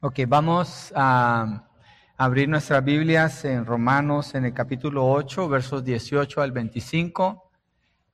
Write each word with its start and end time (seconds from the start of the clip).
Ok, 0.00 0.20
vamos 0.28 0.92
a 0.94 1.64
abrir 2.16 2.48
nuestras 2.48 2.84
Biblias 2.84 3.44
en 3.44 3.66
Romanos 3.66 4.36
en 4.36 4.44
el 4.44 4.54
capítulo 4.54 5.04
8, 5.10 5.48
versos 5.48 5.84
18 5.84 6.40
al 6.40 6.52
25. 6.52 7.50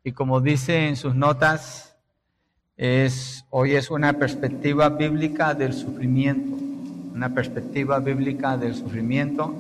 Y 0.03 0.13
como 0.13 0.41
dice 0.41 0.89
en 0.89 0.97
sus 0.97 1.15
notas, 1.15 1.95
hoy 3.51 3.73
es 3.73 3.91
una 3.91 4.15
perspectiva 4.15 4.89
bíblica 4.89 5.53
del 5.53 5.75
sufrimiento, 5.75 6.57
una 7.15 7.35
perspectiva 7.35 7.99
bíblica 7.99 8.57
del 8.57 8.75
sufrimiento. 8.75 9.55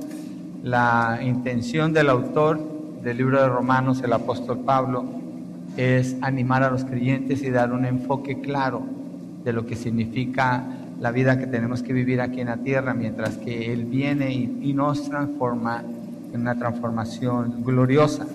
La 0.62 1.18
intención 1.22 1.92
del 1.92 2.08
autor 2.08 2.58
del 3.02 3.18
libro 3.18 3.42
de 3.42 3.50
Romanos, 3.50 4.00
el 4.02 4.14
apóstol 4.14 4.60
Pablo, 4.60 5.04
es 5.76 6.16
animar 6.22 6.62
a 6.62 6.70
los 6.70 6.86
creyentes 6.86 7.42
y 7.42 7.50
dar 7.50 7.70
un 7.70 7.84
enfoque 7.84 8.40
claro 8.40 8.82
de 9.44 9.52
lo 9.52 9.66
que 9.66 9.76
significa 9.76 10.64
la 11.04 11.10
vida 11.10 11.38
que 11.38 11.46
tenemos 11.46 11.82
que 11.82 11.92
vivir 11.92 12.22
aquí 12.22 12.40
en 12.40 12.46
la 12.46 12.56
tierra, 12.56 12.94
mientras 12.94 13.36
que 13.36 13.70
Él 13.70 13.84
viene 13.84 14.32
y, 14.32 14.72
nos 14.72 15.06
transforma 15.06 15.84
en 16.32 16.40
una 16.40 16.54
transformación 16.54 17.62
gloriosa. 17.62 18.26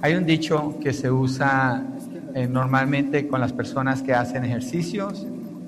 Hay 0.00 0.14
un 0.14 0.24
dicho 0.24 0.78
que 0.82 0.94
se 0.94 1.10
usa 1.10 1.84
eh, 2.34 2.48
normalmente 2.48 3.28
con 3.28 3.42
las 3.42 3.52
personas 3.52 4.00
que 4.00 4.14
hacen 4.14 4.42
ejercicios 4.42 5.26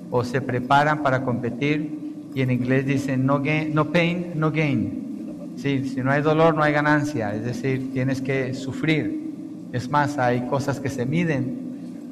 o 0.09 0.23
se 0.23 0.41
preparan 0.41 1.03
para 1.03 1.21
competir 1.21 2.25
y 2.33 2.41
en 2.41 2.49
inglés 2.49 2.87
dicen 2.87 3.23
no, 3.23 3.39
gain, 3.39 3.75
no 3.75 3.91
pain, 3.91 4.31
no 4.33 4.49
gain. 4.51 5.53
Sí, 5.57 5.87
si 5.87 6.01
no 6.01 6.09
hay 6.09 6.23
dolor, 6.23 6.55
no 6.55 6.63
hay 6.63 6.73
ganancia, 6.73 7.35
es 7.35 7.45
decir, 7.45 7.93
tienes 7.93 8.19
que 8.19 8.55
sufrir. 8.55 9.69
Es 9.73 9.91
más, 9.91 10.17
hay 10.17 10.47
cosas 10.47 10.79
que 10.79 10.89
se 10.89 11.05
miden. 11.05 12.09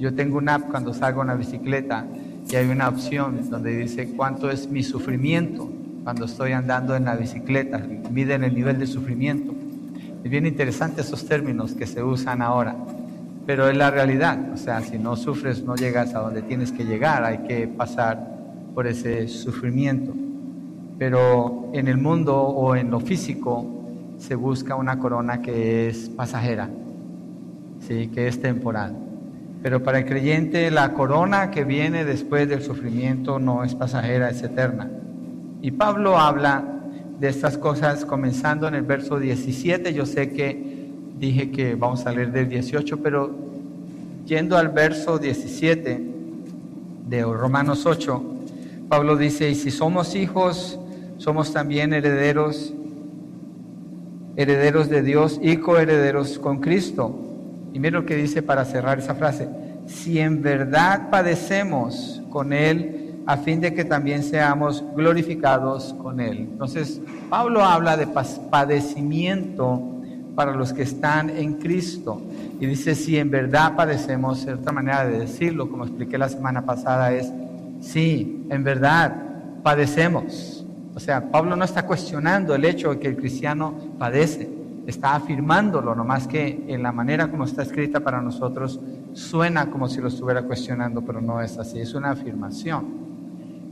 Yo 0.00 0.14
tengo 0.14 0.38
una 0.38 0.56
app 0.56 0.68
cuando 0.68 0.92
salgo 0.92 1.22
en 1.22 1.28
la 1.28 1.36
bicicleta 1.36 2.04
y 2.50 2.56
hay 2.56 2.68
una 2.68 2.88
opción 2.88 3.48
donde 3.50 3.76
dice 3.76 4.12
cuánto 4.16 4.50
es 4.50 4.68
mi 4.68 4.82
sufrimiento 4.82 5.70
cuando 6.02 6.24
estoy 6.24 6.52
andando 6.52 6.96
en 6.96 7.04
la 7.04 7.14
bicicleta, 7.14 7.78
miden 8.10 8.44
el 8.44 8.54
nivel 8.54 8.78
de 8.78 8.86
sufrimiento. 8.86 9.54
Es 10.24 10.30
bien 10.30 10.46
interesante 10.46 11.00
esos 11.00 11.26
términos 11.26 11.74
que 11.74 11.86
se 11.86 12.02
usan 12.02 12.42
ahora, 12.42 12.76
pero 13.46 13.68
es 13.68 13.76
la 13.76 13.90
realidad, 13.90 14.52
o 14.52 14.56
sea, 14.56 14.80
si 14.80 14.98
no 14.98 15.16
sufres 15.16 15.62
no 15.62 15.76
llegas 15.76 16.14
a 16.14 16.20
donde 16.20 16.42
tienes 16.42 16.72
que 16.72 16.84
llegar, 16.84 17.24
hay 17.24 17.38
que 17.38 17.68
pasar 17.68 18.28
por 18.74 18.86
ese 18.86 19.28
sufrimiento. 19.28 20.12
Pero 20.98 21.70
en 21.72 21.88
el 21.88 21.98
mundo 21.98 22.40
o 22.40 22.76
en 22.76 22.90
lo 22.90 23.00
físico 23.00 23.66
se 24.18 24.34
busca 24.34 24.76
una 24.76 24.98
corona 24.98 25.42
que 25.42 25.88
es 25.88 26.08
pasajera, 26.08 26.68
¿sí? 27.80 28.08
que 28.08 28.28
es 28.28 28.40
temporal. 28.40 29.01
Pero 29.62 29.82
para 29.82 30.00
el 30.00 30.06
creyente 30.06 30.70
la 30.70 30.92
corona 30.92 31.50
que 31.50 31.64
viene 31.64 32.04
después 32.04 32.48
del 32.48 32.62
sufrimiento 32.62 33.38
no 33.38 33.62
es 33.62 33.74
pasajera, 33.74 34.28
es 34.28 34.42
eterna. 34.42 34.90
Y 35.60 35.70
Pablo 35.70 36.18
habla 36.18 36.64
de 37.20 37.28
estas 37.28 37.56
cosas 37.56 38.04
comenzando 38.04 38.66
en 38.66 38.74
el 38.74 38.82
verso 38.82 39.20
17. 39.20 39.94
Yo 39.94 40.04
sé 40.04 40.32
que 40.32 40.90
dije 41.16 41.52
que 41.52 41.76
vamos 41.76 42.04
a 42.06 42.10
leer 42.10 42.32
del 42.32 42.48
18, 42.48 43.00
pero 43.00 43.30
yendo 44.26 44.56
al 44.56 44.70
verso 44.70 45.18
17 45.18 46.02
de 47.08 47.22
Romanos 47.22 47.86
8, 47.86 48.22
Pablo 48.88 49.16
dice, 49.16 49.48
y 49.48 49.54
si 49.54 49.70
somos 49.70 50.16
hijos, 50.16 50.80
somos 51.18 51.52
también 51.52 51.92
herederos, 51.92 52.74
herederos 54.34 54.88
de 54.88 55.02
Dios 55.02 55.38
y 55.40 55.58
coherederos 55.58 56.40
con 56.40 56.58
Cristo 56.58 57.31
y 57.72 57.78
mira 57.78 57.98
lo 57.98 58.06
que 58.06 58.16
dice 58.16 58.42
para 58.42 58.64
cerrar 58.64 58.98
esa 58.98 59.14
frase. 59.14 59.48
Si 59.86 60.18
en 60.18 60.42
verdad 60.42 61.10
padecemos 61.10 62.22
con 62.30 62.52
Él, 62.52 63.14
a 63.26 63.36
fin 63.36 63.60
de 63.60 63.72
que 63.72 63.84
también 63.84 64.22
seamos 64.22 64.84
glorificados 64.96 65.94
con 65.94 66.20
Él. 66.20 66.38
Entonces, 66.38 67.00
Pablo 67.30 67.64
habla 67.64 67.96
de 67.96 68.08
padecimiento 68.50 69.80
para 70.34 70.52
los 70.52 70.72
que 70.72 70.82
están 70.82 71.30
en 71.30 71.54
Cristo. 71.54 72.20
Y 72.60 72.66
dice, 72.66 72.94
si 72.94 73.18
en 73.18 73.30
verdad 73.30 73.76
padecemos, 73.76 74.46
otra 74.46 74.72
manera 74.72 75.04
de 75.06 75.20
decirlo, 75.20 75.70
como 75.70 75.84
expliqué 75.84 76.18
la 76.18 76.28
semana 76.28 76.64
pasada, 76.64 77.12
es, 77.12 77.30
sí, 77.80 78.46
en 78.50 78.64
verdad 78.64 79.14
padecemos. 79.62 80.64
O 80.94 81.00
sea, 81.00 81.30
Pablo 81.30 81.56
no 81.56 81.64
está 81.64 81.86
cuestionando 81.86 82.54
el 82.54 82.64
hecho 82.64 82.90
de 82.90 82.98
que 82.98 83.08
el 83.08 83.16
cristiano 83.16 83.74
padece 83.98 84.61
está 84.86 85.14
afirmándolo, 85.14 85.94
nomás 85.94 86.26
que 86.26 86.64
en 86.66 86.82
la 86.82 86.92
manera 86.92 87.30
como 87.30 87.44
está 87.44 87.62
escrita 87.62 88.00
para 88.00 88.20
nosotros 88.20 88.80
suena 89.12 89.70
como 89.70 89.88
si 89.88 90.00
lo 90.00 90.08
estuviera 90.08 90.42
cuestionando, 90.42 91.02
pero 91.02 91.20
no 91.20 91.40
es 91.40 91.58
así, 91.58 91.80
es 91.80 91.94
una 91.94 92.10
afirmación. 92.10 93.02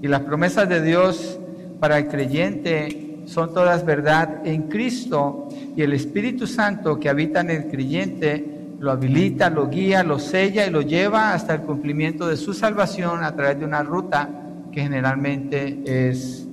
Y 0.02 0.08
las 0.08 0.20
promesas 0.20 0.68
de 0.68 0.82
Dios 0.82 1.38
para 1.80 1.98
el 1.98 2.08
creyente 2.08 3.22
son 3.26 3.52
todas 3.52 3.84
verdad 3.84 4.46
en 4.46 4.62
Cristo 4.68 5.48
y 5.76 5.82
el 5.82 5.92
Espíritu 5.92 6.46
Santo 6.46 6.98
que 6.98 7.08
habita 7.08 7.40
en 7.40 7.50
el 7.50 7.68
creyente 7.68 8.58
lo 8.78 8.90
habilita, 8.90 9.50
lo 9.50 9.68
guía, 9.68 10.02
lo 10.02 10.18
sella 10.18 10.66
y 10.66 10.70
lo 10.70 10.80
lleva 10.80 11.34
hasta 11.34 11.54
el 11.54 11.60
cumplimiento 11.62 12.26
de 12.26 12.36
su 12.38 12.54
salvación 12.54 13.22
a 13.22 13.36
través 13.36 13.58
de 13.58 13.66
una 13.66 13.82
ruta 13.82 14.28
que 14.72 14.80
generalmente 14.80 15.82
es 15.84 16.48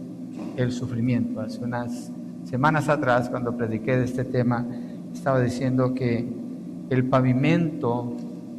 el 0.58 0.72
sufrimiento. 0.74 1.40
Hace 1.40 1.64
unas 1.64 2.12
Semanas 2.50 2.88
atrás, 2.88 3.30
cuando 3.30 3.58
prediqué 3.58 3.98
de 3.98 4.06
este 4.06 4.24
tema, 4.24 4.66
estaba 5.14 5.42
diciendo 5.42 5.94
que 5.94 6.26
el 6.90 7.04
pavimento 7.04 8.16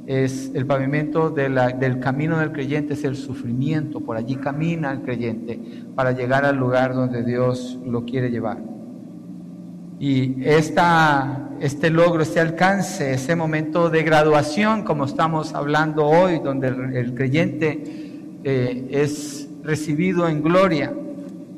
es 0.06 0.50
el 0.54 0.66
pavimento 0.66 1.31
del 1.31 2.00
camino 2.00 2.38
del 2.38 2.53
creyente 2.53 2.93
es 2.93 3.04
el 3.04 3.16
sufrimiento, 3.16 4.00
por 4.00 4.19
allí 4.19 4.37
camina 4.37 4.93
el 4.93 5.00
creyente 5.00 5.59
para 5.94 6.12
llegar 6.12 6.44
al 6.44 6.56
lugar 6.56 6.94
donde 6.94 7.22
Dios 7.22 7.78
lo 7.87 8.04
quiere 8.04 8.31
llevar. 8.31 8.59
Y 9.99 10.44
esta, 10.44 11.49
este 11.59 11.88
logro, 11.88 12.22
este 12.22 12.41
alcance, 12.41 13.15
ese 13.15 13.37
momento 13.37 13.88
de 13.88 14.03
graduación, 14.03 14.82
como 14.82 15.06
estamos 15.06 15.55
hablando 15.55 16.05
hoy, 16.05 16.41
donde 16.41 16.69
el, 16.69 17.15
creyente 17.15 17.82
eh, 18.44 18.87
es 18.91 19.49
recibido 19.62 20.28
en 20.28 20.43
gloria, 20.43 20.93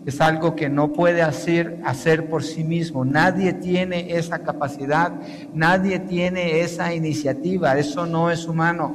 es 0.07 0.21
algo 0.21 0.57
que 0.57 0.69
no 0.69 0.93
puede 0.93 1.23
hacer, 1.23 1.81
hacer 1.85 2.29
por 2.29 2.43
sí 2.43 2.65
mismo. 2.65 3.05
Nadie 3.05 3.53
tiene 3.53 4.17
esa 4.17 4.41
capacidad, 4.41 5.13
nadie 5.55 5.99
tiene 5.99 6.61
esa 6.61 6.95
iniciativa. 6.95 7.79
Eso 7.79 8.07
no 8.07 8.31
es 8.31 8.47
humano, 8.47 8.95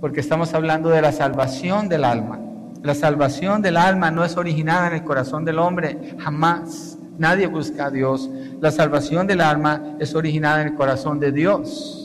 porque 0.00 0.20
estamos 0.20 0.54
hablando 0.54 0.88
de 0.88 1.02
la 1.02 1.12
salvación 1.12 1.88
del 1.88 2.04
alma. 2.04 2.40
La 2.82 2.94
salvación 2.94 3.62
del 3.62 3.76
alma 3.76 4.10
no 4.10 4.24
es 4.24 4.36
originada 4.36 4.88
en 4.88 4.94
el 4.94 5.04
corazón 5.04 5.44
del 5.44 5.58
hombre, 5.58 6.16
jamás. 6.18 6.98
Nadie 7.18 7.46
busca 7.46 7.86
a 7.86 7.90
Dios. 7.90 8.28
La 8.60 8.70
salvación 8.70 9.26
del 9.26 9.42
alma 9.42 9.96
es 10.00 10.14
originada 10.14 10.62
en 10.62 10.68
el 10.68 10.74
corazón 10.74 11.20
de 11.20 11.30
Dios 11.30 12.01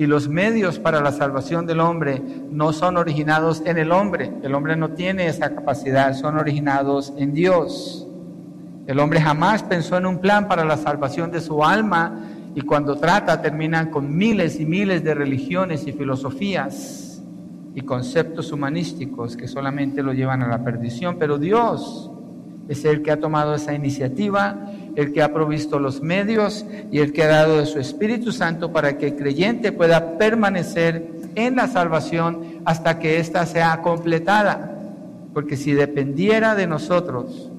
y 0.00 0.06
los 0.06 0.30
medios 0.30 0.78
para 0.78 1.02
la 1.02 1.12
salvación 1.12 1.66
del 1.66 1.78
hombre 1.78 2.22
no 2.50 2.72
son 2.72 2.96
originados 2.96 3.62
en 3.66 3.76
el 3.76 3.92
hombre. 3.92 4.32
El 4.42 4.54
hombre 4.54 4.74
no 4.74 4.92
tiene 4.92 5.26
esa 5.26 5.54
capacidad, 5.54 6.14
son 6.14 6.38
originados 6.38 7.12
en 7.18 7.34
Dios. 7.34 8.08
El 8.86 8.98
hombre 8.98 9.20
jamás 9.20 9.62
pensó 9.62 9.98
en 9.98 10.06
un 10.06 10.18
plan 10.18 10.48
para 10.48 10.64
la 10.64 10.78
salvación 10.78 11.30
de 11.30 11.42
su 11.42 11.62
alma 11.62 12.18
y 12.54 12.62
cuando 12.62 12.96
trata 12.96 13.42
terminan 13.42 13.90
con 13.90 14.16
miles 14.16 14.58
y 14.58 14.64
miles 14.64 15.04
de 15.04 15.12
religiones 15.12 15.86
y 15.86 15.92
filosofías 15.92 17.22
y 17.74 17.82
conceptos 17.82 18.52
humanísticos 18.52 19.36
que 19.36 19.48
solamente 19.48 20.02
lo 20.02 20.14
llevan 20.14 20.42
a 20.42 20.48
la 20.48 20.64
perdición. 20.64 21.16
Pero 21.18 21.36
Dios 21.36 22.10
es 22.70 22.86
el 22.86 23.02
que 23.02 23.10
ha 23.10 23.20
tomado 23.20 23.54
esa 23.54 23.74
iniciativa 23.74 24.64
el 25.00 25.12
que 25.12 25.22
ha 25.22 25.32
provisto 25.32 25.78
los 25.78 26.02
medios 26.02 26.66
y 26.92 26.98
el 26.98 27.12
que 27.14 27.22
ha 27.22 27.28
dado 27.28 27.56
de 27.56 27.64
su 27.66 27.78
Espíritu 27.78 28.32
Santo 28.32 28.70
para 28.70 28.98
que 28.98 29.06
el 29.06 29.16
creyente 29.16 29.72
pueda 29.72 30.18
permanecer 30.18 31.10
en 31.36 31.56
la 31.56 31.68
salvación 31.68 32.60
hasta 32.66 32.98
que 32.98 33.18
ésta 33.18 33.46
sea 33.46 33.80
completada. 33.80 34.76
Porque 35.32 35.56
si 35.56 35.72
dependiera 35.72 36.54
de 36.54 36.66
nosotros, 36.66 37.50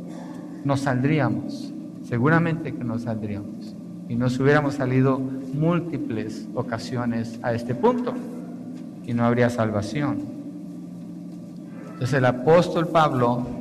nos 0.63 0.81
saldríamos, 0.81 1.73
seguramente 2.07 2.75
que 2.75 2.83
nos 2.83 3.03
saldríamos. 3.03 3.75
Y 4.07 4.15
nos 4.15 4.39
hubiéramos 4.39 4.75
salido 4.75 5.17
múltiples 5.17 6.47
ocasiones 6.53 7.39
a 7.41 7.53
este 7.53 7.73
punto 7.73 8.13
y 9.03 9.13
no 9.13 9.25
habría 9.25 9.49
salvación. 9.49 10.19
Entonces 11.93 12.13
el 12.13 12.25
apóstol 12.25 12.87
Pablo 12.87 13.60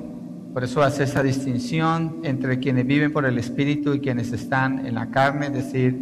por 0.52 0.64
eso 0.64 0.82
hace 0.82 1.04
esa 1.04 1.22
distinción 1.22 2.20
entre 2.24 2.58
quienes 2.58 2.84
viven 2.86 3.12
por 3.12 3.24
el 3.24 3.38
Espíritu 3.38 3.94
y 3.94 4.00
quienes 4.00 4.32
están 4.32 4.84
en 4.84 4.96
la 4.96 5.10
carne, 5.10 5.46
es 5.46 5.52
decir, 5.52 5.96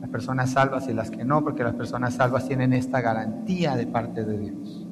las 0.00 0.10
personas 0.10 0.52
salvas 0.52 0.88
y 0.88 0.92
las 0.92 1.10
que 1.10 1.24
no, 1.24 1.42
porque 1.42 1.64
las 1.64 1.74
personas 1.74 2.14
salvas 2.14 2.46
tienen 2.46 2.74
esta 2.74 3.00
garantía 3.00 3.76
de 3.76 3.86
parte 3.86 4.24
de 4.24 4.38
Dios. 4.38 4.86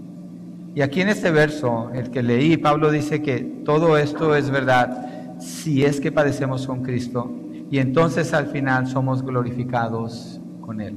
Y 0.74 0.80
aquí 0.80 1.02
en 1.02 1.10
este 1.10 1.30
verso, 1.30 1.90
el 1.92 2.10
que 2.10 2.22
leí, 2.22 2.56
Pablo 2.56 2.90
dice 2.90 3.20
que 3.20 3.40
todo 3.64 3.98
esto 3.98 4.34
es 4.34 4.48
verdad 4.50 5.36
si 5.38 5.84
es 5.84 6.00
que 6.00 6.10
padecemos 6.10 6.66
con 6.66 6.82
Cristo 6.82 7.30
y 7.70 7.78
entonces 7.78 8.32
al 8.32 8.46
final 8.46 8.86
somos 8.86 9.22
glorificados 9.22 10.40
con 10.62 10.80
Él. 10.80 10.96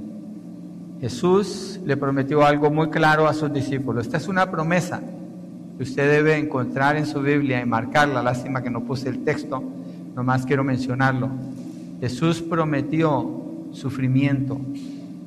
Jesús 1.02 1.82
le 1.84 1.98
prometió 1.98 2.46
algo 2.46 2.72
muy 2.72 2.90
claro 2.90 3.28
a 3.28 3.34
sus 3.34 3.52
discípulos. 3.52 4.06
Esta 4.06 4.18
es 4.18 4.30
una 4.30 4.50
promesa 4.50 5.02
que 5.77 5.83
usted 5.83 6.10
debe 6.10 6.38
encontrar 6.38 6.95
en 6.95 7.06
su 7.06 7.22
Biblia 7.22 7.62
y 7.62 7.66
marcarla. 7.66 8.24
Lástima 8.24 8.62
que 8.62 8.69
no 8.69 8.83
puse 8.83 9.10
el 9.10 9.24
texto, 9.24 9.63
nomás 10.16 10.45
quiero 10.45 10.63
mencionarlo. 10.63 11.30
Jesús 12.00 12.42
prometió 12.42 13.44
sufrimiento 13.72 14.60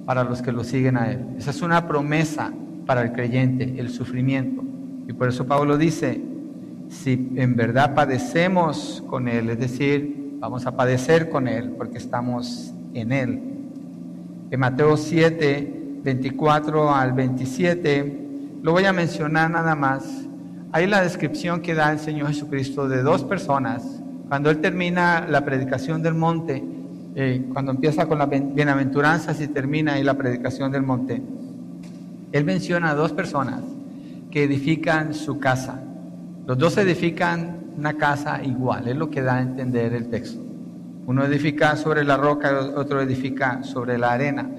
para 0.07 0.25
los 0.25 0.41
que 0.41 0.53
lo 0.53 0.65
siguen 0.65 0.97
a 0.97 1.13
Él. 1.13 1.25
Esa 1.37 1.51
es 1.51 1.61
una 1.63 1.87
promesa 1.87 2.53
para 2.87 3.03
el 3.03 3.13
creyente, 3.13 3.75
el 3.79 3.91
sufrimiento. 3.91 4.63
Y 5.07 5.13
por 5.13 5.29
eso 5.29 5.47
Pablo 5.47 5.77
dice, 5.77 6.21
si 6.89 7.31
en 7.37 7.57
verdad 7.57 7.95
padecemos 7.95 9.03
con 9.07 9.29
Él, 9.29 9.51
es 9.51 9.59
decir, 9.59 10.37
vamos 10.41 10.67
a 10.67 10.77
padecer 10.77 11.29
con 11.29 11.49
Él 11.49 11.71
porque 11.77 11.99
estamos 11.99 12.73
en 12.95 13.13
Él. 13.13 13.43
En 14.51 14.61
Mateo 14.61 14.97
7, 14.97 16.01
24 16.03 16.95
al 16.95 17.13
27, 17.13 18.29
lo 18.63 18.73
voy 18.73 18.85
a 18.85 18.93
mencionar 18.93 19.51
nada 19.51 19.75
más. 19.75 20.28
Hay 20.71 20.87
la 20.87 21.01
descripción 21.01 21.63
que 21.63 21.75
da 21.75 21.93
el 21.93 21.99
Señor 21.99 22.29
Jesucristo 22.29 22.89
de 22.89 23.03
dos 23.03 23.25
personas. 23.25 23.83
Cuando 24.29 24.51
Él 24.51 24.59
termina 24.61 25.27
la 25.27 25.43
predicación 25.43 26.03
del 26.03 26.13
monte, 26.13 26.63
eh, 27.15 27.47
cuando 27.55 27.73
empieza 27.73 28.07
con 28.07 28.19
las 28.19 28.29
bienaventuranzas 28.29 29.41
y 29.41 29.49
termina 29.49 29.95
ahí 29.95 30.05
la 30.05 30.13
predicación 30.15 30.71
del 30.71 30.83
monte, 30.83 31.23
Él 32.33 32.45
menciona 32.45 32.91
a 32.91 32.95
dos 32.95 33.13
personas 33.13 33.63
que 34.31 34.45
edifican 34.45 35.15
su 35.15 35.39
casa. 35.39 35.81
Los 36.47 36.59
dos 36.59 36.77
edifican 36.77 37.61
una 37.79 37.95
casa 37.95 38.43
igual, 38.45 38.89
es 38.89 38.97
lo 38.97 39.09
que 39.09 39.23
da 39.23 39.37
a 39.37 39.41
entender 39.41 39.95
el 39.95 40.11
texto. 40.11 40.45
Uno 41.07 41.25
edifica 41.25 41.77
sobre 41.77 42.05
la 42.05 42.19
roca, 42.19 42.73
otro 42.77 43.01
edifica 43.01 43.63
sobre 43.63 43.97
la 43.97 44.13
arena. 44.13 44.51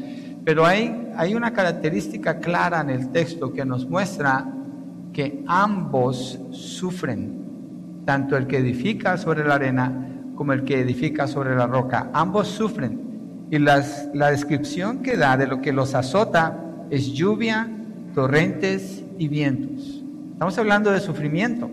Pero 0.44 0.66
hay, 0.66 1.12
hay 1.16 1.36
una 1.36 1.54
característica 1.54 2.40
clara 2.40 2.82
en 2.82 2.90
el 2.90 3.10
texto 3.10 3.54
que 3.54 3.64
nos 3.64 3.88
muestra 3.88 4.56
ambos 5.48 6.40
sufren, 6.52 8.04
tanto 8.06 8.38
el 8.38 8.48
que 8.48 8.58
edifica 8.58 9.18
sobre 9.18 9.48
la 9.48 9.56
arena 9.56 10.06
como 10.36 10.54
el 10.54 10.64
que 10.64 10.80
edifica 10.80 11.28
sobre 11.28 11.56
la 11.56 11.68
roca. 11.68 12.10
Ambos 12.14 12.48
sufren. 12.48 13.48
Y 13.52 13.60
las, 13.60 14.08
la 14.14 14.32
descripción 14.32 15.00
que 15.00 15.18
da 15.18 15.36
de 15.36 15.48
lo 15.48 15.62
que 15.62 15.74
los 15.74 15.96
azota 15.96 16.58
es 16.90 17.12
lluvia, 17.12 17.70
torrentes 18.16 19.04
y 19.18 19.28
vientos. 19.28 20.02
Estamos 20.32 20.58
hablando 20.58 20.92
de 20.92 21.02
sufrimiento. 21.02 21.70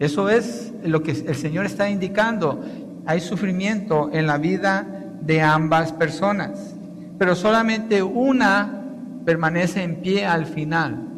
Eso 0.00 0.28
es 0.28 0.72
lo 0.84 1.04
que 1.04 1.12
el 1.12 1.36
Señor 1.36 1.66
está 1.66 1.88
indicando. 1.88 2.64
Hay 3.06 3.20
sufrimiento 3.20 4.10
en 4.12 4.26
la 4.26 4.38
vida 4.38 4.86
de 5.20 5.40
ambas 5.40 5.92
personas, 5.92 6.74
pero 7.16 7.36
solamente 7.36 8.02
una 8.02 8.82
permanece 9.24 9.82
en 9.84 9.96
pie 9.96 10.26
al 10.26 10.46
final. 10.46 11.13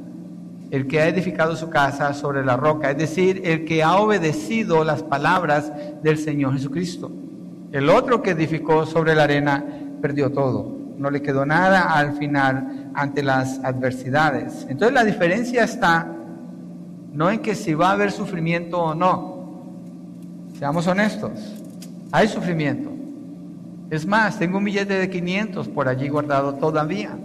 El 0.71 0.87
que 0.87 1.01
ha 1.01 1.09
edificado 1.09 1.55
su 1.57 1.71
casa 1.71 2.13
sobre 2.13 2.45
la 2.45 2.57
roca, 2.57 2.91
es 2.91 2.99
decir, 2.99 3.43
el 3.45 3.65
que 3.65 3.83
ha 3.83 3.97
obedecido 3.97 4.83
las 4.85 5.03
palabras 5.03 5.73
del 6.03 6.19
Señor 6.19 6.55
Jesucristo. 6.55 7.13
El 7.73 7.89
otro 7.89 8.23
que 8.23 8.31
edificó 8.31 8.87
sobre 8.87 9.15
la 9.15 9.25
arena 9.25 9.65
perdió 10.01 10.31
todo, 10.33 10.77
no 10.99 11.11
le 11.11 11.23
quedó 11.23 11.47
nada 11.47 11.95
al 11.95 12.17
final 12.17 12.91
ante 12.95 13.23
las 13.23 13.61
adversidades. 13.65 14.67
Entonces 14.69 14.95
la 14.95 15.05
diferencia 15.05 15.65
está 15.65 16.13
no 17.13 17.31
en 17.31 17.41
que 17.41 17.55
si 17.55 17.75
va 17.75 17.91
a 17.91 17.93
haber 17.93 18.13
sufrimiento 18.13 18.79
o 18.79 18.95
no. 18.95 19.37
Seamos 20.59 20.87
honestos, 20.87 21.33
hay 22.13 22.29
sufrimiento. 22.29 22.91
Es 23.91 24.05
más, 24.05 24.39
tengo 24.39 24.59
un 24.59 24.65
billete 24.65 24.95
de 24.95 25.09
500 25.09 25.69
por 25.69 25.89
allí 25.89 26.09
guardado 26.09 26.55
todavía. 26.55 27.17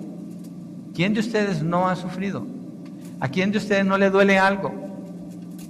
¿Quién 0.94 1.14
de 1.14 1.22
ustedes 1.22 1.64
no 1.64 1.90
ha 1.90 1.96
sufrido? 1.96 2.46
¿A 3.22 3.30
quién 3.30 3.52
de 3.52 3.60
ustedes 3.60 3.86
no 3.86 4.00
le 4.00 4.10
duele 4.10 4.40
algo? 4.40 4.74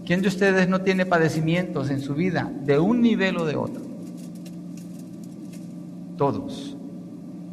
¿Quién 0.06 0.21
de 0.21 0.30
ustedes 0.30 0.69
no 0.69 0.81
tiene 0.81 1.06
padecimientos 1.06 1.89
en 1.89 2.00
su 2.00 2.15
vida 2.15 2.50
de 2.63 2.80
un 2.80 3.01
nivel 3.01 3.38
o 3.38 3.45
de 3.45 3.57
otro? 3.57 3.81
Todos, 6.18 6.77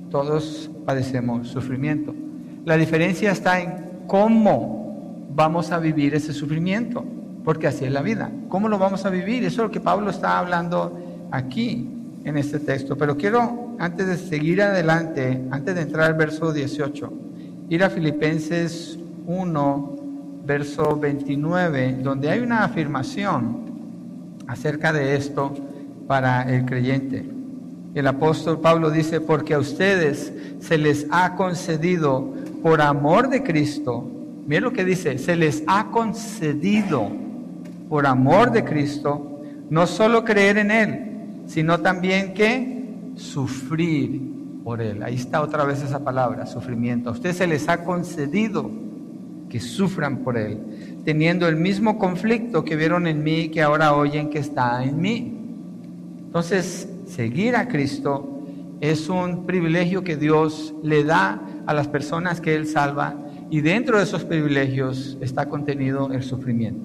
todos 0.08 0.70
padecemos 0.86 1.48
sufrimiento. 1.48 2.14
La 2.64 2.76
diferencia 2.76 3.32
está 3.32 3.60
en 3.60 4.04
cómo 4.06 5.26
vamos 5.34 5.72
a 5.72 5.80
vivir 5.80 6.14
ese 6.14 6.32
sufrimiento, 6.32 7.04
porque 7.44 7.66
así 7.66 7.84
es 7.84 7.92
la 7.92 8.02
vida. 8.02 8.30
¿Cómo 8.48 8.68
lo 8.68 8.78
vamos 8.78 9.04
a 9.04 9.10
vivir? 9.10 9.44
Eso 9.44 9.62
es 9.62 9.66
lo 9.68 9.70
que 9.72 9.80
Pablo 9.80 10.10
está 10.10 10.38
hablando 10.38 10.96
aquí 11.32 11.88
en 12.24 12.36
este 12.36 12.60
texto. 12.60 12.96
Pero 12.96 13.16
quiero, 13.16 13.74
antes 13.80 14.06
de 14.06 14.16
seguir 14.16 14.62
adelante, 14.62 15.42
antes 15.50 15.74
de 15.74 15.82
entrar 15.82 16.06
al 16.06 16.14
verso 16.14 16.52
18, 16.52 17.12
ir 17.68 17.82
a 17.82 17.90
Filipenses 17.90 18.97
1, 19.28 19.96
verso 20.44 20.98
29, 20.98 21.98
donde 22.02 22.30
hay 22.30 22.40
una 22.40 22.64
afirmación 22.64 23.70
acerca 24.48 24.92
de 24.92 25.14
esto 25.14 25.54
para 26.08 26.42
el 26.52 26.64
creyente. 26.64 27.24
El 27.94 28.08
apóstol 28.08 28.60
Pablo 28.60 28.90
dice, 28.90 29.20
porque 29.20 29.54
a 29.54 29.60
ustedes 29.60 30.32
se 30.58 30.78
les 30.78 31.06
ha 31.12 31.36
concedido 31.36 32.34
por 32.60 32.82
amor 32.82 33.28
de 33.28 33.44
Cristo 33.44 34.18
Miren 34.48 34.64
lo 34.64 34.72
que 34.72 34.82
dice, 34.82 35.18
se 35.18 35.36
les 35.36 35.62
ha 35.66 35.90
concedido 35.90 37.10
por 37.90 38.06
amor 38.06 38.50
de 38.50 38.64
Cristo 38.64 39.42
no 39.68 39.86
solo 39.86 40.24
creer 40.24 40.56
en 40.56 40.70
Él, 40.70 41.42
sino 41.44 41.80
también 41.80 42.32
que 42.32 43.12
sufrir 43.16 44.22
por 44.64 44.80
Él. 44.80 45.02
Ahí 45.02 45.16
está 45.16 45.42
otra 45.42 45.64
vez 45.64 45.82
esa 45.82 46.02
palabra, 46.02 46.46
sufrimiento. 46.46 47.10
A 47.10 47.12
ustedes 47.12 47.36
se 47.36 47.46
les 47.46 47.68
ha 47.68 47.84
concedido 47.84 48.70
que 49.48 49.60
sufran 49.60 50.18
por 50.18 50.36
Él, 50.36 50.58
teniendo 51.04 51.48
el 51.48 51.56
mismo 51.56 51.98
conflicto 51.98 52.64
que 52.64 52.76
vieron 52.76 53.06
en 53.06 53.22
mí, 53.22 53.48
que 53.48 53.62
ahora 53.62 53.94
oyen 53.94 54.30
que 54.30 54.38
está 54.38 54.84
en 54.84 55.00
mí. 55.00 55.34
Entonces, 56.26 56.88
seguir 57.06 57.56
a 57.56 57.68
Cristo 57.68 58.42
es 58.80 59.08
un 59.08 59.46
privilegio 59.46 60.04
que 60.04 60.16
Dios 60.16 60.74
le 60.82 61.04
da 61.04 61.40
a 61.66 61.74
las 61.74 61.88
personas 61.88 62.40
que 62.40 62.54
Él 62.54 62.66
salva 62.66 63.16
y 63.50 63.60
dentro 63.60 63.96
de 63.96 64.04
esos 64.04 64.24
privilegios 64.24 65.16
está 65.20 65.48
contenido 65.48 66.12
el 66.12 66.22
sufrimiento. 66.22 66.80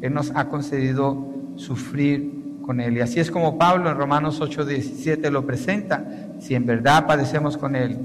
Él 0.00 0.14
nos 0.14 0.32
ha 0.34 0.48
concedido 0.48 1.26
sufrir 1.56 2.58
con 2.62 2.80
Él. 2.80 2.96
Y 2.96 3.00
así 3.00 3.20
es 3.20 3.30
como 3.30 3.58
Pablo 3.58 3.90
en 3.90 3.96
Romanos 3.96 4.40
8:17 4.40 5.30
lo 5.30 5.46
presenta, 5.46 6.04
si 6.40 6.54
en 6.54 6.66
verdad 6.66 7.06
padecemos 7.06 7.56
con 7.56 7.76
Él. 7.76 7.98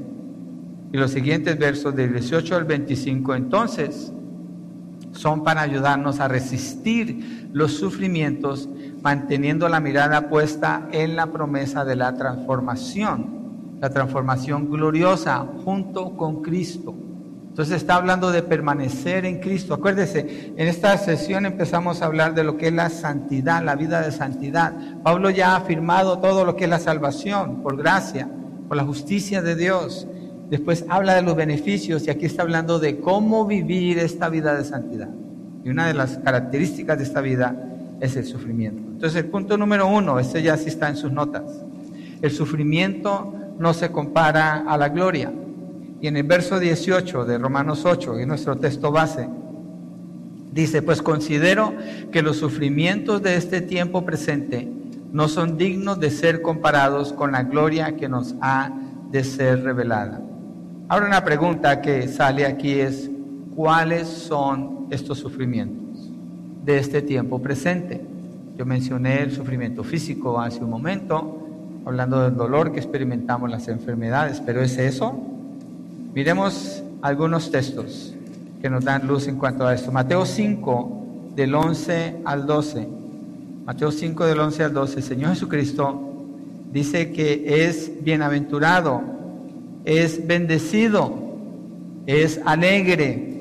Y 0.93 0.97
los 0.97 1.11
siguientes 1.11 1.57
versos 1.57 1.95
del 1.95 2.11
18 2.13 2.55
al 2.55 2.65
25 2.65 3.35
entonces 3.35 4.11
son 5.13 5.43
para 5.43 5.61
ayudarnos 5.61 6.19
a 6.19 6.27
resistir 6.27 7.49
los 7.53 7.73
sufrimientos, 7.73 8.69
manteniendo 9.01 9.67
la 9.69 9.79
mirada 9.79 10.29
puesta 10.29 10.87
en 10.91 11.15
la 11.15 11.27
promesa 11.27 11.85
de 11.85 11.95
la 11.95 12.13
transformación, 12.15 13.77
la 13.79 13.89
transformación 13.89 14.69
gloriosa 14.69 15.45
junto 15.63 16.15
con 16.17 16.41
Cristo. 16.41 16.95
Entonces 17.49 17.75
está 17.77 17.95
hablando 17.95 18.31
de 18.31 18.43
permanecer 18.43 19.25
en 19.25 19.39
Cristo. 19.39 19.73
Acuérdese, 19.73 20.53
en 20.55 20.67
esta 20.67 20.97
sesión 20.97 21.45
empezamos 21.45 22.01
a 22.01 22.05
hablar 22.05 22.33
de 22.33 22.45
lo 22.45 22.55
que 22.55 22.67
es 22.67 22.73
la 22.73 22.89
santidad, 22.89 23.61
la 23.61 23.75
vida 23.75 24.01
de 24.01 24.13
santidad. 24.13 24.73
Pablo 25.03 25.29
ya 25.29 25.51
ha 25.51 25.57
afirmado 25.57 26.19
todo 26.19 26.45
lo 26.45 26.55
que 26.55 26.63
es 26.63 26.69
la 26.69 26.79
salvación 26.79 27.61
por 27.61 27.75
gracia, 27.75 28.29
por 28.69 28.77
la 28.77 28.85
justicia 28.85 29.41
de 29.41 29.57
Dios. 29.57 30.07
Después 30.51 30.83
habla 30.89 31.15
de 31.15 31.21
los 31.21 31.37
beneficios 31.37 32.05
y 32.05 32.09
aquí 32.09 32.25
está 32.25 32.41
hablando 32.41 32.77
de 32.77 32.99
cómo 32.99 33.45
vivir 33.45 33.97
esta 33.99 34.27
vida 34.27 34.53
de 34.53 34.65
santidad. 34.65 35.07
Y 35.63 35.69
una 35.69 35.87
de 35.87 35.93
las 35.93 36.17
características 36.17 36.97
de 36.97 37.05
esta 37.05 37.21
vida 37.21 37.55
es 38.01 38.17
el 38.17 38.25
sufrimiento. 38.25 38.81
Entonces 38.91 39.23
el 39.23 39.29
punto 39.29 39.57
número 39.57 39.87
uno, 39.87 40.19
ese 40.19 40.43
ya 40.43 40.57
sí 40.57 40.67
está 40.67 40.89
en 40.89 40.97
sus 40.97 41.09
notas. 41.09 41.43
El 42.21 42.31
sufrimiento 42.31 43.33
no 43.59 43.73
se 43.73 43.91
compara 43.93 44.65
a 44.67 44.77
la 44.77 44.89
gloria. 44.89 45.31
Y 46.01 46.07
en 46.07 46.17
el 46.17 46.23
verso 46.23 46.59
18 46.59 47.23
de 47.23 47.37
Romanos 47.37 47.85
8, 47.85 48.15
que 48.15 48.21
es 48.23 48.27
nuestro 48.27 48.57
texto 48.57 48.91
base, 48.91 49.29
dice, 50.51 50.81
pues 50.81 51.01
considero 51.01 51.73
que 52.11 52.21
los 52.21 52.35
sufrimientos 52.35 53.21
de 53.21 53.37
este 53.37 53.61
tiempo 53.61 54.03
presente 54.03 54.69
no 55.13 55.29
son 55.29 55.57
dignos 55.57 56.01
de 56.01 56.09
ser 56.09 56.41
comparados 56.41 57.13
con 57.13 57.31
la 57.31 57.43
gloria 57.43 57.95
que 57.95 58.09
nos 58.09 58.35
ha 58.41 58.69
de 59.11 59.23
ser 59.23 59.63
revelada. 59.63 60.21
Ahora 60.91 61.05
una 61.05 61.23
pregunta 61.23 61.79
que 61.81 62.05
sale 62.09 62.45
aquí 62.45 62.73
es, 62.73 63.09
¿cuáles 63.55 64.09
son 64.09 64.87
estos 64.89 65.19
sufrimientos 65.19 66.09
de 66.65 66.79
este 66.79 67.01
tiempo 67.01 67.41
presente? 67.41 68.01
Yo 68.57 68.65
mencioné 68.65 69.21
el 69.21 69.31
sufrimiento 69.31 69.85
físico 69.85 70.37
hace 70.37 70.61
un 70.61 70.69
momento, 70.69 71.47
hablando 71.85 72.21
del 72.23 72.35
dolor 72.35 72.73
que 72.73 72.79
experimentamos 72.79 73.49
las 73.49 73.69
enfermedades, 73.69 74.41
pero 74.45 74.61
¿es 74.61 74.77
eso? 74.77 75.17
Miremos 76.13 76.83
algunos 77.01 77.49
textos 77.51 78.13
que 78.61 78.69
nos 78.69 78.83
dan 78.83 79.07
luz 79.07 79.29
en 79.29 79.37
cuanto 79.37 79.65
a 79.65 79.73
esto. 79.73 79.93
Mateo 79.93 80.25
5, 80.25 81.31
del 81.37 81.55
11 81.55 82.17
al 82.25 82.45
12. 82.45 82.89
Mateo 83.65 83.93
5, 83.93 84.25
del 84.25 84.39
11 84.41 84.63
al 84.65 84.73
12. 84.73 84.97
El 84.97 85.03
Señor 85.03 85.29
Jesucristo 85.29 86.01
dice 86.69 87.13
que 87.13 87.65
es 87.65 87.93
bienaventurado, 88.03 89.20
es 89.85 90.27
bendecido, 90.27 91.13
es 92.05 92.39
alegre 92.45 93.31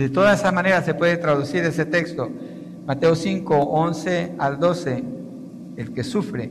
de 0.00 0.08
todas 0.08 0.40
esas 0.40 0.52
maneras 0.52 0.84
se 0.84 0.94
puede 0.94 1.16
traducir 1.16 1.64
ese 1.64 1.84
texto. 1.84 2.30
Mateo 2.86 3.14
5, 3.14 3.54
11 3.54 4.32
al 4.38 4.58
12, 4.58 5.04
el 5.76 5.92
que 5.92 6.04
sufre. 6.04 6.50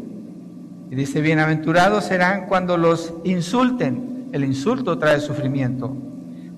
Y 0.92 0.96
dice, 0.96 1.22
bienaventurados 1.22 2.04
serán 2.04 2.48
cuando 2.48 2.78
los 2.78 3.14
insulten. 3.24 4.30
El 4.34 4.44
insulto 4.44 4.98
trae 5.00 5.20
sufrimiento. 5.20 5.96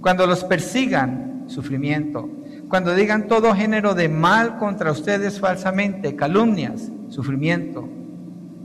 Cuando 0.01 0.25
los 0.25 0.43
persigan, 0.43 1.45
sufrimiento. 1.47 2.29
Cuando 2.67 2.95
digan 2.95 3.27
todo 3.27 3.53
género 3.53 3.93
de 3.93 4.09
mal 4.09 4.57
contra 4.57 4.91
ustedes 4.91 5.39
falsamente, 5.39 6.15
calumnias, 6.15 6.91
sufrimiento. 7.09 7.87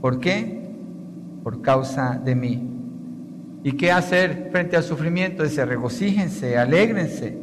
¿Por 0.01 0.19
qué? 0.19 0.59
Por 1.43 1.61
causa 1.61 2.19
de 2.23 2.35
mí. 2.35 2.76
¿Y 3.67 3.73
qué 3.73 3.91
hacer 3.91 4.47
frente 4.49 4.77
al 4.77 4.83
sufrimiento? 4.83 5.43
Dice, 5.43 5.65
regocíjense, 5.65 6.57
alégrense, 6.57 7.37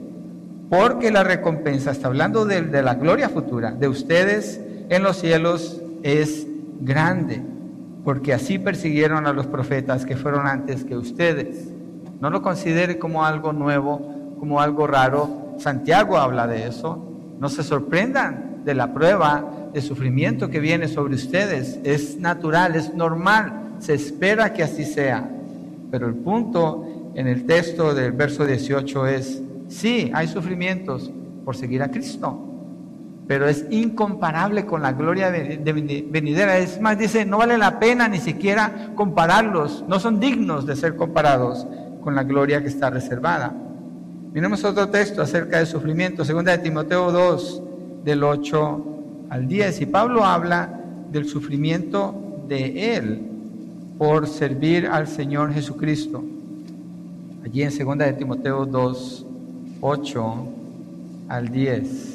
porque 0.71 1.11
la 1.11 1.23
recompensa, 1.23 1.91
está 1.91 2.07
hablando 2.07 2.47
de, 2.47 2.63
de 2.63 2.83
la 2.83 2.95
gloria 2.95 3.29
futura, 3.29 3.73
de 3.73 3.89
ustedes 3.89 4.59
en 4.89 5.03
los 5.03 5.19
cielos 5.19 5.83
es 6.03 6.47
grande, 6.81 7.43
porque 8.05 8.33
así 8.33 8.59
persiguieron 8.59 9.27
a 9.27 9.35
los 9.35 9.47
profetas 9.47 10.07
que 10.07 10.17
fueron 10.17 10.47
antes 10.47 10.85
que 10.85 10.97
ustedes. 10.97 11.69
No 12.23 12.31
lo 12.31 12.41
considere 12.41 12.99
como 12.99 13.27
algo 13.27 13.53
nuevo, 13.53 14.35
como 14.39 14.63
algo 14.63 14.87
raro. 14.87 15.57
Santiago 15.59 16.17
habla 16.17 16.47
de 16.47 16.69
eso. 16.69 17.07
No 17.39 17.51
se 17.51 17.63
sorprendan 17.63 18.63
de 18.65 18.73
la 18.73 18.95
prueba 18.95 19.45
de 19.75 19.83
sufrimiento 19.83 20.49
que 20.49 20.61
viene 20.61 20.89
sobre 20.89 21.17
ustedes. 21.17 21.81
Es 21.85 22.19
natural, 22.19 22.77
es 22.77 22.95
normal. 22.95 23.75
Se 23.79 23.93
espera 23.93 24.55
que 24.55 24.63
así 24.63 24.87
sea. 24.87 25.29
Pero 25.95 26.09
el 26.09 26.17
punto 26.17 27.13
en 27.15 27.29
el 27.29 27.47
texto 27.47 27.95
del 27.95 28.11
verso 28.11 28.45
18 28.45 29.07
es, 29.07 29.41
sí, 29.69 30.11
hay 30.13 30.27
sufrimientos 30.27 31.13
por 31.45 31.55
seguir 31.55 31.85
a 31.85 31.91
Cristo, 31.93 32.37
pero 33.29 33.47
es 33.47 33.65
incomparable 33.71 34.67
con 34.67 34.83
la 34.83 34.91
gloria 34.91 35.31
venidera. 35.31 36.59
Es 36.59 36.81
más, 36.81 36.99
dice, 36.99 37.25
no 37.25 37.39
vale 37.39 37.57
la 37.59 37.79
pena 37.79 38.09
ni 38.09 38.19
siquiera 38.19 38.91
compararlos, 38.97 39.85
no 39.87 40.01
son 40.01 40.19
dignos 40.19 40.67
de 40.67 40.75
ser 40.75 40.97
comparados 40.97 41.65
con 42.03 42.17
la 42.17 42.25
gloria 42.25 42.61
que 42.61 42.67
está 42.67 42.91
reservada. 42.91 43.55
Miremos 44.33 44.65
otro 44.65 44.89
texto 44.89 45.23
acerca 45.23 45.59
del 45.59 45.69
sufrimiento, 45.69 46.25
segunda 46.25 46.51
de 46.51 46.59
Timoteo 46.59 47.13
2, 47.13 47.63
del 48.03 48.25
8 48.25 48.85
al 49.31 49.47
10, 49.47 49.83
y 49.83 49.87
Pablo 49.87 50.25
habla 50.25 50.77
del 51.13 51.29
sufrimiento 51.29 52.43
de 52.49 52.97
él 52.97 53.31
por 53.99 54.27
servir 54.27 54.87
al 54.87 55.07
Señor 55.07 55.53
Jesucristo. 55.53 56.23
Allí 57.45 57.63
en 57.63 57.71
2 57.71 57.99
de 57.99 58.13
Timoteo 58.15 58.67
2, 58.67 59.27
8 59.81 60.35
al 61.29 61.49
10. 61.49 62.11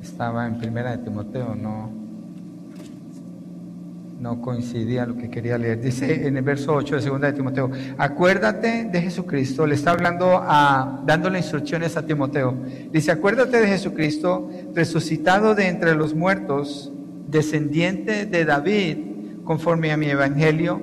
Estaba 0.00 0.46
en 0.46 0.58
primera 0.58 0.96
de 0.96 0.98
Timoteo, 0.98 1.54
no 1.56 2.01
no 4.22 4.40
coincidía 4.40 5.04
lo 5.04 5.16
que 5.16 5.28
quería 5.28 5.58
leer. 5.58 5.80
Dice 5.80 6.28
en 6.28 6.36
el 6.36 6.44
verso 6.44 6.74
8 6.74 7.00
de 7.00 7.08
2 7.08 7.20
de 7.20 7.32
Timoteo, 7.32 7.70
acuérdate 7.98 8.84
de 8.84 9.02
Jesucristo, 9.02 9.66
le 9.66 9.74
está 9.74 9.90
hablando 9.90 10.40
a, 10.40 11.02
dándole 11.04 11.38
instrucciones 11.38 11.96
a 11.96 12.06
Timoteo. 12.06 12.54
Dice, 12.92 13.10
acuérdate 13.10 13.60
de 13.60 13.66
Jesucristo, 13.66 14.48
resucitado 14.74 15.56
de 15.56 15.66
entre 15.66 15.96
los 15.96 16.14
muertos, 16.14 16.92
descendiente 17.26 18.24
de 18.24 18.44
David, 18.44 18.98
conforme 19.42 19.90
a 19.90 19.96
mi 19.96 20.06
evangelio, 20.06 20.80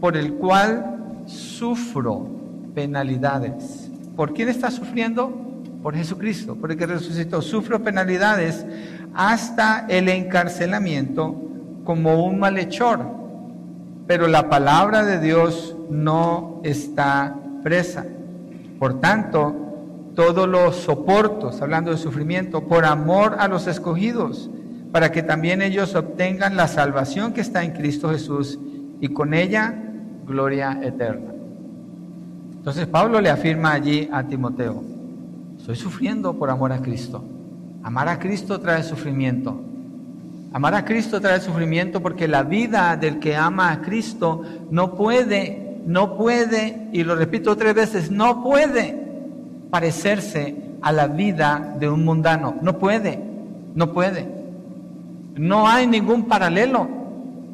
por 0.00 0.16
el 0.16 0.34
cual 0.34 1.24
sufro 1.26 2.28
penalidades. 2.72 3.90
¿Por 4.14 4.32
quién 4.32 4.48
está 4.48 4.70
sufriendo? 4.70 5.60
Por 5.82 5.96
Jesucristo, 5.96 6.54
por 6.54 6.70
el 6.70 6.78
que 6.78 6.86
resucitó. 6.86 7.42
Sufro 7.42 7.82
penalidades 7.82 8.64
hasta 9.12 9.86
el 9.88 10.08
encarcelamiento 10.08 11.46
como 11.86 12.26
un 12.26 12.38
malhechor, 12.38 13.00
pero 14.06 14.28
la 14.28 14.50
palabra 14.50 15.04
de 15.04 15.18
Dios 15.18 15.74
no 15.88 16.60
está 16.62 17.34
presa. 17.62 18.04
Por 18.78 19.00
tanto, 19.00 19.54
todos 20.14 20.46
los 20.48 20.76
soportos, 20.76 21.62
hablando 21.62 21.90
de 21.90 21.96
sufrimiento, 21.96 22.68
por 22.68 22.84
amor 22.84 23.36
a 23.38 23.48
los 23.48 23.66
escogidos, 23.66 24.50
para 24.92 25.12
que 25.12 25.22
también 25.22 25.62
ellos 25.62 25.94
obtengan 25.94 26.56
la 26.56 26.68
salvación 26.68 27.32
que 27.32 27.40
está 27.40 27.64
en 27.64 27.72
Cristo 27.72 28.10
Jesús 28.10 28.58
y 29.00 29.08
con 29.08 29.34
ella 29.34 29.74
gloria 30.26 30.78
eterna. 30.82 31.32
Entonces 32.52 32.86
Pablo 32.86 33.20
le 33.20 33.30
afirma 33.30 33.72
allí 33.72 34.08
a 34.12 34.24
Timoteo, 34.24 34.82
estoy 35.58 35.76
sufriendo 35.76 36.34
por 36.34 36.50
amor 36.50 36.72
a 36.72 36.80
Cristo. 36.80 37.24
Amar 37.82 38.08
a 38.08 38.18
Cristo 38.18 38.58
trae 38.58 38.82
sufrimiento, 38.82 39.60
Amar 40.56 40.74
a 40.74 40.86
Cristo 40.86 41.20
trae 41.20 41.38
sufrimiento 41.38 42.00
porque 42.00 42.26
la 42.26 42.42
vida 42.42 42.96
del 42.96 43.18
que 43.18 43.36
ama 43.36 43.70
a 43.70 43.82
Cristo 43.82 44.40
no 44.70 44.94
puede, 44.94 45.82
no 45.84 46.16
puede, 46.16 46.88
y 46.92 47.04
lo 47.04 47.14
repito 47.14 47.54
tres 47.58 47.74
veces, 47.74 48.10
no 48.10 48.42
puede 48.42 48.98
parecerse 49.68 50.56
a 50.80 50.92
la 50.92 51.08
vida 51.08 51.76
de 51.78 51.90
un 51.90 52.06
mundano. 52.06 52.54
No 52.62 52.78
puede, 52.78 53.22
no 53.74 53.92
puede. 53.92 54.26
No 55.34 55.68
hay 55.68 55.86
ningún 55.86 56.24
paralelo. 56.24 56.88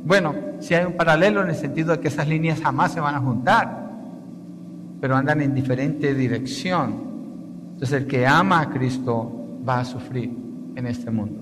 Bueno, 0.05 0.37
si 0.61 0.75
hay 0.75 0.85
un 0.85 0.93
paralelo 0.93 1.43
en 1.43 1.49
el 1.49 1.57
sentido 1.57 1.97
de 1.97 1.99
que 1.99 2.07
esas 2.07 2.29
líneas 2.29 2.61
jamás 2.61 2.93
se 2.93 3.01
van 3.01 3.17
a 3.17 3.21
juntar, 3.21 3.83
pero 5.01 5.17
andan 5.17 5.41
en 5.41 5.57
diferente 5.57 6.15
dirección. 6.15 7.03
Entonces 7.73 8.03
el 8.03 8.07
que 8.07 8.29
ama 8.29 8.61
a 8.61 8.71
Cristo 8.71 9.59
va 9.69 9.81
a 9.81 9.85
sufrir 9.85 10.31
en 10.77 10.87
este 10.87 11.11
mundo. 11.11 11.42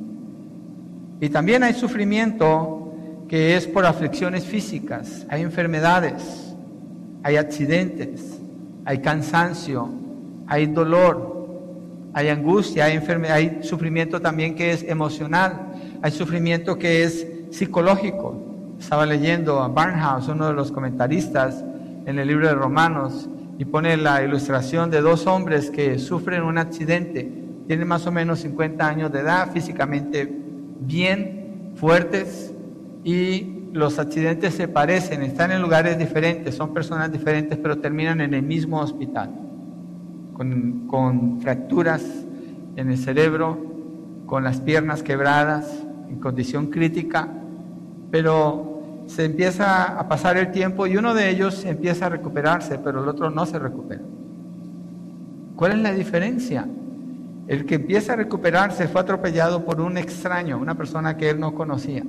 Y 1.21 1.29
también 1.29 1.63
hay 1.63 1.75
sufrimiento 1.75 2.95
que 3.29 3.57
es 3.57 3.67
por 3.67 3.85
aflicciones 3.85 4.45
físicas, 4.45 5.27
hay 5.29 5.43
enfermedades, 5.43 6.55
hay 7.23 7.37
accidentes, 7.37 8.41
hay 8.85 8.99
cansancio, 8.99 9.89
hay 10.47 10.67
dolor, 10.67 11.49
hay 12.15 12.29
angustia, 12.29 12.87
hay, 12.87 13.01
hay 13.31 13.59
sufrimiento 13.63 14.21
también 14.21 14.55
que 14.55 14.73
es 14.73 14.83
emocional, 14.83 15.61
hay 16.03 16.11
sufrimiento 16.11 16.79
que 16.79 17.05
es 17.05 17.27
psicológico. 17.51 18.37
Estaba 18.81 19.05
leyendo 19.05 19.61
a 19.61 19.69
Barnhouse, 19.69 20.29
uno 20.29 20.49
de 20.49 20.55
los 20.55 20.73
comentaristas 20.73 21.63
en 22.07 22.19
el 22.19 22.27
libro 22.27 22.49
de 22.49 22.55
Romanos, 22.55 23.29
y 23.59 23.67
pone 23.67 23.97
la 23.99 24.25
ilustración 24.25 24.91
de 24.91 25.03
dos 25.03 25.27
hombres 25.27 25.71
que 25.71 25.99
sufren 25.99 26.43
un 26.43 26.57
accidente, 26.57 27.31
tienen 27.67 27.87
más 27.87 28.07
o 28.07 28.11
menos 28.11 28.41
50 28.41 28.89
años 28.89 29.13
de 29.13 29.21
edad, 29.21 29.53
físicamente 29.53 30.50
bien 30.81 31.73
fuertes 31.77 32.53
y 33.05 33.61
los 33.73 33.99
accidentes 33.99 34.55
se 34.55 34.69
parecen, 34.69 35.23
están 35.23 35.53
en 35.53 35.63
lugares 35.63 35.99
diferentes, 35.99 36.55
son 36.55 36.75
personas 36.75 37.13
diferentes, 37.13 37.59
pero 37.59 37.79
terminan 37.79 38.21
en 38.21 38.35
el 38.35 38.43
mismo 38.43 38.81
hospital, 38.81 39.31
con, 40.37 41.39
fracturas 41.41 42.03
en 42.77 42.91
el 42.91 42.99
cerebro, 42.99 43.59
con 44.27 44.45
las 44.45 44.61
piernas 44.61 45.03
quebradas, 45.03 45.85
en 46.09 46.19
condición 46.19 46.67
crítica, 46.67 47.29
pero 48.11 49.05
se 49.07 49.25
empieza 49.25 49.99
a 49.99 50.09
pasar 50.09 50.37
el 50.37 50.51
tiempo 50.51 50.87
y 50.87 50.97
uno 50.97 51.15
de 51.15 51.31
ellos 51.31 51.65
empieza 51.65 52.07
a 52.07 52.09
recuperarse, 52.09 52.79
pero 52.79 53.03
el 53.03 53.09
otro 53.09 53.31
no 53.31 53.47
se 53.47 53.59
recupera. 53.59 54.03
¿Cuál 55.57 55.73
es 55.73 55.79
la 55.79 55.93
diferencia? 55.93 56.67
El 57.51 57.67
que 57.67 57.75
empieza 57.75 58.13
a 58.13 58.17
recuperarse 58.17 58.87
fue 58.87 59.01
atropellado 59.01 59.65
por 59.65 59.81
un 59.81 59.99
extraño, 59.99 60.57
una 60.57 60.77
persona 60.77 61.17
que 61.17 61.31
él 61.31 61.41
no 61.41 61.53
conocía, 61.53 62.05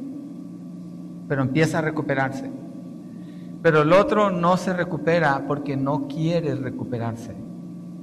pero 1.27 1.41
empieza 1.41 1.79
a 1.79 1.81
recuperarse. 1.81 2.51
Pero 3.63 3.81
el 3.81 3.91
otro 3.91 4.29
no 4.29 4.55
se 4.55 4.71
recupera 4.71 5.45
porque 5.48 5.75
no 5.75 6.07
quiere 6.07 6.53
recuperarse. 6.53 7.36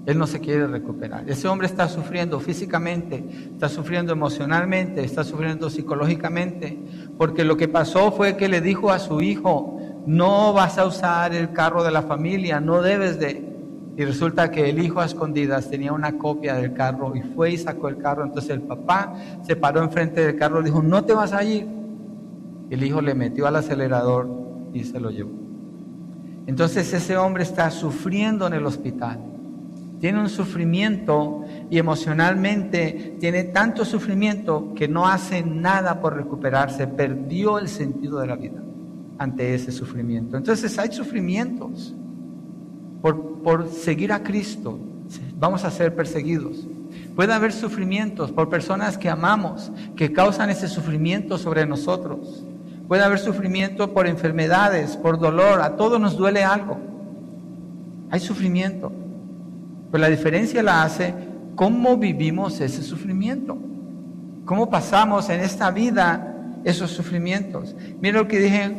Él 0.04 0.18
no 0.18 0.26
se 0.26 0.40
quiere 0.40 0.66
recuperar. 0.66 1.30
Ese 1.30 1.46
hombre 1.46 1.68
está 1.68 1.88
sufriendo 1.88 2.40
físicamente, 2.40 3.24
está 3.52 3.68
sufriendo 3.68 4.12
emocionalmente, 4.12 5.04
está 5.04 5.22
sufriendo 5.22 5.70
psicológicamente, 5.70 6.76
porque 7.16 7.44
lo 7.44 7.56
que 7.56 7.68
pasó 7.68 8.10
fue 8.10 8.36
que 8.36 8.48
le 8.48 8.60
dijo 8.60 8.90
a 8.90 8.98
su 8.98 9.20
hijo, 9.20 9.78
no 10.06 10.52
vas 10.52 10.76
a 10.76 10.86
usar 10.86 11.32
el 11.36 11.52
carro 11.52 11.84
de 11.84 11.92
la 11.92 12.02
familia, 12.02 12.58
no 12.58 12.82
debes 12.82 13.20
de, 13.20 13.47
y 13.98 14.04
resulta 14.04 14.48
que 14.52 14.70
el 14.70 14.78
hijo 14.78 15.00
a 15.00 15.06
escondidas 15.06 15.68
tenía 15.68 15.92
una 15.92 16.16
copia 16.18 16.54
del 16.54 16.72
carro 16.72 17.16
y 17.16 17.20
fue 17.20 17.50
y 17.50 17.58
sacó 17.58 17.88
el 17.88 17.98
carro. 17.98 18.24
Entonces 18.24 18.52
el 18.52 18.62
papá 18.62 19.12
se 19.42 19.56
paró 19.56 19.82
enfrente 19.82 20.24
del 20.24 20.36
carro 20.36 20.60
y 20.60 20.66
dijo, 20.66 20.80
no 20.84 21.04
te 21.04 21.14
vas 21.14 21.32
a 21.32 21.42
ir. 21.42 21.66
El 22.70 22.84
hijo 22.84 23.00
le 23.00 23.16
metió 23.16 23.48
al 23.48 23.56
acelerador 23.56 24.30
y 24.72 24.84
se 24.84 25.00
lo 25.00 25.10
llevó. 25.10 25.32
Entonces 26.46 26.92
ese 26.92 27.16
hombre 27.16 27.42
está 27.42 27.72
sufriendo 27.72 28.46
en 28.46 28.52
el 28.52 28.66
hospital. 28.66 29.18
tiene 29.98 30.20
un 30.20 30.28
sufrimiento 30.28 31.42
y 31.68 31.78
emocionalmente 31.78 33.16
tiene 33.18 33.42
tanto 33.42 33.84
sufrimiento 33.84 34.74
que 34.76 34.86
no 34.86 35.08
hace 35.08 35.42
nada 35.42 36.00
por 36.00 36.14
recuperarse, 36.14 36.86
perdió 36.86 37.58
el 37.58 37.66
sentido 37.66 38.20
de 38.20 38.28
la 38.28 38.36
vida 38.36 38.62
ante 39.18 39.56
ese 39.56 39.72
sufrimiento. 39.72 40.36
Entonces 40.36 40.78
hay 40.78 40.92
sufrimientos 40.92 41.96
por, 43.02 43.27
por 43.42 43.68
seguir 43.68 44.12
a 44.12 44.22
Cristo, 44.22 44.78
vamos 45.38 45.64
a 45.64 45.70
ser 45.70 45.94
perseguidos. 45.94 46.66
Puede 47.14 47.32
haber 47.32 47.52
sufrimientos 47.52 48.30
por 48.30 48.48
personas 48.48 48.96
que 48.96 49.10
amamos, 49.10 49.72
que 49.96 50.12
causan 50.12 50.50
ese 50.50 50.68
sufrimiento 50.68 51.36
sobre 51.36 51.66
nosotros. 51.66 52.44
Puede 52.86 53.02
haber 53.02 53.18
sufrimiento 53.18 53.92
por 53.92 54.06
enfermedades, 54.06 54.96
por 54.96 55.18
dolor, 55.18 55.60
a 55.60 55.76
todos 55.76 56.00
nos 56.00 56.16
duele 56.16 56.44
algo. 56.44 56.78
Hay 58.10 58.20
sufrimiento. 58.20 58.92
Pero 59.90 60.00
la 60.00 60.08
diferencia 60.08 60.62
la 60.62 60.82
hace 60.82 61.14
cómo 61.54 61.96
vivimos 61.96 62.60
ese 62.60 62.82
sufrimiento. 62.82 63.58
Cómo 64.44 64.70
pasamos 64.70 65.28
en 65.28 65.40
esta 65.40 65.70
vida 65.70 66.34
esos 66.64 66.90
sufrimientos. 66.90 67.74
Mira 68.00 68.20
lo 68.20 68.28
que 68.28 68.38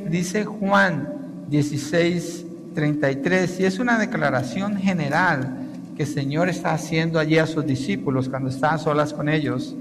dice 0.09 0.45
Juan 0.45 1.45
16, 1.49 2.45
33, 2.73 3.59
y 3.59 3.65
es 3.65 3.79
una 3.79 3.97
declaración 3.97 4.77
general 4.77 5.67
que 5.95 6.03
el 6.03 6.09
Señor 6.09 6.49
está 6.49 6.73
haciendo 6.73 7.19
allí 7.19 7.37
a 7.37 7.47
sus 7.47 7.65
discípulos 7.65 8.29
cuando 8.29 8.49
están 8.49 8.79
solas 8.79 9.13
con 9.13 9.27
ellos, 9.29 9.75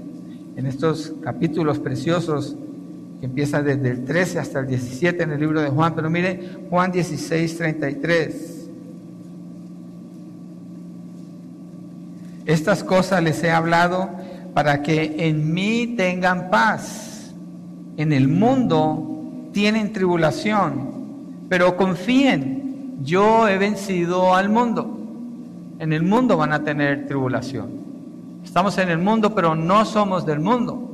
en 0.55 0.65
estos 0.65 1.13
capítulos 1.21 1.79
preciosos 1.79 2.57
que 3.19 3.25
empieza 3.25 3.61
desde 3.61 3.91
el 3.91 4.05
13 4.05 4.39
hasta 4.39 4.59
el 4.59 4.67
17 4.67 5.23
en 5.23 5.31
el 5.31 5.39
libro 5.39 5.61
de 5.61 5.69
Juan, 5.69 5.93
pero 5.95 6.09
mire 6.09 6.57
Juan 6.69 6.91
16, 6.91 7.57
33. 7.57 8.59
Estas 12.45 12.83
cosas 12.83 13.21
les 13.23 13.43
he 13.43 13.51
hablado 13.51 14.09
para 14.53 14.81
que 14.81 15.27
en 15.27 15.53
mí 15.53 15.93
tengan 15.95 16.49
paz. 16.49 17.33
En 17.95 18.11
el 18.11 18.27
mundo 18.27 19.49
tienen 19.53 19.93
tribulación, 19.93 21.45
pero 21.47 21.77
confíen, 21.77 22.58
yo 23.03 23.47
he 23.47 23.57
vencido 23.57 24.35
al 24.35 24.49
mundo. 24.49 24.97
En 25.79 25.93
el 25.93 26.03
mundo 26.03 26.37
van 26.37 26.51
a 26.53 26.63
tener 26.63 27.07
tribulación. 27.07 27.69
Estamos 28.43 28.77
en 28.77 28.89
el 28.89 28.97
mundo, 28.97 29.33
pero 29.33 29.55
no 29.55 29.85
somos 29.85 30.25
del 30.25 30.39
mundo. 30.39 30.85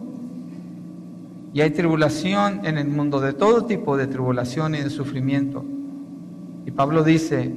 Y 1.54 1.62
hay 1.62 1.72
tribulación 1.72 2.66
en 2.66 2.78
el 2.78 2.88
mundo, 2.88 3.20
de 3.22 3.34
todo 3.34 3.66
tipo 3.66 3.96
de 3.98 4.08
tribulación 4.08 4.76
y 4.76 4.80
de 4.80 4.90
sufrimiento. 4.90 5.64
Y 6.66 6.72
Pablo 6.72 7.04
dice, 7.04 7.52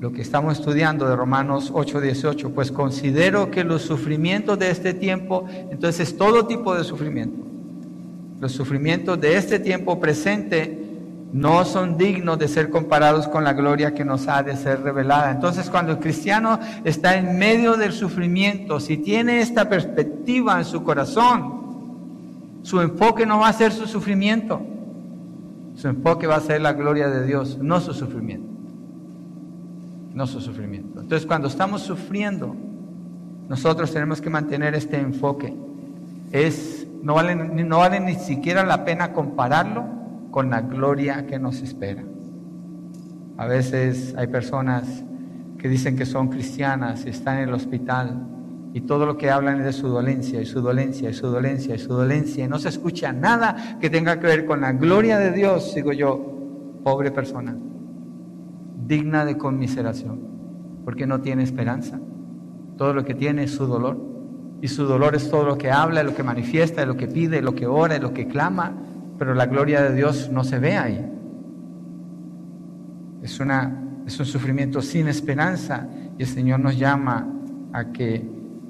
lo 0.00 0.12
que 0.12 0.22
estamos 0.22 0.58
estudiando 0.58 1.08
de 1.08 1.14
Romanos 1.16 1.72
8:18, 1.72 2.50
pues 2.54 2.72
considero 2.72 3.50
que 3.50 3.64
los 3.64 3.82
sufrimientos 3.82 4.58
de 4.58 4.70
este 4.70 4.94
tiempo, 4.94 5.46
entonces 5.70 6.16
todo 6.16 6.46
tipo 6.46 6.74
de 6.74 6.84
sufrimiento, 6.84 7.38
los 8.40 8.52
sufrimientos 8.52 9.20
de 9.20 9.36
este 9.36 9.58
tiempo 9.58 9.98
presente 10.00 10.85
no 11.32 11.64
son 11.64 11.98
dignos 11.98 12.38
de 12.38 12.48
ser 12.48 12.70
comparados 12.70 13.28
con 13.28 13.44
la 13.44 13.52
gloria 13.52 13.94
que 13.94 14.04
nos 14.04 14.28
ha 14.28 14.42
de 14.42 14.56
ser 14.56 14.82
revelada. 14.82 15.30
Entonces 15.30 15.68
cuando 15.68 15.92
el 15.92 15.98
cristiano 15.98 16.58
está 16.84 17.16
en 17.16 17.38
medio 17.38 17.76
del 17.76 17.92
sufrimiento, 17.92 18.80
si 18.80 18.96
tiene 18.96 19.40
esta 19.40 19.68
perspectiva 19.68 20.58
en 20.58 20.64
su 20.64 20.82
corazón, 20.82 22.60
su 22.62 22.80
enfoque 22.80 23.26
no 23.26 23.40
va 23.40 23.48
a 23.48 23.52
ser 23.52 23.72
su 23.72 23.86
sufrimiento, 23.86 24.60
su 25.74 25.88
enfoque 25.88 26.26
va 26.26 26.36
a 26.36 26.40
ser 26.40 26.60
la 26.60 26.72
gloria 26.72 27.08
de 27.08 27.24
Dios, 27.26 27.58
no 27.58 27.80
su 27.80 27.92
sufrimiento 27.92 28.56
no 30.16 30.26
su 30.26 30.40
sufrimiento. 30.40 31.02
Entonces, 31.02 31.26
cuando 31.26 31.46
estamos 31.46 31.82
sufriendo, 31.82 32.56
nosotros 33.50 33.92
tenemos 33.92 34.22
que 34.22 34.30
mantener 34.30 34.74
este 34.74 34.98
enfoque. 34.98 35.54
Es, 36.32 36.86
no, 37.02 37.14
vale, 37.14 37.34
no 37.36 37.78
vale 37.78 38.00
ni 38.00 38.14
siquiera 38.14 38.64
la 38.64 38.86
pena 38.86 39.12
compararlo 39.12 39.84
con 40.36 40.50
la 40.50 40.60
gloria 40.60 41.24
que 41.24 41.38
nos 41.38 41.62
espera. 41.62 42.04
A 43.38 43.46
veces 43.46 44.14
hay 44.18 44.26
personas 44.26 45.02
que 45.56 45.66
dicen 45.66 45.96
que 45.96 46.04
son 46.04 46.28
cristianas 46.28 47.06
y 47.06 47.08
están 47.08 47.38
en 47.38 47.48
el 47.48 47.54
hospital 47.54 48.20
y 48.74 48.82
todo 48.82 49.06
lo 49.06 49.16
que 49.16 49.30
hablan 49.30 49.60
es 49.60 49.64
de 49.64 49.72
su 49.72 49.88
dolencia 49.88 50.42
y 50.42 50.44
su 50.44 50.60
dolencia 50.60 51.08
y 51.08 51.14
su 51.14 51.26
dolencia 51.26 51.74
y 51.74 51.78
su 51.78 51.88
dolencia 51.88 52.44
y 52.44 52.48
no 52.48 52.58
se 52.58 52.68
escucha 52.68 53.14
nada 53.14 53.78
que 53.80 53.88
tenga 53.88 54.20
que 54.20 54.26
ver 54.26 54.44
con 54.44 54.60
la 54.60 54.72
gloria 54.72 55.16
de 55.16 55.32
Dios, 55.32 55.74
digo 55.74 55.94
yo, 55.94 56.82
pobre 56.84 57.10
persona 57.10 57.56
digna 58.86 59.24
de 59.24 59.38
conmiseración, 59.38 60.20
porque 60.84 61.06
no 61.06 61.22
tiene 61.22 61.44
esperanza. 61.44 61.98
Todo 62.76 62.92
lo 62.92 63.06
que 63.06 63.14
tiene 63.14 63.44
es 63.44 63.52
su 63.52 63.64
dolor. 63.64 63.96
Y 64.60 64.68
su 64.68 64.84
dolor 64.84 65.14
es 65.14 65.30
todo 65.30 65.46
lo 65.46 65.56
que 65.56 65.70
habla, 65.70 66.02
lo 66.02 66.14
que 66.14 66.22
manifiesta, 66.22 66.84
lo 66.84 66.98
que 66.98 67.06
pide, 67.06 67.40
lo 67.40 67.54
que 67.54 67.66
ora, 67.66 67.98
lo 67.98 68.12
que 68.12 68.26
clama, 68.28 68.74
pero 69.18 69.34
la 69.34 69.46
gloria 69.46 69.82
de 69.82 69.94
Dios 69.94 70.30
no 70.30 70.44
se 70.44 70.58
ve 70.58 70.76
ahí. 70.76 71.12
Es, 73.22 73.40
una, 73.40 73.84
es 74.06 74.18
un 74.18 74.26
sufrimiento 74.26 74.82
sin 74.82 75.08
esperanza 75.08 75.88
y 76.18 76.22
el 76.22 76.28
Señor 76.28 76.60
nos 76.60 76.78
llama 76.78 77.28
a 77.72 77.92
que 77.92 78.24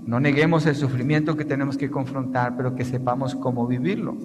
no 0.04 0.20
neguemos 0.20 0.66
el 0.66 0.76
sufrimiento 0.76 1.37
que 1.37 1.44
tenemos 1.44 1.76
que 1.76 1.90
confrontar, 1.90 2.56
pero 2.56 2.74
que 2.74 2.85
sepamos 2.85 3.35
cómo 3.35 3.66
vivirlo. 3.66 4.16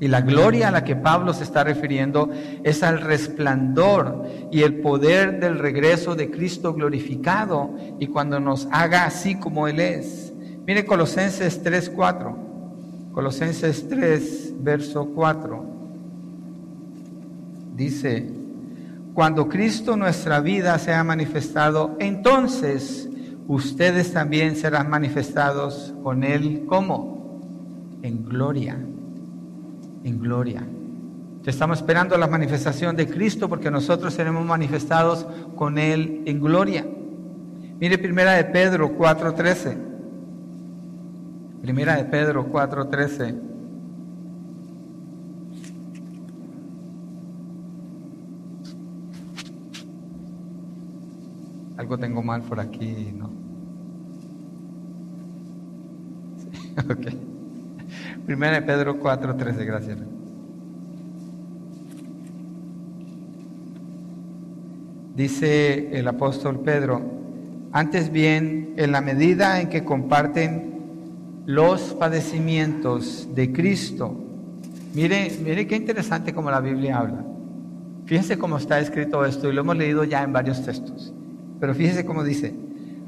Y 0.00 0.08
la 0.08 0.20
gloria 0.20 0.68
a 0.68 0.70
la 0.72 0.82
que 0.82 0.96
Pablo 0.96 1.32
se 1.32 1.44
está 1.44 1.62
refiriendo 1.62 2.28
es 2.64 2.82
al 2.82 3.00
resplandor 3.00 4.24
y 4.50 4.62
el 4.62 4.80
poder 4.80 5.38
del 5.38 5.60
regreso 5.60 6.16
de 6.16 6.28
Cristo 6.28 6.74
glorificado 6.74 7.76
y 8.00 8.08
cuando 8.08 8.40
nos 8.40 8.66
haga 8.72 9.04
así 9.04 9.36
como 9.36 9.68
Él 9.68 9.78
es. 9.78 10.32
Mire 10.66 10.84
Colosenses 10.84 11.62
3, 11.62 11.90
4. 11.90 12.51
Colosenses 13.12 13.88
3, 13.88 14.54
verso 14.60 15.06
4. 15.14 15.64
Dice, 17.76 18.30
cuando 19.14 19.48
Cristo 19.48 19.96
nuestra 19.96 20.40
vida 20.40 20.78
sea 20.78 21.04
manifestado, 21.04 21.96
entonces 21.98 23.08
ustedes 23.48 24.12
también 24.12 24.56
serán 24.56 24.88
manifestados 24.90 25.94
con 26.02 26.24
Él 26.24 26.64
como 26.66 27.40
en 28.02 28.24
gloria 28.24 28.78
en 30.04 30.20
gloria. 30.20 30.62
Estamos 31.44 31.78
esperando 31.78 32.16
la 32.16 32.26
manifestación 32.28 32.96
de 32.96 33.08
Cristo 33.08 33.48
porque 33.48 33.70
nosotros 33.70 34.14
seremos 34.14 34.44
manifestados 34.44 35.26
con 35.56 35.78
Él 35.78 36.22
en 36.26 36.40
gloria. 36.40 36.86
Mire 37.80 37.98
primera 37.98 38.32
de 38.32 38.44
Pedro 38.44 38.96
4.13. 38.96 39.91
Primera 41.62 41.96
de 41.96 42.04
Pedro 42.04 42.50
4.13. 42.50 43.40
Algo 51.76 51.98
tengo 51.98 52.20
mal 52.20 52.42
por 52.42 52.58
aquí, 52.58 53.14
¿no? 53.16 53.26
ok. 56.92 57.06
Primera 58.26 58.60
de 58.60 58.62
Pedro 58.62 58.98
4, 58.98 59.36
13, 59.36 59.64
gracias. 59.64 59.98
Dice 65.14 65.96
el 65.96 66.08
apóstol 66.08 66.58
Pedro, 66.60 67.00
antes 67.70 68.10
bien, 68.10 68.74
en 68.76 68.90
la 68.90 69.00
medida 69.00 69.60
en 69.60 69.68
que 69.68 69.84
comparten 69.84 70.72
los 71.46 71.94
padecimientos 71.94 73.28
de 73.34 73.52
Cristo, 73.52 74.14
mire, 74.94 75.30
mire 75.42 75.66
qué 75.66 75.76
interesante 75.76 76.32
como 76.32 76.50
la 76.50 76.60
Biblia 76.60 76.98
habla. 76.98 77.24
Fíjense 78.04 78.38
cómo 78.38 78.56
está 78.56 78.80
escrito 78.80 79.24
esto 79.24 79.48
y 79.48 79.52
lo 79.52 79.62
hemos 79.62 79.76
leído 79.76 80.04
ya 80.04 80.22
en 80.22 80.32
varios 80.32 80.64
textos. 80.64 81.12
Pero 81.60 81.74
fíjense 81.74 82.04
cómo 82.04 82.24
dice, 82.24 82.54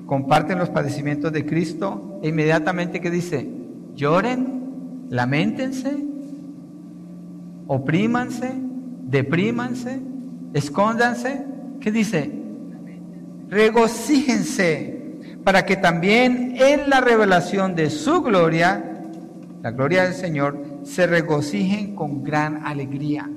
comparten 0.07 0.59
los 0.59 0.71
padecimientos 0.71 1.33
de 1.33 1.45
Cristo 1.45 2.21
e 2.23 2.29
inmediatamente 2.29 3.01
que 3.01 3.11
dice, 3.11 3.49
lloren 3.95 4.55
lamentense, 5.11 5.97
oprímanse, 7.67 8.53
deprímanse, 9.05 10.01
escóndanse. 10.53 11.45
¿Qué 11.81 11.93
dice? 11.93 12.31
Regocíjense 13.49 14.94
para 15.45 15.67
que 15.67 15.77
también 15.77 16.57
en 16.57 16.89
la 16.89 17.03
revelación 17.03 17.75
de 17.75 17.91
su 17.91 18.23
gloria, 18.23 19.03
la 19.63 19.71
gloria 19.71 20.05
del 20.05 20.15
Señor, 20.15 20.59
se 20.85 21.07
regocijen 21.07 21.95
con 21.95 22.25
gran 22.25 22.67
alegría. 22.67 23.31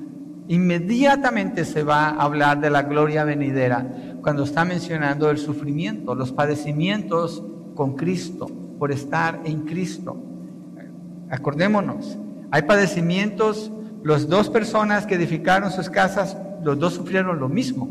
Inmediatamente 0.48 1.66
se 1.66 1.82
va 1.82 2.08
a 2.08 2.22
hablar 2.22 2.60
de 2.60 2.70
la 2.70 2.82
gloria 2.82 3.24
venidera 3.24 3.86
cuando 4.22 4.44
está 4.44 4.64
mencionando 4.64 5.30
el 5.30 5.36
sufrimiento, 5.36 6.14
los 6.14 6.32
padecimientos 6.32 7.42
con 7.74 7.94
Cristo, 7.94 8.46
por 8.78 8.90
estar 8.90 9.42
en 9.44 9.60
Cristo. 9.66 10.16
Acordémonos, 11.30 12.18
hay 12.50 12.62
padecimientos, 12.62 13.70
las 14.02 14.28
dos 14.28 14.48
personas 14.48 15.04
que 15.04 15.16
edificaron 15.16 15.70
sus 15.70 15.90
casas, 15.90 16.38
los 16.64 16.78
dos 16.78 16.94
sufrieron 16.94 17.38
lo 17.38 17.50
mismo. 17.50 17.90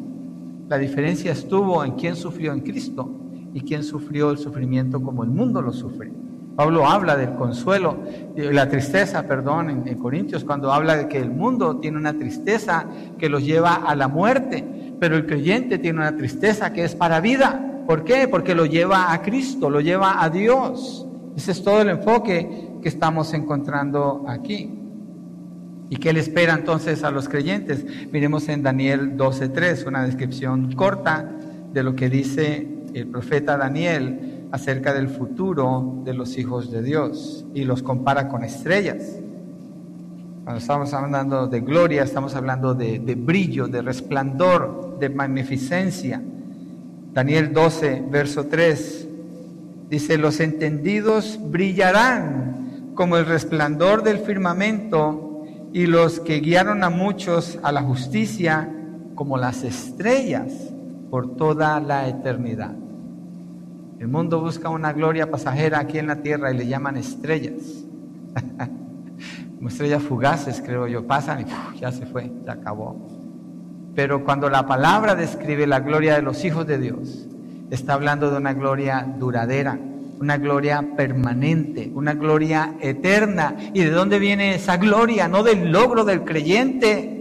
La 0.67 0.79
diferencia 0.79 1.31
estuvo 1.31 1.83
en 1.85 1.91
quién 1.91 2.15
sufrió 2.15 2.53
en 2.53 2.61
Cristo. 2.61 3.26
Y 3.53 3.61
quien 3.61 3.83
sufrió 3.83 4.31
el 4.31 4.37
sufrimiento 4.37 5.01
como 5.01 5.23
el 5.23 5.29
mundo 5.29 5.61
lo 5.61 5.73
sufre. 5.73 6.11
Pablo 6.55 6.87
habla 6.87 7.15
del 7.15 7.35
consuelo, 7.35 7.99
de 8.35 8.51
la 8.51 8.67
tristeza, 8.67 9.27
perdón, 9.27 9.69
en, 9.69 9.87
en, 9.87 9.97
Corintios, 9.99 10.43
cuando 10.43 10.73
habla 10.73 10.97
de 10.97 11.07
que 11.07 11.19
el 11.19 11.29
mundo 11.29 11.77
tiene 11.77 11.97
una 11.97 12.13
tristeza 12.13 12.87
que 13.19 13.29
los 13.29 13.45
lleva 13.45 13.75
a 13.75 13.95
la 13.95 14.07
muerte, 14.07 14.65
pero 14.99 15.15
el 15.15 15.27
creyente 15.27 15.77
tiene 15.77 15.99
una 15.99 16.17
tristeza 16.17 16.73
que 16.73 16.83
es 16.83 16.95
para 16.95 17.21
vida. 17.21 17.83
¿Por 17.85 18.03
qué? 18.03 18.27
Porque 18.27 18.55
lo 18.55 18.65
lleva 18.65 19.13
a 19.13 19.21
Cristo, 19.21 19.69
lo 19.69 19.81
lleva 19.81 20.23
a 20.23 20.31
Dios. 20.31 21.05
Ese 21.35 21.51
es 21.51 21.63
todo 21.63 21.81
el 21.83 21.89
enfoque 21.89 22.71
que 22.81 22.89
estamos 22.89 23.33
encontrando 23.35 24.25
aquí. 24.27 24.73
¿Y 25.89 25.97
qué 25.97 26.11
le 26.11 26.19
espera 26.19 26.55
entonces 26.55 27.03
a 27.03 27.11
los 27.11 27.29
creyentes? 27.29 27.85
Miremos 28.11 28.49
en 28.49 28.63
Daniel 28.63 29.15
12.3, 29.15 29.87
una 29.87 30.03
descripción 30.03 30.73
corta 30.73 31.31
de 31.71 31.83
lo 31.83 31.95
que 31.95 32.09
dice 32.09 32.76
el 32.97 33.07
profeta 33.07 33.57
Daniel 33.57 34.47
acerca 34.51 34.93
del 34.93 35.09
futuro 35.09 36.01
de 36.03 36.13
los 36.13 36.37
hijos 36.37 36.71
de 36.71 36.81
Dios 36.81 37.45
y 37.53 37.63
los 37.63 37.83
compara 37.83 38.27
con 38.27 38.43
estrellas. 38.43 39.19
Cuando 40.43 40.59
estamos 40.59 40.93
hablando 40.93 41.47
de 41.47 41.59
gloria, 41.59 42.03
estamos 42.03 42.35
hablando 42.35 42.73
de, 42.73 42.99
de 42.99 43.15
brillo, 43.15 43.67
de 43.67 43.81
resplandor, 43.81 44.97
de 44.99 45.09
magnificencia. 45.09 46.21
Daniel 47.13 47.51
12, 47.51 48.05
verso 48.09 48.45
3, 48.45 49.07
dice, 49.89 50.17
los 50.17 50.39
entendidos 50.39 51.39
brillarán 51.41 52.93
como 52.95 53.17
el 53.17 53.25
resplandor 53.25 54.03
del 54.03 54.19
firmamento 54.19 55.43
y 55.73 55.85
los 55.85 56.19
que 56.19 56.39
guiaron 56.39 56.83
a 56.83 56.89
muchos 56.89 57.59
a 57.61 57.71
la 57.71 57.81
justicia 57.83 58.73
como 59.15 59.37
las 59.37 59.63
estrellas 59.63 60.53
por 61.09 61.35
toda 61.35 61.79
la 61.79 62.07
eternidad. 62.07 62.75
El 63.99 64.07
mundo 64.07 64.39
busca 64.39 64.69
una 64.69 64.93
gloria 64.93 65.31
pasajera 65.31 65.79
aquí 65.79 65.97
en 65.97 66.07
la 66.07 66.17
tierra 66.17 66.51
y 66.51 66.57
le 66.57 66.67
llaman 66.67 66.97
estrellas. 66.97 67.83
Como 69.57 69.69
estrellas 69.69 70.03
fugaces, 70.03 70.61
creo 70.63 70.87
yo, 70.87 71.07
pasan 71.07 71.41
y 71.41 71.79
ya 71.79 71.91
se 71.91 72.05
fue, 72.05 72.31
ya 72.45 72.53
acabó. 72.53 72.95
Pero 73.95 74.23
cuando 74.23 74.49
la 74.51 74.67
palabra 74.67 75.15
describe 75.15 75.65
la 75.65 75.79
gloria 75.79 76.15
de 76.15 76.21
los 76.21 76.45
hijos 76.45 76.67
de 76.67 76.77
Dios, 76.77 77.27
está 77.71 77.95
hablando 77.95 78.29
de 78.29 78.37
una 78.37 78.53
gloria 78.53 79.07
duradera, 79.17 79.79
una 80.19 80.37
gloria 80.37 80.83
permanente, 80.95 81.91
una 81.95 82.13
gloria 82.13 82.75
eterna. 82.79 83.55
¿Y 83.73 83.81
de 83.81 83.89
dónde 83.89 84.19
viene 84.19 84.53
esa 84.53 84.77
gloria? 84.77 85.27
No 85.27 85.41
del 85.41 85.71
logro 85.71 86.05
del 86.05 86.23
creyente, 86.23 87.16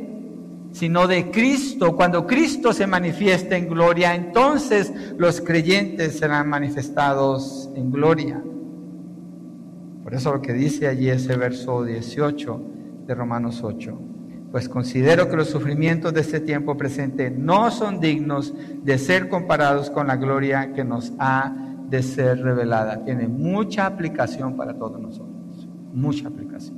sino 0.76 1.06
de 1.06 1.30
Cristo. 1.30 1.96
Cuando 1.96 2.26
Cristo 2.26 2.74
se 2.74 2.86
manifiesta 2.86 3.56
en 3.56 3.66
gloria, 3.66 4.14
entonces 4.14 4.92
los 5.16 5.40
creyentes 5.40 6.18
serán 6.18 6.50
manifestados 6.50 7.70
en 7.74 7.90
gloria. 7.90 8.42
Por 10.04 10.12
eso 10.12 10.34
lo 10.34 10.42
que 10.42 10.52
dice 10.52 10.86
allí 10.86 11.08
ese 11.08 11.34
verso 11.38 11.82
18 11.82 12.60
de 13.06 13.14
Romanos 13.14 13.62
8. 13.64 13.98
Pues 14.52 14.68
considero 14.68 15.30
que 15.30 15.36
los 15.36 15.48
sufrimientos 15.48 16.12
de 16.12 16.20
este 16.20 16.40
tiempo 16.40 16.76
presente 16.76 17.30
no 17.30 17.70
son 17.70 17.98
dignos 17.98 18.52
de 18.84 18.98
ser 18.98 19.30
comparados 19.30 19.88
con 19.88 20.06
la 20.06 20.16
gloria 20.16 20.74
que 20.74 20.84
nos 20.84 21.10
ha 21.18 21.54
de 21.88 22.02
ser 22.02 22.42
revelada. 22.42 23.02
Tiene 23.02 23.28
mucha 23.28 23.86
aplicación 23.86 24.58
para 24.58 24.74
todos 24.74 25.00
nosotros, 25.00 25.68
mucha 25.94 26.28
aplicación, 26.28 26.76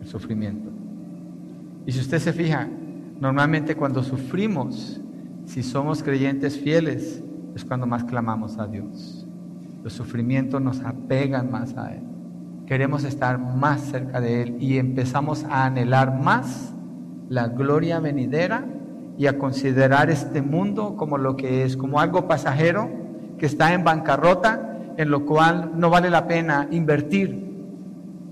el 0.00 0.06
sufrimiento. 0.06 0.70
Y 1.86 1.92
si 1.92 2.00
usted 2.00 2.18
se 2.18 2.32
fija, 2.32 2.68
Normalmente 3.20 3.76
cuando 3.76 4.02
sufrimos, 4.02 5.00
si 5.46 5.62
somos 5.62 6.02
creyentes 6.02 6.58
fieles, 6.58 7.22
es 7.54 7.64
cuando 7.64 7.86
más 7.86 8.04
clamamos 8.04 8.58
a 8.58 8.66
Dios. 8.66 9.26
Los 9.82 9.92
sufrimientos 9.92 10.60
nos 10.60 10.80
apegan 10.80 11.50
más 11.50 11.76
a 11.76 11.94
Él. 11.94 12.02
Queremos 12.66 13.04
estar 13.04 13.38
más 13.38 13.82
cerca 13.82 14.20
de 14.20 14.42
Él 14.42 14.56
y 14.58 14.78
empezamos 14.78 15.44
a 15.44 15.66
anhelar 15.66 16.20
más 16.20 16.74
la 17.28 17.48
gloria 17.48 18.00
venidera 18.00 18.64
y 19.16 19.26
a 19.26 19.38
considerar 19.38 20.10
este 20.10 20.42
mundo 20.42 20.96
como 20.96 21.18
lo 21.18 21.36
que 21.36 21.64
es, 21.64 21.76
como 21.76 22.00
algo 22.00 22.26
pasajero 22.26 22.90
que 23.38 23.46
está 23.46 23.74
en 23.74 23.84
bancarrota, 23.84 24.94
en 24.96 25.10
lo 25.10 25.24
cual 25.26 25.72
no 25.76 25.90
vale 25.90 26.10
la 26.10 26.26
pena 26.26 26.68
invertir, 26.70 27.44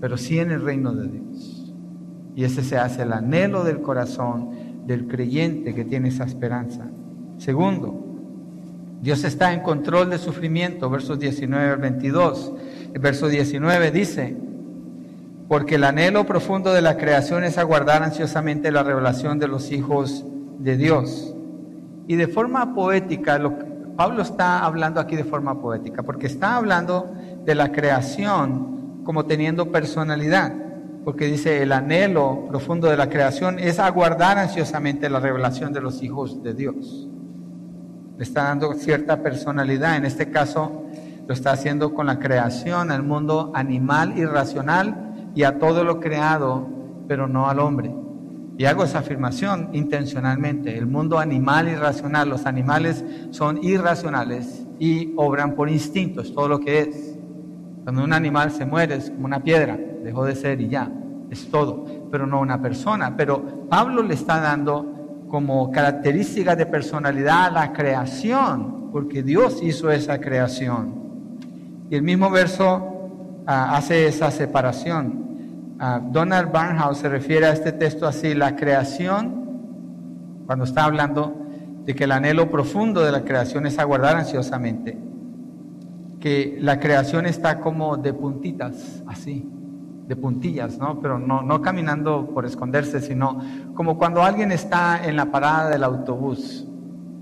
pero 0.00 0.16
sí 0.16 0.38
en 0.38 0.50
el 0.50 0.62
reino 0.62 0.92
de 0.92 1.08
Dios. 1.08 1.74
Y 2.34 2.44
ese 2.44 2.62
se 2.62 2.78
hace 2.78 3.02
el 3.02 3.12
anhelo 3.12 3.62
del 3.62 3.82
corazón 3.82 4.71
del 4.86 5.06
creyente 5.06 5.74
que 5.74 5.84
tiene 5.84 6.08
esa 6.08 6.24
esperanza. 6.24 6.86
Segundo, 7.38 8.02
Dios 9.00 9.24
está 9.24 9.52
en 9.52 9.60
control 9.60 10.10
del 10.10 10.18
sufrimiento, 10.18 10.88
versos 10.88 11.18
19 11.18 11.70
al 11.70 11.78
22. 11.78 12.52
El 12.94 13.00
verso 13.00 13.28
19 13.28 13.90
dice, 13.90 14.36
porque 15.48 15.74
el 15.74 15.84
anhelo 15.84 16.24
profundo 16.24 16.72
de 16.72 16.82
la 16.82 16.96
creación 16.96 17.44
es 17.44 17.58
aguardar 17.58 18.02
ansiosamente 18.02 18.70
la 18.70 18.82
revelación 18.82 19.38
de 19.38 19.48
los 19.48 19.72
hijos 19.72 20.24
de 20.58 20.76
Dios. 20.76 21.34
Y 22.06 22.16
de 22.16 22.28
forma 22.28 22.74
poética, 22.74 23.38
lo, 23.38 23.58
Pablo 23.96 24.22
está 24.22 24.64
hablando 24.64 25.00
aquí 25.00 25.16
de 25.16 25.24
forma 25.24 25.60
poética, 25.60 26.02
porque 26.02 26.26
está 26.26 26.56
hablando 26.56 27.12
de 27.44 27.54
la 27.54 27.72
creación 27.72 29.02
como 29.04 29.26
teniendo 29.26 29.70
personalidad 29.72 30.61
porque 31.04 31.26
dice 31.26 31.62
el 31.62 31.72
anhelo 31.72 32.46
profundo 32.48 32.88
de 32.88 32.96
la 32.96 33.08
creación 33.08 33.58
es 33.58 33.78
aguardar 33.78 34.38
ansiosamente 34.38 35.10
la 35.10 35.20
revelación 35.20 35.72
de 35.72 35.80
los 35.80 36.02
hijos 36.02 36.42
de 36.42 36.54
Dios. 36.54 37.08
Le 38.16 38.22
está 38.22 38.44
dando 38.44 38.72
cierta 38.74 39.22
personalidad, 39.22 39.96
en 39.96 40.04
este 40.04 40.30
caso 40.30 40.84
lo 41.26 41.34
está 41.34 41.52
haciendo 41.52 41.94
con 41.94 42.06
la 42.06 42.18
creación, 42.18 42.90
al 42.90 43.02
mundo 43.02 43.52
animal 43.54 44.16
y 44.16 44.24
racional 44.24 45.30
y 45.34 45.44
a 45.44 45.58
todo 45.58 45.84
lo 45.84 45.98
creado, 46.00 46.68
pero 47.08 47.26
no 47.26 47.48
al 47.48 47.58
hombre. 47.58 47.94
Y 48.58 48.66
hago 48.66 48.84
esa 48.84 48.98
afirmación 48.98 49.70
intencionalmente. 49.72 50.76
El 50.76 50.86
mundo 50.86 51.18
animal 51.18 51.68
y 51.68 51.74
racional, 51.74 52.28
los 52.28 52.44
animales 52.46 53.04
son 53.30 53.62
irracionales 53.64 54.66
y 54.78 55.14
obran 55.16 55.54
por 55.54 55.70
instintos, 55.70 56.34
todo 56.34 56.48
lo 56.48 56.60
que 56.60 56.80
es. 56.80 57.18
Cuando 57.82 58.04
un 58.04 58.12
animal 58.12 58.50
se 58.52 58.66
muere 58.66 58.96
es 58.96 59.10
como 59.10 59.24
una 59.24 59.42
piedra, 59.42 59.78
dejó 60.02 60.24
de 60.24 60.34
ser 60.34 60.60
y 60.60 60.68
ya, 60.68 60.90
es 61.30 61.50
todo, 61.50 61.84
pero 62.10 62.26
no 62.26 62.40
una 62.40 62.60
persona. 62.60 63.16
Pero 63.16 63.66
Pablo 63.68 64.02
le 64.02 64.14
está 64.14 64.40
dando 64.40 65.26
como 65.28 65.70
característica 65.70 66.54
de 66.54 66.66
personalidad 66.66 67.46
a 67.46 67.50
la 67.50 67.72
creación, 67.72 68.90
porque 68.92 69.22
Dios 69.22 69.62
hizo 69.62 69.90
esa 69.90 70.20
creación. 70.20 71.02
Y 71.88 71.96
el 71.96 72.02
mismo 72.02 72.30
verso 72.30 73.10
ah, 73.46 73.76
hace 73.76 74.06
esa 74.06 74.30
separación. 74.30 75.74
Ah, 75.78 76.00
Donald 76.02 76.52
Barnhouse 76.52 76.98
se 76.98 77.08
refiere 77.08 77.46
a 77.46 77.52
este 77.52 77.72
texto 77.72 78.06
así, 78.06 78.34
la 78.34 78.56
creación, 78.56 80.44
cuando 80.46 80.64
está 80.64 80.84
hablando 80.84 81.34
de 81.84 81.94
que 81.94 82.04
el 82.04 82.12
anhelo 82.12 82.50
profundo 82.50 83.02
de 83.02 83.10
la 83.10 83.24
creación 83.24 83.66
es 83.66 83.78
aguardar 83.78 84.16
ansiosamente, 84.16 84.98
que 86.20 86.58
la 86.60 86.78
creación 86.78 87.26
está 87.26 87.58
como 87.58 87.96
de 87.96 88.12
puntitas, 88.12 89.02
así, 89.06 89.48
de 90.12 90.16
puntillas, 90.16 90.76
¿no? 90.76 91.00
Pero 91.00 91.18
no, 91.18 91.40
no 91.40 91.62
caminando 91.62 92.28
por 92.34 92.44
esconderse, 92.44 93.00
sino 93.00 93.40
como 93.74 93.96
cuando 93.96 94.22
alguien 94.22 94.52
está 94.52 95.02
en 95.08 95.16
la 95.16 95.30
parada 95.30 95.70
del 95.70 95.84
autobús. 95.84 96.66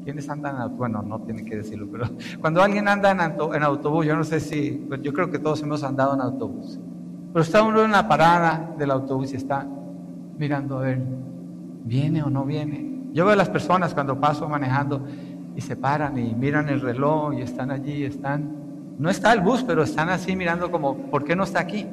¿Quiénes 0.02 0.28
andan? 0.28 0.76
Bueno, 0.76 1.00
no 1.00 1.20
tiene 1.20 1.44
que 1.44 1.56
decirlo, 1.58 1.86
pero 1.92 2.06
cuando 2.40 2.60
alguien 2.60 2.88
anda 2.88 3.12
en, 3.12 3.20
en 3.20 3.62
autobús, 3.62 4.06
yo 4.06 4.16
no 4.16 4.24
sé 4.24 4.40
si, 4.40 4.72
pues 4.88 5.00
yo 5.02 5.12
creo 5.12 5.30
que 5.30 5.38
todos 5.38 5.62
hemos 5.62 5.84
andado 5.84 6.14
en 6.14 6.20
autobús, 6.20 6.80
pero 7.32 7.44
está 7.44 7.62
uno 7.62 7.84
en 7.84 7.92
la 7.92 8.08
parada 8.08 8.74
del 8.76 8.90
autobús 8.90 9.32
y 9.34 9.36
está 9.36 9.64
mirando 10.36 10.78
a 10.78 10.82
ver, 10.82 11.00
¿viene 11.84 12.24
o 12.24 12.30
no 12.30 12.44
viene? 12.44 13.04
Yo 13.12 13.24
veo 13.24 13.34
a 13.34 13.36
las 13.36 13.50
personas 13.50 13.94
cuando 13.94 14.18
paso 14.18 14.48
manejando 14.48 15.06
y 15.54 15.60
se 15.60 15.76
paran 15.76 16.18
y 16.18 16.34
miran 16.34 16.68
el 16.68 16.80
reloj 16.80 17.34
y 17.34 17.42
están 17.42 17.70
allí, 17.70 18.02
están, 18.02 18.50
no 18.98 19.10
está 19.10 19.32
el 19.32 19.42
bus, 19.42 19.62
pero 19.62 19.84
están 19.84 20.08
así 20.08 20.34
mirando 20.34 20.72
como, 20.72 20.96
¿por 21.08 21.22
qué 21.22 21.36
no 21.36 21.44
está 21.44 21.60
aquí? 21.60 21.86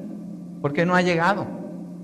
¿Por 0.61 0.73
qué 0.73 0.85
no 0.85 0.95
ha 0.95 1.01
llegado? 1.01 1.45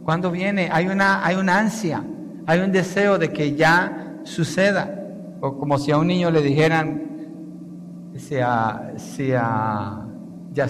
¿Cuándo 0.04 0.32
viene? 0.32 0.70
Hay 0.72 0.88
una, 0.88 1.26
hay 1.26 1.36
una 1.36 1.60
ansia, 1.60 2.04
hay 2.46 2.60
un 2.60 2.72
deseo 2.72 3.18
de 3.18 3.32
que 3.32 3.56
ya 3.56 4.18
suceda. 4.24 5.00
O 5.42 5.58
como 5.58 5.78
si 5.78 5.92
a 5.92 5.98
un 5.98 6.08
niño 6.08 6.32
le 6.32 6.42
dijeran, 6.42 7.04
si 8.16 8.38
a, 8.38 8.94
si 8.98 9.34
a 9.34 10.06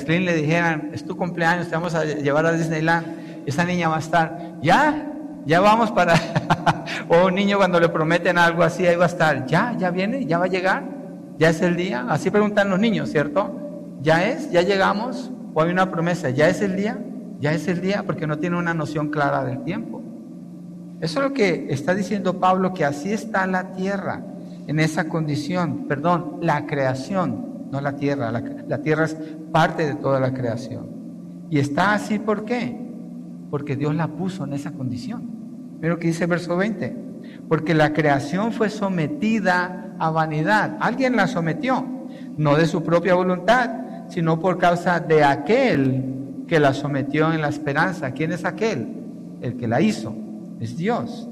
le 0.08 0.34
dijeran, 0.34 0.92
es 0.94 1.06
tu 1.06 1.16
cumpleaños, 1.18 1.68
te 1.68 1.76
vamos 1.76 1.94
a 1.94 2.06
llevar 2.06 2.46
a 2.46 2.54
Disneyland, 2.54 3.44
esa 3.46 3.66
niña 3.66 3.90
va 3.90 3.98
a 3.98 4.00
estar, 4.00 4.58
ya, 4.62 5.12
ya 5.46 5.60
vamos 5.60 5.92
para... 5.92 6.14
o 7.10 7.28
un 7.28 7.36
niño 7.36 7.58
cuando 7.58 7.80
le 7.80 7.90
prometen 7.90 8.38
algo 8.38 8.64
así, 8.64 8.86
ahí 8.88 8.96
va 8.96 9.06
a 9.06 9.08
estar, 9.08 9.46
ya, 9.46 9.76
ya 9.78 9.92
viene, 9.92 10.26
ya 10.26 10.38
va 10.38 10.46
a 10.46 10.48
llegar, 10.48 10.84
ya 11.38 11.50
es 11.50 11.62
el 11.62 11.76
día. 11.76 12.06
Así 12.10 12.30
preguntan 12.32 12.70
los 12.70 12.80
niños, 12.80 13.10
¿cierto? 13.10 13.98
¿Ya 14.02 14.28
es? 14.28 14.52
¿Ya 14.52 14.62
llegamos? 14.62 15.32
¿O 15.54 15.62
hay 15.62 15.72
una 15.72 15.92
promesa? 15.92 16.30
¿Ya 16.30 16.48
es 16.48 16.62
el 16.62 16.76
día? 16.76 16.98
Ya 17.44 17.52
es 17.52 17.68
el 17.68 17.82
día 17.82 18.04
porque 18.06 18.26
no 18.26 18.38
tiene 18.38 18.58
una 18.58 18.74
noción 18.74 19.10
clara 19.10 19.44
del 19.44 19.66
tiempo. 19.66 20.02
Eso 21.02 21.20
es 21.20 21.26
lo 21.26 21.34
que 21.34 21.68
está 21.72 21.94
diciendo 21.94 22.40
Pablo, 22.40 22.74
que 22.74 22.86
así 22.86 23.12
está 23.12 23.46
la 23.48 23.74
tierra, 23.74 24.24
en 24.66 24.80
esa 24.80 25.10
condición, 25.10 25.90
perdón, 25.90 26.38
la 26.40 26.66
creación, 26.68 27.68
no 27.70 27.82
la 27.82 27.98
tierra. 27.98 28.32
La, 28.32 28.78
tierra 28.78 29.04
es 29.04 29.18
parte 29.52 29.86
de 29.86 29.96
toda 29.96 30.22
la 30.22 30.34
creación. 30.34 30.88
Y 31.50 31.60
está 31.60 31.94
así, 31.94 32.18
¿por 32.18 32.46
qué? 32.46 32.80
Porque 33.50 33.76
Dios 33.76 33.94
la 33.94 34.08
puso 34.08 34.46
en 34.46 34.54
esa 34.54 34.72
condición. 34.72 35.30
Mira 35.82 35.96
lo 35.96 36.00
que 36.00 36.08
dice 36.08 36.24
el 36.24 36.30
verso 36.30 36.56
20. 36.56 36.96
Porque 37.50 37.74
la 37.74 37.92
creación 37.92 38.54
fue 38.54 38.70
sometida 38.70 39.94
a 40.00 40.12
vanidad. 40.12 40.78
Alguien 40.80 41.18
la 41.18 41.28
sometió, 41.28 41.86
no 42.38 42.56
de 42.56 42.68
su 42.68 42.84
propia 42.84 43.16
voluntad, 43.16 43.70
sino 44.08 44.40
por 44.40 44.58
causa 44.58 45.02
de 45.02 45.26
aquel 45.26 46.23
que 46.54 46.60
la 46.60 46.76
sometió 46.76 47.34
en 47.34 47.42
la 47.42 47.48
esperanza. 47.48 48.12
¿Quién 48.12 48.32
es 48.32 48.46
aquel? 48.46 48.88
El 49.42 49.58
que 49.58 49.68
la 49.68 49.82
hizo. 49.82 50.16
Es 50.60 50.78
Dios. 50.78 51.28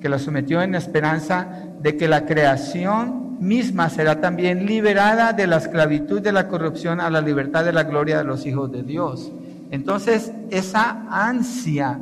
Que 0.00 0.08
la 0.08 0.18
sometió 0.18 0.62
en 0.62 0.72
la 0.72 0.78
esperanza 0.78 1.46
de 1.80 1.96
que 1.96 2.08
la 2.08 2.26
creación 2.26 3.36
misma 3.38 3.88
será 3.88 4.20
también 4.20 4.66
liberada 4.66 5.32
de 5.32 5.46
la 5.46 5.58
esclavitud 5.58 6.20
de 6.20 6.32
la 6.32 6.48
corrupción 6.48 7.00
a 7.00 7.08
la 7.08 7.20
libertad 7.20 7.64
de 7.64 7.72
la 7.72 7.84
gloria 7.84 8.18
de 8.18 8.24
los 8.24 8.46
hijos 8.46 8.72
de 8.72 8.82
Dios. 8.82 9.30
Entonces, 9.70 10.32
esa 10.50 11.06
ansia 11.08 12.00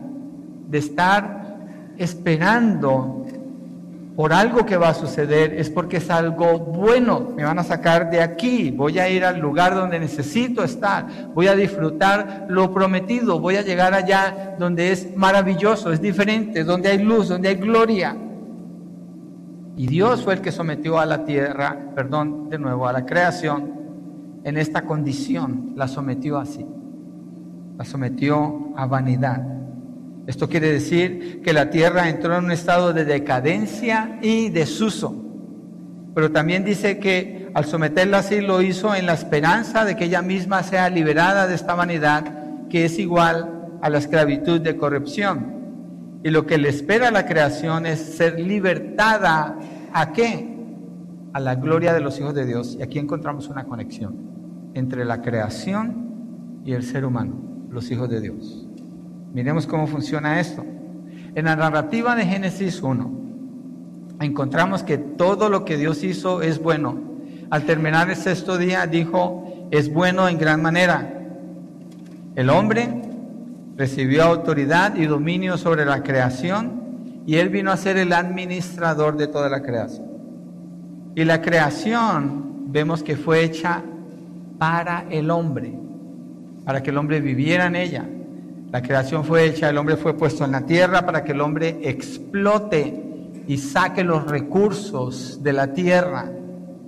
de 0.70 0.78
estar 0.78 1.58
esperando 1.98 3.25
por 4.16 4.32
algo 4.32 4.64
que 4.64 4.78
va 4.78 4.88
a 4.88 4.94
suceder 4.94 5.52
es 5.52 5.68
porque 5.68 5.98
es 5.98 6.08
algo 6.08 6.58
bueno. 6.58 7.34
Me 7.36 7.44
van 7.44 7.58
a 7.58 7.62
sacar 7.62 8.10
de 8.10 8.22
aquí, 8.22 8.70
voy 8.70 8.98
a 8.98 9.10
ir 9.10 9.22
al 9.26 9.38
lugar 9.38 9.74
donde 9.74 10.00
necesito 10.00 10.64
estar, 10.64 11.06
voy 11.34 11.48
a 11.48 11.54
disfrutar 11.54 12.46
lo 12.48 12.72
prometido, 12.72 13.38
voy 13.38 13.56
a 13.56 13.62
llegar 13.62 13.92
allá 13.92 14.56
donde 14.58 14.90
es 14.90 15.14
maravilloso, 15.14 15.92
es 15.92 16.00
diferente, 16.00 16.64
donde 16.64 16.88
hay 16.88 16.98
luz, 16.98 17.28
donde 17.28 17.50
hay 17.50 17.56
gloria. 17.56 18.16
Y 19.76 19.86
Dios 19.86 20.22
fue 20.22 20.32
el 20.32 20.40
que 20.40 20.50
sometió 20.50 20.98
a 20.98 21.04
la 21.04 21.26
tierra, 21.26 21.92
perdón, 21.94 22.48
de 22.48 22.58
nuevo, 22.58 22.88
a 22.88 22.94
la 22.94 23.04
creación 23.04 23.74
en 24.44 24.56
esta 24.56 24.82
condición, 24.86 25.72
la 25.76 25.88
sometió 25.88 26.38
así, 26.38 26.64
la 27.76 27.84
sometió 27.84 28.72
a 28.76 28.86
vanidad. 28.86 29.42
Esto 30.26 30.48
quiere 30.48 30.72
decir 30.72 31.40
que 31.42 31.52
la 31.52 31.70
tierra 31.70 32.08
entró 32.08 32.36
en 32.36 32.46
un 32.46 32.50
estado 32.50 32.92
de 32.92 33.04
decadencia 33.04 34.18
y 34.22 34.48
desuso. 34.50 35.14
Pero 36.14 36.32
también 36.32 36.64
dice 36.64 36.98
que 36.98 37.50
al 37.54 37.64
someterla 37.64 38.18
así 38.18 38.40
lo 38.40 38.60
hizo 38.60 38.94
en 38.94 39.06
la 39.06 39.12
esperanza 39.14 39.84
de 39.84 39.96
que 39.96 40.06
ella 40.06 40.22
misma 40.22 40.62
sea 40.62 40.88
liberada 40.90 41.46
de 41.46 41.54
esta 41.54 41.74
vanidad 41.74 42.24
que 42.68 42.84
es 42.86 42.98
igual 42.98 43.78
a 43.80 43.88
la 43.88 43.98
esclavitud 43.98 44.60
de 44.60 44.76
corrupción. 44.76 45.54
Y 46.24 46.30
lo 46.30 46.44
que 46.44 46.58
le 46.58 46.70
espera 46.70 47.08
a 47.08 47.12
la 47.12 47.26
creación 47.26 47.86
es 47.86 48.00
ser 48.00 48.40
libertada 48.40 49.56
a 49.92 50.12
qué? 50.12 50.56
A 51.32 51.38
la 51.38 51.54
gloria 51.54 51.92
de 51.92 52.00
los 52.00 52.18
hijos 52.18 52.34
de 52.34 52.46
Dios. 52.46 52.76
Y 52.78 52.82
aquí 52.82 52.98
encontramos 52.98 53.48
una 53.48 53.64
conexión 53.64 54.16
entre 54.74 55.04
la 55.04 55.22
creación 55.22 56.62
y 56.64 56.72
el 56.72 56.82
ser 56.82 57.04
humano, 57.04 57.68
los 57.70 57.90
hijos 57.90 58.08
de 58.08 58.20
Dios. 58.20 58.65
Miremos 59.32 59.66
cómo 59.66 59.86
funciona 59.86 60.40
esto. 60.40 60.64
En 61.34 61.44
la 61.44 61.56
narrativa 61.56 62.14
de 62.14 62.24
Génesis 62.24 62.82
1 62.82 63.16
encontramos 64.20 64.82
que 64.82 64.96
todo 64.98 65.48
lo 65.48 65.64
que 65.64 65.76
Dios 65.76 66.02
hizo 66.02 66.42
es 66.42 66.58
bueno. 66.58 66.98
Al 67.50 67.64
terminar 67.64 68.08
el 68.08 68.16
sexto 68.16 68.56
día 68.58 68.86
dijo, 68.86 69.68
es 69.70 69.92
bueno 69.92 70.28
en 70.28 70.38
gran 70.38 70.62
manera. 70.62 71.12
El 72.34 72.50
hombre 72.50 73.02
recibió 73.76 74.24
autoridad 74.24 74.96
y 74.96 75.06
dominio 75.06 75.58
sobre 75.58 75.84
la 75.84 76.02
creación 76.02 77.22
y 77.26 77.36
él 77.36 77.50
vino 77.50 77.70
a 77.70 77.76
ser 77.76 77.98
el 77.98 78.12
administrador 78.12 79.16
de 79.16 79.26
toda 79.26 79.48
la 79.48 79.62
creación. 79.62 80.06
Y 81.14 81.24
la 81.24 81.40
creación 81.42 82.72
vemos 82.72 83.02
que 83.02 83.16
fue 83.16 83.42
hecha 83.42 83.82
para 84.58 85.06
el 85.10 85.30
hombre, 85.30 85.74
para 86.64 86.82
que 86.82 86.90
el 86.90 86.98
hombre 86.98 87.20
viviera 87.20 87.66
en 87.66 87.76
ella. 87.76 88.08
La 88.76 88.82
creación 88.82 89.24
fue 89.24 89.46
hecha, 89.46 89.70
el 89.70 89.78
hombre 89.78 89.96
fue 89.96 90.12
puesto 90.12 90.44
en 90.44 90.52
la 90.52 90.66
tierra 90.66 91.06
para 91.06 91.24
que 91.24 91.32
el 91.32 91.40
hombre 91.40 91.78
explote 91.80 93.40
y 93.48 93.56
saque 93.56 94.04
los 94.04 94.26
recursos 94.26 95.42
de 95.42 95.54
la 95.54 95.72
tierra. 95.72 96.30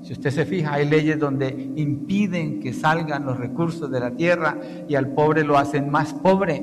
Si 0.03 0.13
usted 0.13 0.29
se 0.29 0.45
fija, 0.45 0.75
hay 0.75 0.87
leyes 0.87 1.19
donde 1.19 1.49
impiden 1.77 2.61
que 2.61 2.75
salgan 2.75 3.25
los 3.25 3.39
recursos 3.39 3.91
de 3.91 4.01
la 4.01 4.11
tierra 4.11 4.59
y 4.87 4.97
al 4.97 5.15
pobre 5.15 5.45
lo 5.45 5.57
hacen 5.57 5.91
más 5.91 6.13
pobre. 6.13 6.63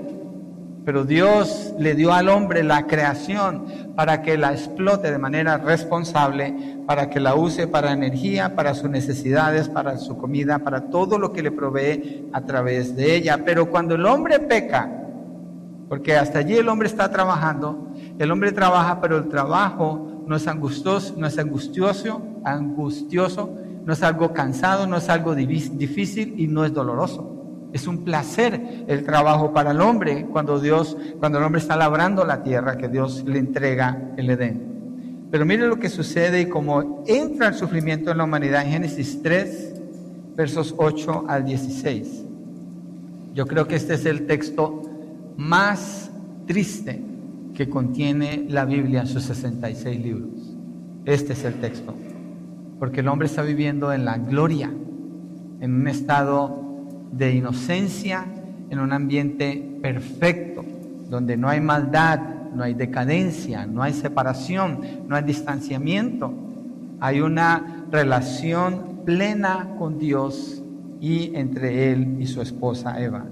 Pero 0.86 1.06
Dios 1.06 1.74
le 1.80 1.96
dio 1.96 2.14
al 2.14 2.30
hombre 2.30 2.64
la 2.64 2.86
creación 2.86 3.66
para 3.96 4.22
que 4.22 4.38
la 4.38 4.52
explote 4.52 5.10
de 5.10 5.18
manera 5.18 5.58
responsable, 5.58 6.78
para 6.86 7.10
que 7.10 7.20
la 7.20 7.34
use 7.34 7.66
para 7.66 7.94
energía, 7.94 8.56
para 8.56 8.76
sus 8.76 8.92
necesidades, 8.92 9.70
para 9.70 9.98
su 9.98 10.18
comida, 10.18 10.60
para 10.60 10.82
todo 10.82 11.18
lo 11.18 11.34
que 11.34 11.42
le 11.42 11.50
provee 11.50 12.30
a 12.32 12.42
través 12.42 12.96
de 12.96 13.16
ella. 13.16 13.40
Pero 13.44 13.72
cuando 13.72 13.96
el 13.96 14.06
hombre 14.06 14.40
peca, 14.40 15.02
porque 15.88 16.16
hasta 16.16 16.40
allí 16.40 16.56
el 16.56 16.68
hombre 16.68 16.88
está 16.88 17.12
trabajando, 17.12 17.92
el 18.18 18.32
hombre 18.32 18.52
trabaja, 18.52 19.02
pero 19.02 19.18
el 19.18 19.28
trabajo 19.28 20.24
no 20.26 20.36
es 20.36 20.48
angustioso, 20.48 21.14
no 21.18 21.28
es 21.28 21.38
angustioso, 21.38 22.22
angustioso, 22.44 23.56
no 23.86 23.94
es 23.94 24.02
algo 24.02 24.34
cansado, 24.34 24.88
no 24.88 24.98
es 24.98 25.10
algo 25.10 25.36
difícil 25.36 26.34
y 26.38 26.48
no 26.48 26.66
es 26.66 26.74
doloroso. 26.74 27.32
Es 27.72 27.88
un 27.88 28.04
placer 28.04 28.86
el 28.88 29.04
trabajo 29.04 29.52
para 29.54 29.72
el 29.72 29.82
hombre 29.82 30.26
cuando 30.32 30.60
Dios, 30.60 30.98
cuando 31.20 31.38
el 31.38 31.44
hombre 31.44 31.62
está 31.62 31.76
labrando 31.76 32.24
la 32.26 32.42
tierra 32.42 32.78
que 32.78 32.88
Dios 32.88 33.24
le 33.26 33.38
entrega 33.38 34.14
el 34.18 34.30
Edén. 34.30 35.28
Pero 35.30 35.46
mire 35.46 35.68
lo 35.68 35.78
que 35.78 35.90
sucede 35.90 36.42
y 36.42 36.46
cómo 36.46 37.04
entra 37.06 37.50
el 37.50 37.54
sufrimiento 37.54 38.12
en 38.12 38.18
la 38.18 38.24
humanidad 38.24 38.64
en 38.64 38.72
Génesis 38.72 39.22
3, 39.22 39.82
versos 40.36 40.74
8 40.78 41.26
al 41.28 41.46
16. 41.46 42.24
Yo 43.34 43.46
creo 43.46 43.68
que 43.68 43.76
este 43.76 43.96
es 43.96 44.06
el 44.06 44.26
texto 44.26 44.82
más 45.38 46.12
triste 46.46 47.02
que 47.54 47.70
contiene 47.70 48.46
la 48.50 48.66
Biblia 48.66 49.02
en 49.02 49.08
sus 49.08 49.24
66 49.24 50.02
libros. 50.02 50.56
Este 51.06 51.34
es 51.34 51.44
el 51.44 51.56
texto. 51.56 51.96
Porque 52.80 53.00
el 53.00 53.08
hombre 53.08 53.28
está 53.28 53.42
viviendo 53.42 53.94
en 53.94 54.06
la 54.06 54.18
gloria, 54.18 54.72
en 55.62 55.74
un 55.74 55.88
estado 55.88 57.08
de 57.12 57.34
inocencia, 57.34 58.26
en 58.70 58.80
un 58.80 58.92
ambiente 58.92 59.80
perfecto, 59.82 60.66
donde 61.10 61.38
no 61.38 61.48
hay 61.48 61.62
maldad, 61.62 62.20
no 62.54 62.64
hay 62.64 62.74
decadencia, 62.74 63.66
no 63.66 63.84
hay 63.84 63.94
separación, 63.94 64.82
no 65.08 65.16
hay 65.16 65.24
distanciamiento. 65.24 66.34
Hay 67.00 67.22
una 67.22 67.86
relación 67.92 69.02
plena 69.06 69.76
con 69.78 70.00
Dios 70.00 70.64
y 71.00 71.36
entre 71.36 71.92
él 71.92 72.18
y 72.20 72.26
su 72.26 72.42
esposa 72.42 73.02
Eva. 73.02 73.26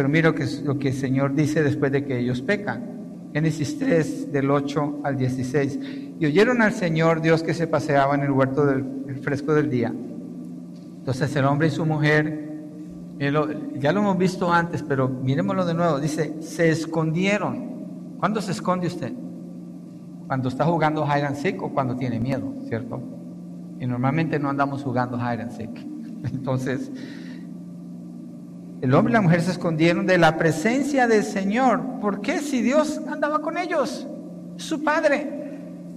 Pero 0.00 0.08
mira 0.08 0.30
lo 0.30 0.34
que, 0.34 0.46
lo 0.64 0.78
que 0.78 0.88
el 0.88 0.94
Señor 0.94 1.34
dice 1.34 1.62
después 1.62 1.92
de 1.92 2.06
que 2.06 2.18
ellos 2.18 2.40
pecan. 2.40 3.28
Génesis 3.34 3.78
3, 3.78 4.32
del 4.32 4.50
8 4.50 5.00
al 5.04 5.18
16. 5.18 5.78
Y 6.18 6.24
oyeron 6.24 6.62
al 6.62 6.72
Señor 6.72 7.20
Dios 7.20 7.42
que 7.42 7.52
se 7.52 7.66
paseaba 7.66 8.14
en 8.14 8.22
el 8.22 8.30
huerto 8.30 8.64
del 8.64 8.82
fresco 9.20 9.52
del 9.52 9.68
día. 9.68 9.92
Entonces 9.92 11.36
el 11.36 11.44
hombre 11.44 11.68
y 11.68 11.70
su 11.70 11.84
mujer, 11.84 12.50
ya 13.18 13.92
lo 13.92 14.00
hemos 14.00 14.16
visto 14.16 14.50
antes, 14.50 14.82
pero 14.82 15.06
miremoslo 15.06 15.66
de 15.66 15.74
nuevo. 15.74 16.00
Dice, 16.00 16.40
se 16.40 16.70
escondieron. 16.70 18.16
¿Cuándo 18.18 18.40
se 18.40 18.52
esconde 18.52 18.86
usted? 18.86 19.12
Cuando 20.28 20.48
está 20.48 20.64
jugando 20.64 21.04
hide 21.04 21.26
and 21.26 21.36
seek 21.36 21.62
o 21.62 21.74
cuando 21.74 21.94
tiene 21.94 22.18
miedo, 22.18 22.54
¿cierto? 22.70 23.02
Y 23.78 23.86
normalmente 23.86 24.38
no 24.38 24.48
andamos 24.48 24.82
jugando 24.82 25.18
hide 25.18 25.42
and 25.42 25.50
seek. 25.50 25.86
Entonces, 26.32 26.90
el 28.80 28.94
hombre 28.94 29.12
y 29.12 29.14
la 29.14 29.20
mujer 29.20 29.42
se 29.42 29.50
escondieron 29.50 30.06
de 30.06 30.16
la 30.16 30.38
presencia 30.38 31.06
del 31.06 31.22
Señor. 31.22 32.00
¿Por 32.00 32.22
qué? 32.22 32.38
Si 32.38 32.62
Dios 32.62 33.00
andaba 33.08 33.40
con 33.40 33.58
ellos, 33.58 34.06
su 34.56 34.82
Padre, 34.82 35.40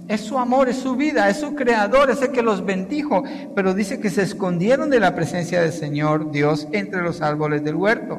es 0.06 0.20
su 0.20 0.38
amor, 0.38 0.68
es 0.68 0.76
su 0.76 0.94
vida, 0.94 1.30
es 1.30 1.38
su 1.38 1.54
creador, 1.54 2.10
es 2.10 2.20
el 2.20 2.30
que 2.30 2.42
los 2.42 2.64
bendijo. 2.64 3.22
Pero 3.54 3.72
dice 3.72 4.00
que 4.00 4.10
se 4.10 4.22
escondieron 4.22 4.90
de 4.90 5.00
la 5.00 5.14
presencia 5.14 5.62
del 5.62 5.72
Señor 5.72 6.30
Dios 6.30 6.68
entre 6.72 7.00
los 7.00 7.22
árboles 7.22 7.64
del 7.64 7.74
huerto. 7.74 8.18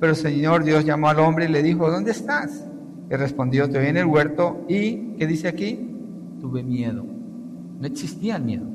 Pero 0.00 0.12
el 0.12 0.18
Señor 0.18 0.64
Dios 0.64 0.84
llamó 0.84 1.08
al 1.08 1.20
hombre 1.20 1.44
y 1.44 1.48
le 1.48 1.62
dijo, 1.62 1.88
¿dónde 1.88 2.10
estás? 2.10 2.66
Y 3.08 3.14
respondió, 3.14 3.70
te 3.70 3.78
vi 3.78 3.86
en 3.86 3.98
el 3.98 4.06
huerto 4.06 4.64
y, 4.68 5.14
¿qué 5.16 5.28
dice 5.28 5.46
aquí? 5.46 5.94
Tuve 6.40 6.64
miedo. 6.64 7.04
No 7.78 7.86
existía 7.86 8.34
el 8.34 8.42
miedo. 8.42 8.66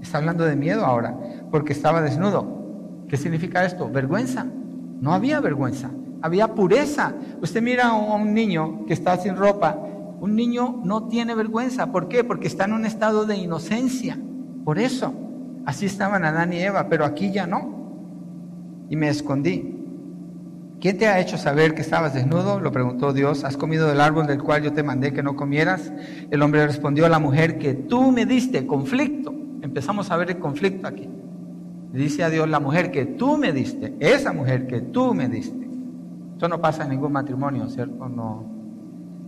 Está 0.00 0.18
hablando 0.18 0.44
de 0.44 0.56
miedo 0.56 0.86
ahora, 0.86 1.14
porque 1.50 1.74
estaba 1.74 2.00
desnudo. 2.00 3.04
¿Qué 3.08 3.18
significa 3.18 3.66
esto? 3.66 3.90
Vergüenza. 3.90 4.46
No 5.00 5.12
había 5.12 5.40
vergüenza, 5.40 5.90
había 6.22 6.48
pureza. 6.54 7.14
Usted 7.40 7.62
mira 7.62 7.88
a 7.88 7.94
un 7.94 8.34
niño 8.34 8.84
que 8.86 8.92
está 8.92 9.16
sin 9.16 9.36
ropa, 9.36 9.78
un 10.20 10.36
niño 10.36 10.82
no 10.84 11.08
tiene 11.08 11.34
vergüenza. 11.34 11.90
¿Por 11.90 12.08
qué? 12.08 12.22
Porque 12.22 12.46
está 12.46 12.66
en 12.66 12.74
un 12.74 12.84
estado 12.84 13.24
de 13.24 13.36
inocencia. 13.36 14.18
Por 14.64 14.78
eso, 14.78 15.14
así 15.64 15.86
estaban 15.86 16.24
Adán 16.24 16.52
y 16.52 16.58
Eva, 16.58 16.88
pero 16.90 17.06
aquí 17.06 17.32
ya 17.32 17.46
no. 17.46 17.80
Y 18.90 18.96
me 18.96 19.08
escondí. 19.08 19.76
¿Quién 20.80 20.98
te 20.98 21.06
ha 21.06 21.20
hecho 21.20 21.38
saber 21.38 21.74
que 21.74 21.82
estabas 21.82 22.14
desnudo? 22.14 22.60
Lo 22.60 22.72
preguntó 22.72 23.12
Dios. 23.12 23.44
¿Has 23.44 23.56
comido 23.56 23.88
del 23.88 24.00
árbol 24.00 24.26
del 24.26 24.42
cual 24.42 24.62
yo 24.62 24.72
te 24.72 24.82
mandé 24.82 25.12
que 25.12 25.22
no 25.22 25.36
comieras? 25.36 25.92
El 26.30 26.42
hombre 26.42 26.66
respondió 26.66 27.06
a 27.06 27.10
la 27.10 27.18
mujer 27.18 27.58
que 27.58 27.74
tú 27.74 28.12
me 28.12 28.26
diste 28.26 28.66
conflicto. 28.66 29.34
Empezamos 29.62 30.10
a 30.10 30.16
ver 30.16 30.30
el 30.30 30.38
conflicto 30.38 30.86
aquí. 30.86 31.08
Dice 31.92 32.24
a 32.24 32.30
Dios, 32.30 32.48
la 32.48 32.60
mujer 32.60 32.90
que 32.90 33.04
tú 33.04 33.36
me 33.36 33.52
diste, 33.52 33.94
esa 34.00 34.32
mujer 34.32 34.66
que 34.66 34.80
tú 34.80 35.14
me 35.14 35.28
diste. 35.28 35.68
Esto 36.32 36.48
no 36.48 36.60
pasa 36.60 36.84
en 36.84 36.90
ningún 36.90 37.12
matrimonio, 37.12 37.68
¿cierto? 37.68 38.08
No. 38.08 38.44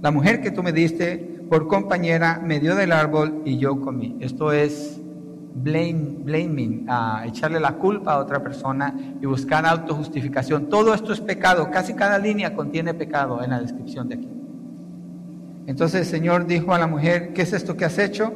La 0.01 0.11
mujer 0.11 0.40
que 0.40 0.51
tú 0.51 0.62
me 0.62 0.72
diste 0.72 1.16
por 1.51 1.66
compañera 1.68 2.40
me 2.42 2.61
dio 2.61 2.75
del 2.75 2.92
árbol 2.92 3.42
y 3.44 3.59
yo 3.59 3.81
comí. 3.81 4.16
Esto 4.20 4.53
es 4.53 5.01
blame, 5.55 6.16
blaming, 6.25 6.87
a 6.88 7.25
echarle 7.27 7.61
la 7.61 7.75
culpa 7.75 8.14
a 8.14 8.18
otra 8.18 8.42
persona 8.42 8.94
y 9.20 9.27
buscar 9.27 9.66
autojustificación. 9.66 10.68
Todo 10.70 10.94
esto 10.94 11.12
es 11.12 11.20
pecado, 11.20 11.70
casi 11.70 11.92
cada 11.94 12.18
línea 12.18 12.55
contiene 12.55 12.94
pecado 12.94 13.42
en 13.42 13.51
la 13.51 13.61
descripción 13.61 14.09
de 14.09 14.14
aquí. 14.14 14.29
Entonces 15.66 16.01
el 16.01 16.07
Señor 16.07 16.46
dijo 16.46 16.72
a 16.72 16.79
la 16.79 16.87
mujer, 16.87 17.33
¿qué 17.35 17.42
es 17.42 17.53
esto 17.53 17.77
que 17.77 17.85
has 17.85 17.98
hecho? 17.98 18.33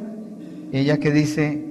Y 0.71 0.79
ella 0.79 0.99
que 0.99 1.11
dice, 1.11 1.65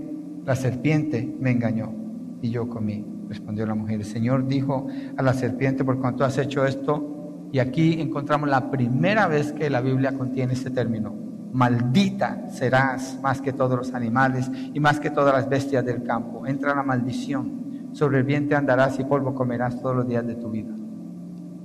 la 0.45 0.55
serpiente 0.55 1.31
me 1.39 1.51
engañó 1.51 2.04
y 2.45 2.51
yo 2.51 2.69
comí. 2.69 3.05
Respondió 3.27 3.65
la 3.65 3.75
mujer. 3.75 3.95
El 3.95 4.05
Señor 4.05 4.47
dijo 4.47 4.87
a 5.17 5.21
la 5.21 5.33
serpiente, 5.33 5.83
por 5.83 5.99
cuanto 5.99 6.23
has 6.23 6.37
hecho 6.37 6.65
esto, 6.65 7.47
y 7.51 7.59
aquí 7.59 7.99
encontramos 7.99 8.49
la 8.49 8.69
primera 8.69 9.27
vez 9.27 9.51
que 9.51 9.69
la 9.69 9.81
Biblia 9.81 10.15
contiene 10.17 10.53
este 10.53 10.69
término. 10.69 11.13
Maldita 11.51 12.49
serás 12.49 13.19
más 13.21 13.41
que 13.41 13.53
todos 13.53 13.77
los 13.77 13.93
animales 13.93 14.51
y 14.73 14.79
más 14.79 14.99
que 14.99 15.09
todas 15.09 15.33
las 15.33 15.49
bestias 15.49 15.85
del 15.85 16.03
campo. 16.03 16.45
Entra 16.45 16.75
la 16.75 16.83
maldición. 16.83 17.89
Sobre 17.93 18.19
el 18.19 18.23
vientre 18.25 18.57
andarás 18.57 18.99
y 18.99 19.05
polvo 19.05 19.33
comerás 19.33 19.81
todos 19.81 19.95
los 19.95 20.07
días 20.07 20.27
de 20.27 20.35
tu 20.35 20.51
vida. 20.51 20.75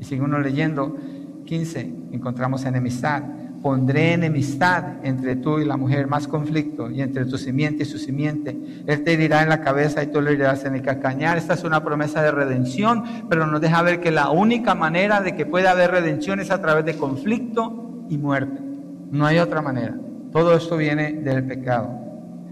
Y 0.01 0.19
uno 0.21 0.39
leyendo 0.39 0.97
15, 1.45 1.95
encontramos 2.13 2.65
enemistad 2.65 3.23
pondré 3.63 4.15
enemistad 4.15 5.05
entre 5.05 5.37
tú 5.37 5.59
y 5.59 5.65
la 5.65 5.77
mujer, 5.77 6.07
más 6.07 6.27
conflicto, 6.27 6.91
y 6.91 7.03
entre 7.03 7.27
tu 7.27 7.37
simiente 7.37 7.83
y 7.83 7.87
su 7.87 7.99
simiente. 7.99 8.59
Él 8.87 9.05
te 9.05 9.13
herirá 9.13 9.43
en 9.43 9.51
la 9.51 9.61
cabeza 9.61 10.03
y 10.03 10.07
tú 10.07 10.21
le 10.21 10.33
herirás 10.33 10.65
en 10.65 10.75
el 10.75 10.83
cacañar. 10.83 11.37
Esta 11.37 11.55
es 11.55 11.65
una 11.65 11.85
promesa 11.85 12.23
de 12.23 12.31
redención, 12.31 13.05
pero 13.29 13.47
nos 13.47 13.61
deja 13.61 13.83
ver 13.83 14.01
que 14.01 14.11
la 14.11 14.31
única 14.31 14.75
manera 14.75 15.21
de 15.21 15.35
que 15.37 15.47
pueda 15.47 15.73
haber 15.73 15.91
redención 15.91 16.41
es 16.41 16.51
a 16.51 16.61
través 16.61 16.85
de 16.85 16.97
conflicto 16.97 18.05
y 18.09 18.17
muerte. 18.19 18.61
No 19.11 19.27
hay 19.27 19.39
otra 19.39 19.61
manera. 19.61 19.95
Todo 20.33 20.55
esto 20.55 20.77
viene 20.77 21.13
del 21.13 21.45
pecado. 21.45 21.91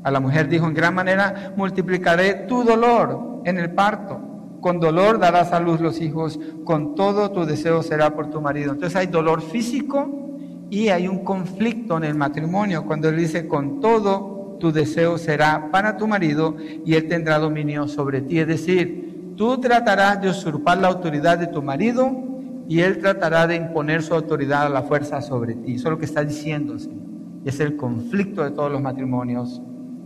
A 0.02 0.10
la 0.10 0.20
mujer 0.20 0.48
dijo, 0.48 0.66
en 0.66 0.74
gran 0.74 0.94
manera 0.94 1.52
multiplicaré 1.56 2.34
tu 2.48 2.64
dolor 2.64 3.42
en 3.44 3.58
el 3.58 3.70
parto. 3.70 4.20
Con 4.60 4.80
dolor 4.80 5.18
darás 5.18 5.52
a 5.52 5.60
luz 5.60 5.80
los 5.80 6.00
hijos, 6.00 6.38
con 6.64 6.94
todo 6.94 7.30
tu 7.30 7.44
deseo 7.44 7.82
será 7.82 8.14
por 8.14 8.28
tu 8.28 8.40
marido. 8.40 8.72
Entonces 8.72 8.96
hay 8.96 9.06
dolor 9.06 9.40
físico, 9.40 10.27
y 10.70 10.88
hay 10.88 11.08
un 11.08 11.24
conflicto 11.24 11.96
en 11.96 12.04
el 12.04 12.14
matrimonio 12.14 12.84
cuando 12.84 13.08
él 13.08 13.16
dice, 13.16 13.48
con 13.48 13.80
todo 13.80 14.56
tu 14.60 14.72
deseo 14.72 15.18
será 15.18 15.70
para 15.70 15.96
tu 15.96 16.06
marido 16.06 16.56
y 16.84 16.94
él 16.94 17.08
tendrá 17.08 17.38
dominio 17.38 17.88
sobre 17.88 18.20
ti. 18.20 18.38
Es 18.38 18.46
decir, 18.46 19.32
tú 19.36 19.58
tratarás 19.60 20.20
de 20.20 20.28
usurpar 20.28 20.78
la 20.78 20.88
autoridad 20.88 21.38
de 21.38 21.46
tu 21.46 21.62
marido 21.62 22.10
y 22.68 22.80
él 22.80 22.98
tratará 22.98 23.46
de 23.46 23.56
imponer 23.56 24.02
su 24.02 24.14
autoridad 24.14 24.66
a 24.66 24.68
la 24.68 24.82
fuerza 24.82 25.22
sobre 25.22 25.54
ti. 25.54 25.74
Eso 25.74 25.88
es 25.88 25.92
lo 25.92 25.98
que 25.98 26.04
está 26.04 26.24
diciendo, 26.24 26.76
Es 27.44 27.60
el 27.60 27.76
conflicto 27.76 28.44
de 28.44 28.50
todos 28.50 28.70
los 28.70 28.82
matrimonios 28.82 29.62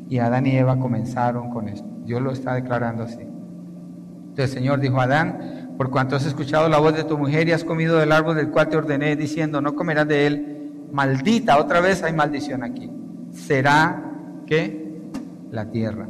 y 0.09 0.19
Adán 0.19 0.47
y 0.47 0.57
Eva 0.57 0.79
comenzaron 0.79 1.51
con 1.51 1.69
esto. 1.69 1.89
Dios 2.05 2.23
lo 2.23 2.31
está 2.31 2.55
declarando 2.55 3.05
así. 3.05 3.23
Entonces 3.23 4.51
el 4.51 4.63
Señor 4.63 4.81
dijo 4.81 5.01
a 5.01 5.05
Adán, 5.05 5.75
por 5.77 5.91
cuanto 5.91 6.17
has 6.17 6.27
escuchado 6.27 6.69
la 6.69 6.79
voz 6.79 6.95
de 6.95 7.05
tu 7.05 7.19
mujer 7.19 7.49
y 7.49 7.53
has 7.53 7.65
comido 7.65 7.99
del 7.99 8.13
árbol 8.13 8.37
del 8.37 8.51
cual 8.51 8.69
te 8.69 8.77
ordené, 8.77 9.17
diciendo, 9.17 9.61
no 9.61 9.75
comerás 9.75 10.07
de 10.07 10.27
él, 10.27 10.52
maldita, 10.93 11.59
otra 11.59 11.81
vez 11.81 12.03
hay 12.03 12.13
maldición 12.13 12.63
aquí. 12.63 12.91
Será 13.33 14.13
que 14.47 15.11
la 15.51 15.71
tierra 15.71 16.09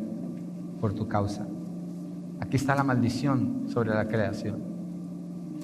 por 0.81 0.93
tu 0.95 1.09
causa. 1.09 1.47
Aquí 2.41 2.57
está 2.57 2.75
la 2.75 2.83
maldición 2.83 3.69
sobre 3.69 3.91
la 3.91 4.07
creación. 4.09 4.73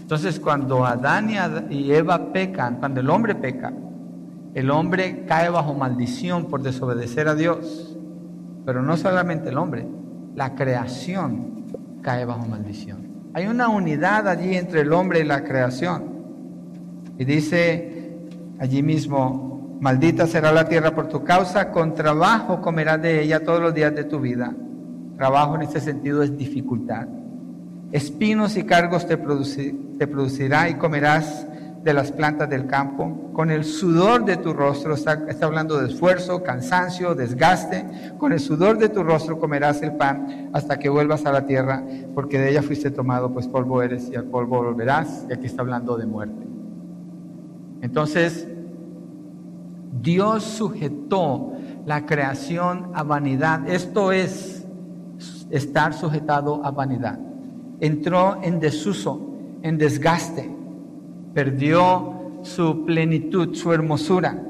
Entonces, 0.00 0.38
cuando 0.40 0.87
Adán 0.87 1.28
y 1.70 1.92
Eva 1.92 2.33
pecan, 2.33 2.76
cuando 2.76 3.00
el 3.00 3.11
hombre 3.11 3.35
peca, 3.35 3.72
el 4.54 4.70
hombre 4.70 5.24
cae 5.26 5.50
bajo 5.50 5.74
maldición 5.74 6.46
por 6.46 6.62
desobedecer 6.62 7.28
a 7.28 7.35
Dios. 7.35 7.96
Pero 8.64 8.83
no 8.83 8.96
solamente 8.96 9.50
el 9.50 9.59
hombre, 9.59 9.87
la 10.35 10.54
creación 10.54 11.64
cae 12.02 12.24
bajo 12.24 12.46
maldición. 12.46 13.09
Hay 13.35 13.46
una 13.46 13.68
unidad 13.68 14.28
allí 14.28 14.54
entre 14.54 14.83
el 14.83 14.92
hombre 14.92 15.20
y 15.20 15.24
la 15.24 15.44
creación. 15.44 16.04
Y 17.18 17.24
dice 17.24 17.97
allí 18.59 18.83
mismo, 18.83 19.79
maldita 19.81 20.27
será 20.27 20.53
la 20.53 20.68
tierra 20.68 20.94
por 20.94 21.09
tu 21.09 21.25
causa, 21.25 21.71
con 21.71 21.94
trabajo 21.94 22.61
comerás 22.61 23.01
de 23.01 23.23
ella 23.23 23.40
todos 23.40 23.61
los 23.61 23.75
días 23.75 23.94
de 23.94 24.05
tu 24.05 24.21
vida. 24.21 24.55
Trabajo 25.16 25.57
en 25.57 25.62
este 25.62 25.81
sentido 25.81 26.23
es 26.23 26.37
dificultad. 26.37 27.09
Espinos 27.90 28.57
y 28.57 28.64
cargos 28.64 29.07
te, 29.07 29.16
producirá 29.16 30.68
y 30.68 30.75
comerás 30.75 31.47
de 31.83 31.94
las 31.94 32.12
plantas 32.12 32.51
del 32.51 32.66
campo, 32.66 33.31
con 33.33 33.51
el 33.51 33.64
sudor 33.64 34.25
de 34.25 34.37
tu 34.37 34.53
rostro, 34.53 34.94
está, 34.94 35.25
está, 35.29 35.47
hablando 35.47 35.79
de 35.79 35.88
esfuerzo, 35.88 36.42
cansancio, 36.42 37.14
desgaste, 37.14 37.87
con 38.18 38.33
el 38.33 38.40
sudor 38.40 38.79
de 38.79 38.88
tu 38.88 39.03
rostro 39.03 39.38
comerás 39.38 39.81
el 39.83 39.92
pan 39.92 40.51
hasta 40.53 40.79
que 40.79 40.88
vuelvas 40.88 41.25
a 41.25 41.33
la 41.33 41.47
tierra, 41.47 41.83
porque 42.14 42.38
de 42.38 42.51
ella 42.51 42.62
fuiste 42.62 42.90
tomado, 42.90 43.33
pues 43.33 43.47
polvo 43.49 43.81
eres 43.81 44.11
y 44.11 44.16
al 44.16 44.25
polvo 44.25 44.62
volverás, 44.62 45.25
y 45.31 45.33
aquí 45.33 45.47
está 45.47 45.62
hablando 45.62 45.97
de 45.97 46.07
muerte. 46.07 46.58
Entonces, 47.82 48.48
Dios 50.02 50.44
sujetó 50.44 51.52
la 51.86 52.06
creación 52.06 52.90
a 52.94 53.02
vanidad, 53.02 53.68
esto 53.68 54.12
es 54.12 54.66
estar 55.50 55.94
sujetado 55.94 56.64
a 56.64 56.70
vanidad. 56.70 57.18
Entró 57.80 58.38
en 58.42 58.60
desuso, 58.60 59.34
en 59.62 59.78
desgaste 59.78 60.58
perdió 61.38 62.40
su 62.42 62.84
plenitud, 62.84 63.54
su 63.54 63.72
hermosura. 63.72 64.42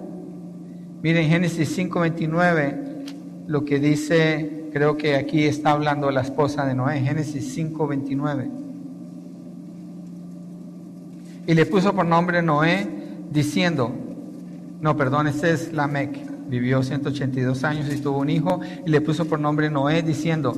Miren 1.02 1.28
Génesis 1.28 1.76
5:29, 1.76 3.04
lo 3.46 3.64
que 3.66 3.78
dice, 3.78 4.70
creo 4.72 4.96
que 4.96 5.14
aquí 5.16 5.44
está 5.44 5.72
hablando 5.72 6.10
la 6.10 6.22
esposa 6.22 6.64
de 6.64 6.74
Noé, 6.74 7.00
Génesis 7.00 7.54
5:29. 7.54 8.50
Y 11.46 11.52
le 11.52 11.66
puso 11.66 11.94
por 11.94 12.06
nombre 12.06 12.40
Noé, 12.40 12.86
diciendo, 13.30 13.92
no, 14.80 14.96
perdón, 14.96 15.26
este 15.26 15.52
es 15.52 15.72
Lamec, 15.72 16.48
vivió 16.48 16.82
182 16.82 17.64
años 17.64 17.92
y 17.92 18.00
tuvo 18.00 18.18
un 18.18 18.30
hijo, 18.30 18.60
y 18.86 18.90
le 18.90 19.00
puso 19.00 19.26
por 19.26 19.40
nombre 19.40 19.70
Noé, 19.70 20.02
diciendo, 20.02 20.56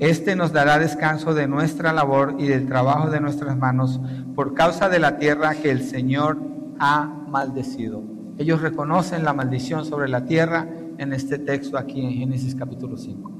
este 0.00 0.34
nos 0.34 0.52
dará 0.52 0.78
descanso 0.78 1.34
de 1.34 1.46
nuestra 1.46 1.92
labor 1.92 2.36
y 2.38 2.46
del 2.46 2.66
trabajo 2.66 3.10
de 3.10 3.20
nuestras 3.20 3.56
manos 3.56 4.00
por 4.34 4.54
causa 4.54 4.88
de 4.88 4.98
la 4.98 5.18
tierra 5.18 5.54
que 5.54 5.70
el 5.70 5.82
Señor 5.82 6.38
ha 6.78 7.04
maldecido. 7.28 8.02
Ellos 8.38 8.62
reconocen 8.62 9.24
la 9.24 9.34
maldición 9.34 9.84
sobre 9.84 10.08
la 10.08 10.24
tierra 10.24 10.66
en 10.96 11.12
este 11.12 11.38
texto 11.38 11.76
aquí 11.76 12.00
en 12.00 12.12
Génesis 12.12 12.54
capítulo 12.54 12.96
5. 12.96 13.39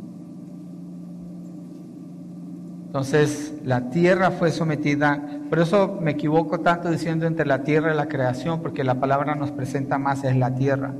Entonces 2.90 3.54
la 3.64 3.88
tierra 3.88 4.32
fue 4.32 4.50
sometida, 4.50 5.22
por 5.48 5.60
eso 5.60 5.96
me 6.02 6.10
equivoco 6.10 6.58
tanto 6.58 6.90
diciendo 6.90 7.24
entre 7.24 7.46
la 7.46 7.62
tierra 7.62 7.94
y 7.94 7.96
la 7.96 8.08
creación, 8.08 8.62
porque 8.62 8.82
la 8.82 8.96
palabra 8.96 9.36
nos 9.36 9.52
presenta 9.52 9.96
más 9.96 10.24
es 10.24 10.34
la 10.34 10.56
tierra, 10.56 10.92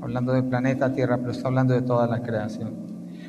hablando 0.00 0.32
del 0.32 0.44
planeta 0.44 0.90
Tierra, 0.94 1.18
pero 1.18 1.32
está 1.32 1.48
hablando 1.48 1.74
de 1.74 1.82
toda 1.82 2.06
la 2.06 2.22
creación. 2.22 2.70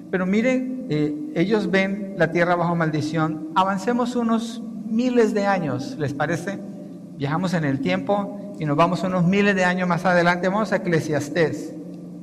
Pero 0.09 0.25
miren, 0.25 0.85
eh, 0.89 1.13
ellos 1.35 1.69
ven 1.69 2.15
la 2.17 2.31
tierra 2.31 2.55
bajo 2.55 2.73
maldición. 2.73 3.49
Avancemos 3.53 4.15
unos 4.15 4.63
miles 4.85 5.33
de 5.33 5.45
años, 5.45 5.97
¿les 5.99 6.13
parece? 6.13 6.57
Viajamos 7.17 7.53
en 7.53 7.65
el 7.65 7.81
tiempo 7.81 8.53
y 8.59 8.63
nos 8.63 8.77
vamos 8.77 9.03
unos 9.03 9.25
miles 9.25 9.57
de 9.57 9.65
años 9.65 9.89
más 9.89 10.05
adelante. 10.05 10.47
Vamos 10.47 10.71
a 10.71 10.77
Eclesiastés, 10.77 11.75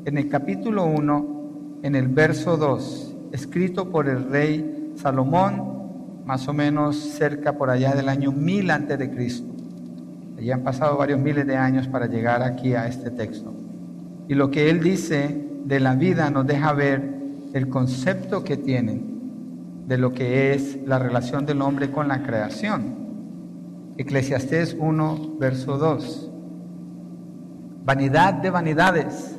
en 0.07 0.17
el 0.17 0.31
capítulo 0.31 0.87
1, 0.87 1.81
en 1.83 1.95
el 1.95 2.09
verso 2.09 2.57
2, 2.57 3.15
escrito 3.33 3.91
por 3.91 4.09
el 4.09 4.31
rey 4.31 4.76
Salomón, 4.97 6.25
más 6.25 6.49
o 6.49 6.53
menos 6.53 6.97
cerca 6.97 7.53
por 7.53 7.71
allá 7.71 7.95
del 7.95 8.09
año 8.09 8.33
1000 8.33 8.71
antes 8.71 8.99
de 8.99 9.11
Cristo. 9.11 9.55
Allí 10.37 10.51
han 10.51 10.63
pasado 10.63 10.97
varios 10.97 11.19
miles 11.21 11.47
de 11.47 11.57
años 11.57 11.88
para 11.88 12.07
llegar 12.07 12.42
aquí 12.42 12.75
a 12.75 12.87
este 12.87 13.11
texto. 13.11 13.55
Y 14.29 14.35
lo 14.35 14.51
que 14.51 14.71
él 14.71 14.83
dice 14.83 15.47
de 15.65 15.81
la 15.81 15.94
vida 15.94 16.31
nos 16.31 16.47
deja 16.47 16.73
ver 16.73 17.17
el 17.53 17.69
concepto 17.69 18.44
que 18.44 18.57
tienen 18.57 19.17
de 19.87 19.99
lo 19.99 20.13
que 20.13 20.53
es 20.53 20.79
la 20.85 20.99
relación 20.99 21.47
del 21.47 21.63
hombre 21.63 21.90
con 21.90 22.09
la 22.09 22.23
creación. 22.23 23.07
Eclesiastés 23.97 24.77
1, 24.79 25.37
verso 25.38 25.79
2. 25.79 26.31
Vanidad 27.85 28.35
de 28.35 28.51
vanidades, 28.51 29.37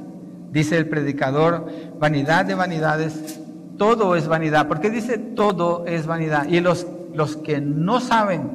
dice 0.51 0.77
el 0.77 0.87
predicador, 0.87 1.67
vanidad 1.99 2.45
de 2.45 2.55
vanidades, 2.55 3.41
todo 3.77 4.15
es 4.15 4.27
vanidad. 4.27 4.67
¿Por 4.67 4.79
qué 4.79 4.89
dice 4.89 5.17
todo 5.17 5.85
es 5.85 6.05
vanidad? 6.05 6.47
Y 6.47 6.59
los, 6.59 6.87
los 7.13 7.37
que 7.37 7.61
no 7.61 7.99
saben 7.99 8.51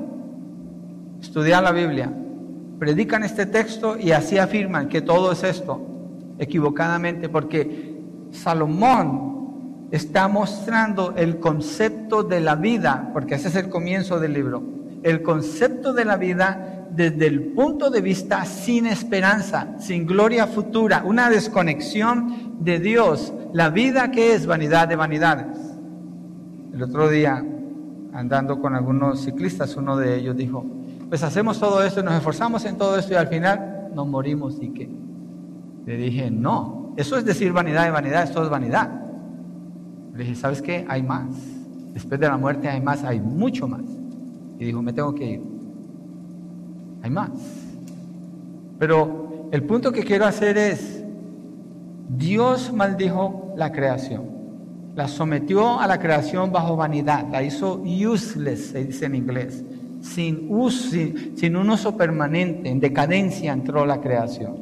estudiar 1.20 1.62
la 1.62 1.72
Biblia, 1.72 2.12
predican 2.78 3.22
este 3.22 3.46
texto 3.46 3.96
y 3.96 4.10
así 4.10 4.38
afirman 4.38 4.88
que 4.88 5.00
todo 5.00 5.32
es 5.32 5.44
esto, 5.44 5.80
equivocadamente, 6.38 7.28
porque 7.28 7.96
Salomón 8.32 9.88
está 9.92 10.26
mostrando 10.26 11.14
el 11.16 11.38
concepto 11.38 12.24
de 12.24 12.40
la 12.40 12.56
vida, 12.56 13.10
porque 13.12 13.36
ese 13.36 13.48
es 13.48 13.56
el 13.56 13.68
comienzo 13.68 14.18
del 14.18 14.32
libro, 14.32 14.62
el 15.04 15.22
concepto 15.22 15.92
de 15.92 16.04
la 16.04 16.16
vida 16.16 16.81
desde 16.94 17.26
el 17.26 17.52
punto 17.52 17.90
de 17.90 18.00
vista 18.00 18.44
sin 18.44 18.86
esperanza, 18.86 19.76
sin 19.78 20.06
gloria 20.06 20.46
futura, 20.46 21.02
una 21.04 21.30
desconexión 21.30 22.56
de 22.60 22.78
Dios, 22.78 23.32
la 23.52 23.70
vida 23.70 24.10
que 24.10 24.34
es 24.34 24.46
vanidad 24.46 24.88
de 24.88 24.96
vanidades. 24.96 25.58
El 26.74 26.82
otro 26.82 27.08
día, 27.08 27.44
andando 28.12 28.60
con 28.60 28.74
algunos 28.74 29.24
ciclistas, 29.24 29.76
uno 29.76 29.96
de 29.96 30.16
ellos 30.16 30.36
dijo, 30.36 30.64
pues 31.08 31.22
hacemos 31.22 31.58
todo 31.58 31.82
esto, 31.82 32.02
nos 32.02 32.14
esforzamos 32.14 32.64
en 32.64 32.76
todo 32.76 32.98
esto 32.98 33.12
y 33.12 33.16
al 33.16 33.28
final 33.28 33.88
nos 33.94 34.06
morimos 34.06 34.58
y 34.60 34.68
qué. 34.68 34.88
Le 35.86 35.96
dije, 35.96 36.30
no, 36.30 36.94
eso 36.96 37.16
es 37.16 37.24
decir 37.24 37.52
vanidad 37.52 37.84
de 37.84 37.90
vanidad, 37.90 38.22
esto 38.22 38.42
es 38.42 38.50
vanidad. 38.50 38.90
Le 40.14 40.24
dije, 40.24 40.34
¿sabes 40.34 40.60
qué? 40.60 40.84
Hay 40.88 41.02
más. 41.02 41.34
Después 41.94 42.20
de 42.20 42.28
la 42.28 42.36
muerte 42.36 42.68
hay 42.68 42.80
más, 42.80 43.02
hay 43.02 43.20
mucho 43.20 43.66
más. 43.66 43.82
Y 44.58 44.66
dijo, 44.66 44.82
me 44.82 44.92
tengo 44.92 45.14
que 45.14 45.32
ir. 45.32 45.51
Hay 47.02 47.10
más. 47.10 47.30
Pero 48.78 49.48
el 49.52 49.64
punto 49.64 49.92
que 49.92 50.02
quiero 50.02 50.24
hacer 50.24 50.56
es, 50.56 51.04
Dios 52.08 52.72
maldijo 52.72 53.52
la 53.56 53.72
creación. 53.72 54.30
La 54.94 55.08
sometió 55.08 55.80
a 55.80 55.86
la 55.86 55.98
creación 55.98 56.52
bajo 56.52 56.76
vanidad. 56.76 57.26
La 57.30 57.42
hizo 57.42 57.82
useless, 57.82 58.66
se 58.68 58.84
dice 58.84 59.06
en 59.06 59.14
inglés. 59.14 59.64
Sin, 60.00 60.46
uso, 60.48 60.96
sin, 61.36 61.56
un 61.56 61.70
uso 61.70 61.96
permanente, 61.96 62.68
en 62.68 62.80
decadencia 62.80 63.52
entró 63.52 63.86
la 63.86 64.00
creación. 64.00 64.56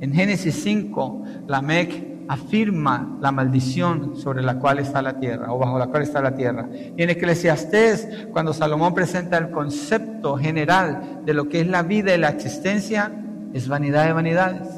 En 0.00 0.12
Génesis 0.12 0.54
5, 0.62 1.22
la 1.46 1.60
Mec 1.60 2.13
afirma 2.28 3.18
la 3.20 3.30
maldición 3.32 4.16
sobre 4.16 4.42
la 4.42 4.58
cual 4.58 4.78
está 4.78 5.02
la 5.02 5.18
tierra 5.18 5.52
o 5.52 5.58
bajo 5.58 5.78
la 5.78 5.88
cual 5.88 6.02
está 6.02 6.22
la 6.22 6.34
tierra. 6.34 6.68
Y 6.96 7.02
en 7.02 7.10
Eclesiastés, 7.10 8.28
cuando 8.32 8.52
Salomón 8.52 8.94
presenta 8.94 9.38
el 9.38 9.50
concepto 9.50 10.36
general 10.36 11.20
de 11.24 11.34
lo 11.34 11.48
que 11.48 11.60
es 11.60 11.66
la 11.66 11.82
vida 11.82 12.14
y 12.14 12.18
la 12.18 12.30
existencia, 12.30 13.12
es 13.52 13.68
vanidad 13.68 14.06
de 14.06 14.12
vanidades. 14.12 14.68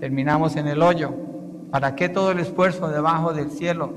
Terminamos 0.00 0.56
en 0.56 0.68
el 0.68 0.82
hoyo. 0.82 1.14
¿Para 1.70 1.94
qué 1.94 2.08
todo 2.08 2.32
el 2.32 2.40
esfuerzo 2.40 2.88
debajo 2.88 3.32
del 3.32 3.50
cielo? 3.50 3.94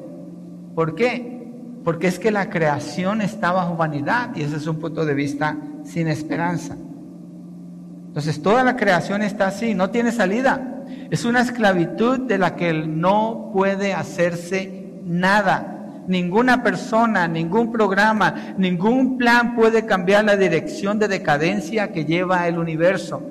¿Por 0.75 0.95
qué? 0.95 1.51
Porque 1.83 2.07
es 2.07 2.19
que 2.19 2.31
la 2.31 2.49
creación 2.49 3.21
está 3.21 3.51
bajo 3.51 3.75
vanidad 3.75 4.35
y 4.35 4.43
ese 4.43 4.57
es 4.57 4.67
un 4.67 4.79
punto 4.79 5.05
de 5.05 5.13
vista 5.13 5.57
sin 5.83 6.07
esperanza. 6.07 6.77
Entonces 8.07 8.41
toda 8.41 8.63
la 8.63 8.77
creación 8.77 9.21
está 9.23 9.47
así, 9.47 9.73
no 9.73 9.89
tiene 9.89 10.11
salida. 10.11 10.74
Es 11.09 11.25
una 11.25 11.41
esclavitud 11.41 12.21
de 12.21 12.37
la 12.37 12.55
que 12.55 12.73
no 12.73 13.51
puede 13.53 13.93
hacerse 13.93 14.85
nada. 15.05 16.03
Ninguna 16.07 16.61
persona, 16.63 17.27
ningún 17.27 17.71
programa, 17.71 18.55
ningún 18.57 19.17
plan 19.17 19.55
puede 19.55 19.85
cambiar 19.85 20.25
la 20.25 20.37
dirección 20.37 20.99
de 20.99 21.07
decadencia 21.07 21.91
que 21.91 22.05
lleva 22.05 22.47
el 22.47 22.57
universo. 22.57 23.23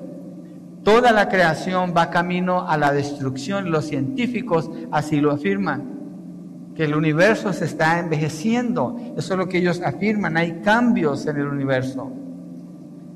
Toda 0.83 1.11
la 1.11 1.29
creación 1.29 1.93
va 1.95 2.09
camino 2.09 2.67
a 2.67 2.77
la 2.77 2.91
destrucción. 2.91 3.71
Los 3.71 3.85
científicos 3.85 4.69
así 4.91 5.19
lo 5.21 5.31
afirman, 5.31 6.73
que 6.75 6.83
el 6.83 6.95
universo 6.95 7.53
se 7.53 7.65
está 7.65 7.99
envejeciendo. 7.99 8.97
Eso 9.17 9.33
es 9.33 9.39
lo 9.39 9.47
que 9.47 9.59
ellos 9.59 9.81
afirman. 9.81 10.37
Hay 10.37 10.61
cambios 10.61 11.25
en 11.27 11.37
el 11.37 11.47
universo. 11.47 12.11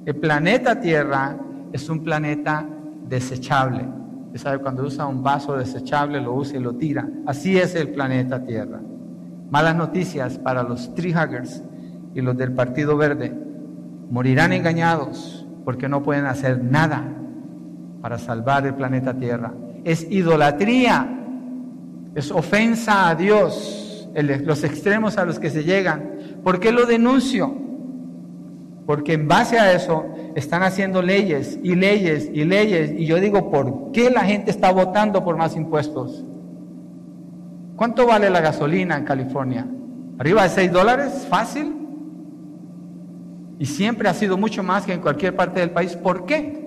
El 0.06 0.16
planeta 0.16 0.80
Tierra 0.80 1.38
es 1.72 1.90
un 1.90 2.04
planeta 2.04 2.66
desechable 3.08 3.99
sabe, 4.38 4.60
cuando 4.60 4.84
usa 4.84 5.08
un 5.08 5.24
vaso 5.24 5.58
desechable, 5.58 6.22
lo 6.22 6.34
usa 6.34 6.58
y 6.58 6.62
lo 6.62 6.76
tira. 6.76 7.08
Así 7.26 7.58
es 7.58 7.76
el 7.76 7.90
planeta 7.90 8.44
Tierra. 8.44 8.80
Malas 9.50 9.76
noticias 9.76 10.38
para 10.38 10.62
los 10.62 10.94
treehuggers 10.94 11.64
y 12.14 12.22
los 12.22 12.38
del 12.38 12.54
Partido 12.54 12.96
Verde. 12.96 13.36
Morirán 14.10 14.54
engañados 14.54 15.48
porque 15.66 15.90
no 15.90 16.04
pueden 16.04 16.26
hacer 16.26 16.64
nada 16.64 17.04
para 18.02 18.18
salvar 18.18 18.66
el 18.68 18.76
planeta 18.76 19.16
Tierra. 19.16 19.54
Es 19.84 20.06
idolatría, 20.10 21.08
es 22.14 22.32
ofensa 22.32 23.10
a 23.10 23.16
Dios, 23.16 24.10
los 24.16 24.64
extremos 24.64 25.18
a 25.18 25.26
los 25.26 25.40
que 25.40 25.50
se 25.50 25.64
llegan. 25.64 26.12
¿Por 26.44 26.60
qué 26.60 26.72
lo 26.72 26.86
denuncio? 26.86 27.56
Porque 28.86 29.14
en 29.14 29.28
base 29.28 29.60
a 29.60 29.74
eso 29.74 30.06
están 30.36 30.64
haciendo 30.64 31.02
leyes 31.02 31.60
y 31.64 31.76
leyes 31.76 32.30
y 32.34 32.46
leyes. 32.46 32.92
Y 32.92 33.06
yo 33.06 33.20
digo, 33.20 33.50
¿por 33.50 33.92
qué 33.92 34.10
la 34.10 34.22
gente 34.22 34.52
está 34.52 34.72
votando 34.72 35.24
por 35.24 35.38
más 35.38 35.56
impuestos? 35.56 36.24
¿Cuánto 37.76 38.06
vale 38.06 38.30
la 38.30 38.42
gasolina 38.42 38.98
en 38.98 39.06
California? 39.06 39.66
¿Arriba 40.18 40.44
de 40.44 40.50
6 40.50 40.72
dólares? 40.72 41.28
¿Fácil? 41.30 41.76
Y 43.58 43.66
siempre 43.66 44.10
ha 44.10 44.14
sido 44.14 44.38
mucho 44.38 44.64
más 44.64 44.86
que 44.86 44.94
en 44.94 45.02
cualquier 45.02 45.36
parte 45.36 45.60
del 45.62 45.72
país. 45.72 45.96
¿Por 45.96 46.26
qué? 46.26 46.60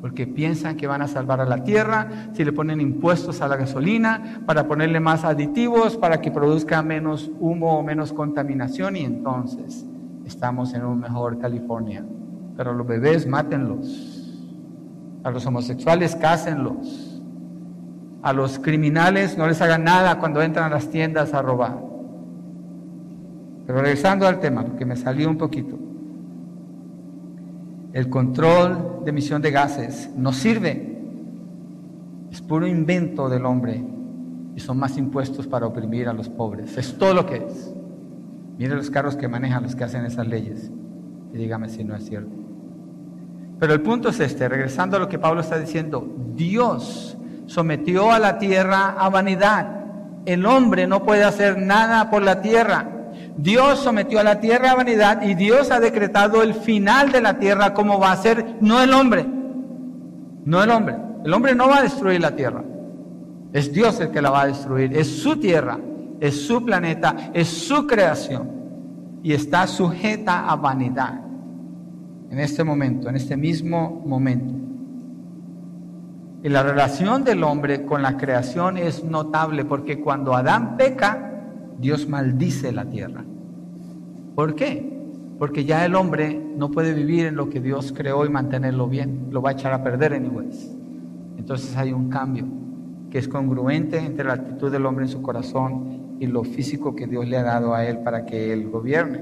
Porque 0.00 0.26
piensan 0.26 0.76
que 0.76 0.86
van 0.86 1.02
a 1.02 1.08
salvar 1.08 1.40
a 1.40 1.46
la 1.46 1.64
tierra 1.64 2.30
si 2.34 2.44
le 2.44 2.52
ponen 2.52 2.80
impuestos 2.80 3.40
a 3.40 3.48
la 3.48 3.56
gasolina, 3.56 4.42
para 4.46 4.68
ponerle 4.68 5.00
más 5.00 5.24
aditivos, 5.24 5.96
para 5.96 6.20
que 6.20 6.30
produzca 6.30 6.82
menos 6.82 7.30
humo 7.40 7.78
o 7.78 7.82
menos 7.82 8.12
contaminación 8.12 8.96
y 8.96 9.00
entonces 9.00 9.86
estamos 10.26 10.74
en 10.74 10.84
un 10.84 11.00
mejor 11.00 11.38
California. 11.38 12.04
Pero 12.56 12.70
a 12.70 12.74
los 12.74 12.86
bebés 12.86 13.26
mátenlos. 13.26 14.40
A 15.24 15.30
los 15.30 15.44
homosexuales 15.46 16.16
cásenlos. 16.16 17.20
A 18.22 18.32
los 18.32 18.58
criminales 18.58 19.36
no 19.36 19.46
les 19.46 19.60
hagan 19.60 19.84
nada 19.84 20.18
cuando 20.18 20.42
entran 20.42 20.72
a 20.72 20.74
las 20.74 20.88
tiendas 20.88 21.34
a 21.34 21.42
robar. 21.42 21.78
Pero 23.66 23.80
regresando 23.80 24.26
al 24.26 24.40
tema, 24.40 24.64
porque 24.64 24.84
me 24.84 24.96
salió 24.96 25.28
un 25.28 25.36
poquito. 25.36 25.78
El 27.92 28.08
control 28.08 29.02
de 29.04 29.10
emisión 29.10 29.42
de 29.42 29.50
gases 29.50 30.10
no 30.16 30.32
sirve. 30.32 31.02
Es 32.30 32.40
puro 32.42 32.66
invento 32.66 33.28
del 33.28 33.46
hombre 33.46 33.82
y 34.54 34.60
son 34.60 34.78
más 34.78 34.96
impuestos 34.96 35.46
para 35.46 35.66
oprimir 35.66 36.08
a 36.08 36.12
los 36.12 36.28
pobres. 36.28 36.76
Es 36.76 36.96
todo 36.96 37.14
lo 37.14 37.26
que 37.26 37.36
es. 37.36 37.74
Mire 38.58 38.74
los 38.74 38.90
carros 38.90 39.16
que 39.16 39.28
manejan 39.28 39.62
los 39.62 39.74
que 39.74 39.84
hacen 39.84 40.04
esas 40.04 40.26
leyes 40.26 40.70
y 41.32 41.36
dígame 41.36 41.68
si 41.68 41.84
no 41.84 41.94
es 41.94 42.04
cierto. 42.04 42.45
Pero 43.58 43.72
el 43.72 43.80
punto 43.80 44.10
es 44.10 44.20
este, 44.20 44.48
regresando 44.48 44.96
a 44.96 45.00
lo 45.00 45.08
que 45.08 45.18
Pablo 45.18 45.40
está 45.40 45.58
diciendo, 45.58 46.06
Dios 46.34 47.16
sometió 47.46 48.12
a 48.12 48.18
la 48.18 48.38
tierra 48.38 48.96
a 48.98 49.08
vanidad. 49.08 49.68
El 50.26 50.44
hombre 50.46 50.86
no 50.86 51.04
puede 51.04 51.24
hacer 51.24 51.58
nada 51.58 52.10
por 52.10 52.22
la 52.22 52.42
tierra. 52.42 52.88
Dios 53.36 53.78
sometió 53.78 54.20
a 54.20 54.24
la 54.24 54.40
tierra 54.40 54.72
a 54.72 54.76
vanidad 54.76 55.22
y 55.22 55.34
Dios 55.34 55.70
ha 55.70 55.80
decretado 55.80 56.42
el 56.42 56.54
final 56.54 57.12
de 57.12 57.20
la 57.20 57.38
tierra 57.38 57.72
como 57.72 57.98
va 57.98 58.12
a 58.12 58.16
ser, 58.16 58.56
no 58.60 58.82
el 58.82 58.92
hombre, 58.92 59.26
no 60.44 60.62
el 60.62 60.70
hombre. 60.70 60.96
El 61.24 61.32
hombre 61.32 61.54
no 61.54 61.68
va 61.68 61.78
a 61.78 61.82
destruir 61.82 62.20
la 62.20 62.36
tierra. 62.36 62.62
Es 63.52 63.72
Dios 63.72 64.00
el 64.00 64.10
que 64.10 64.20
la 64.20 64.30
va 64.30 64.42
a 64.42 64.46
destruir, 64.46 64.96
es 64.96 65.08
su 65.22 65.36
tierra 65.38 65.78
es 66.20 66.46
su 66.46 66.64
planeta, 66.64 67.30
es 67.32 67.48
su 67.48 67.86
creación 67.86 68.50
y 69.22 69.32
está 69.32 69.66
sujeta 69.66 70.48
a 70.48 70.56
vanidad 70.56 71.20
en 72.30 72.38
este 72.38 72.64
momento, 72.64 73.08
en 73.08 73.16
este 73.16 73.36
mismo 73.36 74.02
momento. 74.04 74.54
Y 76.42 76.48
la 76.48 76.62
relación 76.62 77.24
del 77.24 77.42
hombre 77.42 77.84
con 77.84 78.02
la 78.02 78.16
creación 78.16 78.76
es 78.76 79.02
notable 79.02 79.64
porque 79.64 80.00
cuando 80.00 80.34
Adán 80.34 80.76
peca, 80.76 81.42
Dios 81.78 82.08
maldice 82.08 82.72
la 82.72 82.84
tierra. 82.84 83.24
¿Por 84.34 84.54
qué? 84.54 84.96
Porque 85.38 85.64
ya 85.64 85.84
el 85.84 85.94
hombre 85.94 86.40
no 86.56 86.70
puede 86.70 86.94
vivir 86.94 87.26
en 87.26 87.36
lo 87.36 87.48
que 87.48 87.60
Dios 87.60 87.92
creó 87.96 88.24
y 88.24 88.28
mantenerlo 88.28 88.86
bien, 88.88 89.28
lo 89.30 89.42
va 89.42 89.50
a 89.50 89.52
echar 89.52 89.72
a 89.72 89.82
perder 89.82 90.14
anyways. 90.14 90.76
Entonces 91.36 91.76
hay 91.76 91.92
un 91.92 92.08
cambio 92.08 92.46
que 93.10 93.18
es 93.18 93.28
congruente 93.28 93.98
entre 93.98 94.24
la 94.24 94.34
actitud 94.34 94.70
del 94.70 94.86
hombre 94.86 95.04
en 95.04 95.10
su 95.10 95.22
corazón 95.22 96.16
y 96.20 96.26
lo 96.26 96.44
físico 96.44 96.94
que 96.94 97.06
Dios 97.06 97.26
le 97.26 97.36
ha 97.36 97.42
dado 97.42 97.74
a 97.74 97.84
él 97.86 97.98
para 97.98 98.24
que 98.24 98.52
él 98.52 98.68
gobierne. 98.68 99.20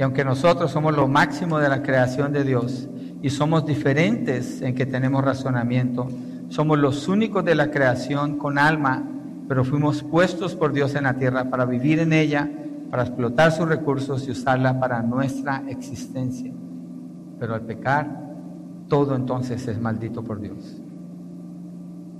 Y 0.00 0.02
aunque 0.02 0.24
nosotros 0.24 0.70
somos 0.70 0.96
lo 0.96 1.08
máximo 1.08 1.58
de 1.58 1.68
la 1.68 1.82
creación 1.82 2.32
de 2.32 2.42
Dios 2.42 2.88
y 3.20 3.28
somos 3.28 3.66
diferentes 3.66 4.62
en 4.62 4.74
que 4.74 4.86
tenemos 4.86 5.22
razonamiento, 5.22 6.08
somos 6.48 6.78
los 6.78 7.06
únicos 7.06 7.44
de 7.44 7.54
la 7.54 7.70
creación 7.70 8.38
con 8.38 8.56
alma, 8.56 9.06
pero 9.46 9.62
fuimos 9.62 10.02
puestos 10.02 10.54
por 10.54 10.72
Dios 10.72 10.94
en 10.94 11.04
la 11.04 11.18
tierra 11.18 11.50
para 11.50 11.66
vivir 11.66 11.98
en 11.98 12.14
ella, 12.14 12.50
para 12.90 13.02
explotar 13.02 13.52
sus 13.52 13.68
recursos 13.68 14.26
y 14.26 14.30
usarla 14.30 14.80
para 14.80 15.02
nuestra 15.02 15.64
existencia. 15.68 16.50
Pero 17.38 17.54
al 17.54 17.60
pecar, 17.60 18.08
todo 18.88 19.14
entonces 19.14 19.68
es 19.68 19.78
maldito 19.78 20.24
por 20.24 20.40
Dios. 20.40 20.80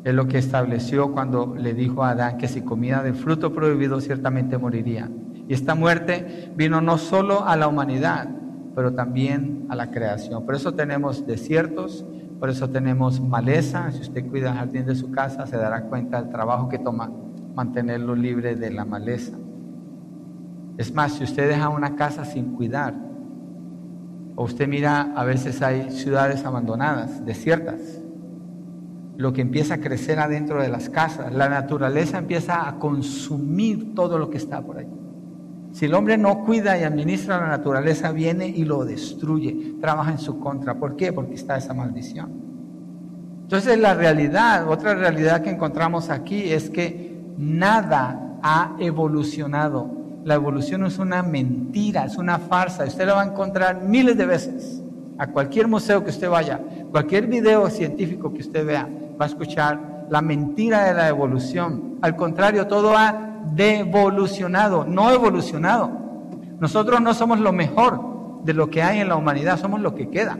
Es 0.04 0.12
lo 0.12 0.28
que 0.28 0.36
estableció 0.36 1.12
cuando 1.12 1.54
le 1.56 1.72
dijo 1.72 2.04
a 2.04 2.10
Adán 2.10 2.36
que 2.36 2.46
si 2.46 2.60
comía 2.60 3.02
del 3.02 3.14
fruto 3.14 3.54
prohibido 3.54 4.02
ciertamente 4.02 4.58
moriría. 4.58 5.08
Y 5.50 5.52
esta 5.52 5.74
muerte 5.74 6.52
vino 6.54 6.80
no 6.80 6.96
solo 6.96 7.44
a 7.44 7.56
la 7.56 7.66
humanidad, 7.66 8.28
pero 8.76 8.92
también 8.94 9.66
a 9.68 9.74
la 9.74 9.90
creación. 9.90 10.46
Por 10.46 10.54
eso 10.54 10.74
tenemos 10.74 11.26
desiertos, 11.26 12.06
por 12.38 12.50
eso 12.50 12.70
tenemos 12.70 13.20
maleza. 13.20 13.90
Si 13.90 14.00
usted 14.00 14.28
cuida 14.28 14.50
el 14.50 14.58
jardín 14.58 14.86
de 14.86 14.94
su 14.94 15.10
casa, 15.10 15.48
se 15.48 15.56
dará 15.56 15.86
cuenta 15.86 16.22
del 16.22 16.30
trabajo 16.30 16.68
que 16.68 16.78
toma 16.78 17.10
mantenerlo 17.56 18.14
libre 18.14 18.54
de 18.54 18.70
la 18.70 18.84
maleza. 18.84 19.36
Es 20.78 20.94
más, 20.94 21.14
si 21.14 21.24
usted 21.24 21.48
deja 21.48 21.68
una 21.68 21.96
casa 21.96 22.24
sin 22.24 22.54
cuidar, 22.54 22.94
o 24.36 24.44
usted 24.44 24.68
mira, 24.68 25.12
a 25.16 25.24
veces 25.24 25.62
hay 25.62 25.90
ciudades 25.90 26.44
abandonadas, 26.44 27.26
desiertas, 27.26 28.00
lo 29.16 29.32
que 29.32 29.40
empieza 29.40 29.74
a 29.74 29.78
crecer 29.78 30.20
adentro 30.20 30.62
de 30.62 30.68
las 30.68 30.88
casas, 30.88 31.34
la 31.34 31.48
naturaleza 31.48 32.18
empieza 32.18 32.68
a 32.68 32.78
consumir 32.78 33.96
todo 33.96 34.16
lo 34.16 34.30
que 34.30 34.36
está 34.36 34.62
por 34.62 34.78
ahí. 34.78 34.99
Si 35.72 35.86
el 35.86 35.94
hombre 35.94 36.18
no 36.18 36.44
cuida 36.44 36.78
y 36.78 36.82
administra 36.82 37.40
la 37.40 37.48
naturaleza, 37.48 38.10
viene 38.12 38.48
y 38.48 38.64
lo 38.64 38.84
destruye, 38.84 39.74
trabaja 39.80 40.10
en 40.10 40.18
su 40.18 40.40
contra. 40.40 40.74
¿Por 40.74 40.96
qué? 40.96 41.12
Porque 41.12 41.34
está 41.34 41.56
esa 41.56 41.74
maldición. 41.74 42.30
Entonces 43.42 43.78
la 43.78 43.94
realidad, 43.94 44.68
otra 44.68 44.94
realidad 44.94 45.42
que 45.42 45.50
encontramos 45.50 46.10
aquí 46.10 46.52
es 46.52 46.70
que 46.70 47.20
nada 47.36 48.38
ha 48.42 48.76
evolucionado. 48.78 49.90
La 50.24 50.34
evolución 50.34 50.84
es 50.84 50.98
una 50.98 51.22
mentira, 51.22 52.04
es 52.04 52.16
una 52.16 52.38
farsa. 52.38 52.84
Usted 52.84 53.06
la 53.06 53.14
va 53.14 53.22
a 53.22 53.26
encontrar 53.26 53.82
miles 53.82 54.16
de 54.16 54.26
veces. 54.26 54.82
A 55.18 55.28
cualquier 55.28 55.68
museo 55.68 56.02
que 56.02 56.10
usted 56.10 56.28
vaya, 56.28 56.60
cualquier 56.90 57.26
video 57.26 57.68
científico 57.70 58.32
que 58.32 58.40
usted 58.40 58.66
vea, 58.66 58.88
va 59.20 59.24
a 59.24 59.28
escuchar 59.28 60.06
la 60.08 60.20
mentira 60.22 60.84
de 60.84 60.94
la 60.94 61.08
evolución. 61.08 61.98
Al 62.02 62.16
contrario, 62.16 62.66
todo 62.66 62.96
ha 62.96 63.29
devolucionado, 63.54 64.84
no 64.84 65.10
evolucionado. 65.10 65.90
Nosotros 66.60 67.00
no 67.00 67.14
somos 67.14 67.40
lo 67.40 67.52
mejor 67.52 68.42
de 68.44 68.54
lo 68.54 68.70
que 68.70 68.82
hay 68.82 69.00
en 69.00 69.08
la 69.08 69.16
humanidad, 69.16 69.58
somos 69.58 69.80
lo 69.80 69.94
que 69.94 70.08
queda. 70.08 70.38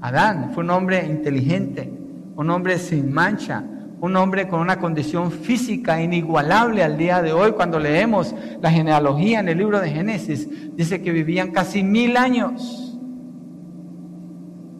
Adán 0.00 0.50
fue 0.52 0.64
un 0.64 0.70
hombre 0.70 1.06
inteligente, 1.06 1.92
un 2.36 2.50
hombre 2.50 2.78
sin 2.78 3.12
mancha, 3.12 3.64
un 4.00 4.16
hombre 4.16 4.48
con 4.48 4.60
una 4.60 4.78
condición 4.78 5.30
física 5.30 6.02
inigualable 6.02 6.82
al 6.82 6.98
día 6.98 7.22
de 7.22 7.32
hoy. 7.32 7.52
Cuando 7.52 7.78
leemos 7.78 8.34
la 8.60 8.70
genealogía 8.70 9.40
en 9.40 9.48
el 9.48 9.58
libro 9.58 9.80
de 9.80 9.90
Génesis, 9.90 10.48
dice 10.76 11.00
que 11.00 11.10
vivían 11.10 11.52
casi 11.52 11.82
mil 11.82 12.16
años. 12.16 12.98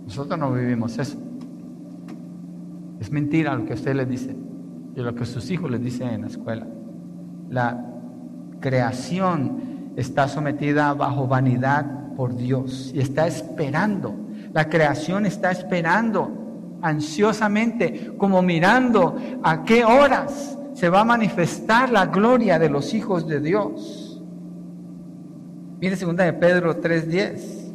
Nosotros 0.04 0.38
no 0.38 0.52
vivimos 0.52 0.98
eso. 0.98 1.16
Es 3.00 3.10
mentira 3.10 3.54
lo 3.54 3.64
que 3.64 3.74
usted 3.74 3.94
le 3.94 4.04
dice 4.04 4.43
y 4.96 5.00
lo 5.00 5.14
que 5.14 5.26
sus 5.26 5.50
hijos 5.50 5.70
les 5.70 5.82
dicen 5.82 6.08
en 6.08 6.22
la 6.22 6.26
escuela. 6.28 6.66
La 7.50 7.84
creación 8.60 9.92
está 9.96 10.28
sometida 10.28 10.94
bajo 10.94 11.26
vanidad 11.26 12.14
por 12.16 12.36
Dios 12.36 12.92
y 12.94 13.00
está 13.00 13.26
esperando. 13.26 14.14
La 14.52 14.68
creación 14.68 15.26
está 15.26 15.50
esperando 15.50 16.78
ansiosamente, 16.80 18.12
como 18.16 18.42
mirando 18.42 19.16
a 19.42 19.64
qué 19.64 19.84
horas 19.84 20.58
se 20.74 20.88
va 20.88 21.00
a 21.00 21.04
manifestar 21.04 21.90
la 21.90 22.06
gloria 22.06 22.58
de 22.58 22.68
los 22.68 22.94
hijos 22.94 23.26
de 23.26 23.40
Dios. 23.40 24.22
Mire 25.80 25.96
segunda 25.96 26.24
de 26.24 26.32
Pedro 26.32 26.80
3:10 26.80 27.72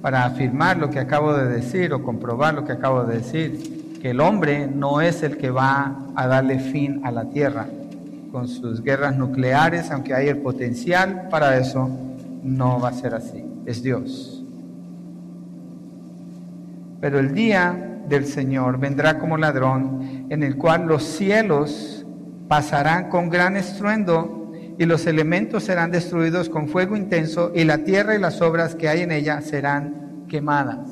para 0.00 0.24
afirmar 0.24 0.78
lo 0.78 0.90
que 0.90 0.98
acabo 0.98 1.32
de 1.32 1.46
decir 1.46 1.92
o 1.92 2.02
comprobar 2.02 2.54
lo 2.54 2.64
que 2.64 2.72
acabo 2.72 3.04
de 3.04 3.18
decir 3.18 3.81
que 4.02 4.10
el 4.10 4.20
hombre 4.20 4.66
no 4.66 5.00
es 5.00 5.22
el 5.22 5.36
que 5.36 5.50
va 5.50 6.08
a 6.16 6.26
darle 6.26 6.58
fin 6.58 7.02
a 7.04 7.12
la 7.12 7.26
tierra 7.26 7.68
con 8.32 8.48
sus 8.48 8.82
guerras 8.82 9.16
nucleares, 9.16 9.92
aunque 9.92 10.12
hay 10.12 10.26
el 10.26 10.38
potencial 10.38 11.28
para 11.30 11.56
eso, 11.56 11.88
no 12.42 12.80
va 12.80 12.88
a 12.88 12.92
ser 12.94 13.14
así, 13.14 13.44
es 13.64 13.80
Dios. 13.80 14.42
Pero 17.00 17.20
el 17.20 17.32
día 17.32 18.00
del 18.08 18.26
Señor 18.26 18.80
vendrá 18.80 19.20
como 19.20 19.36
ladrón, 19.36 20.26
en 20.30 20.42
el 20.42 20.56
cual 20.56 20.88
los 20.88 21.04
cielos 21.04 22.04
pasarán 22.48 23.08
con 23.08 23.30
gran 23.30 23.56
estruendo 23.56 24.52
y 24.80 24.84
los 24.84 25.06
elementos 25.06 25.62
serán 25.62 25.92
destruidos 25.92 26.48
con 26.48 26.66
fuego 26.66 26.96
intenso 26.96 27.52
y 27.54 27.62
la 27.62 27.78
tierra 27.78 28.16
y 28.16 28.18
las 28.18 28.42
obras 28.42 28.74
que 28.74 28.88
hay 28.88 29.02
en 29.02 29.12
ella 29.12 29.40
serán 29.42 30.24
quemadas. 30.28 30.91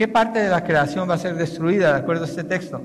¿Qué 0.00 0.08
parte 0.08 0.38
de 0.38 0.48
la 0.48 0.64
creación 0.64 1.10
va 1.10 1.12
a 1.12 1.18
ser 1.18 1.34
destruida 1.34 1.92
de 1.92 1.98
acuerdo 1.98 2.22
a 2.22 2.26
este 2.26 2.42
texto? 2.42 2.80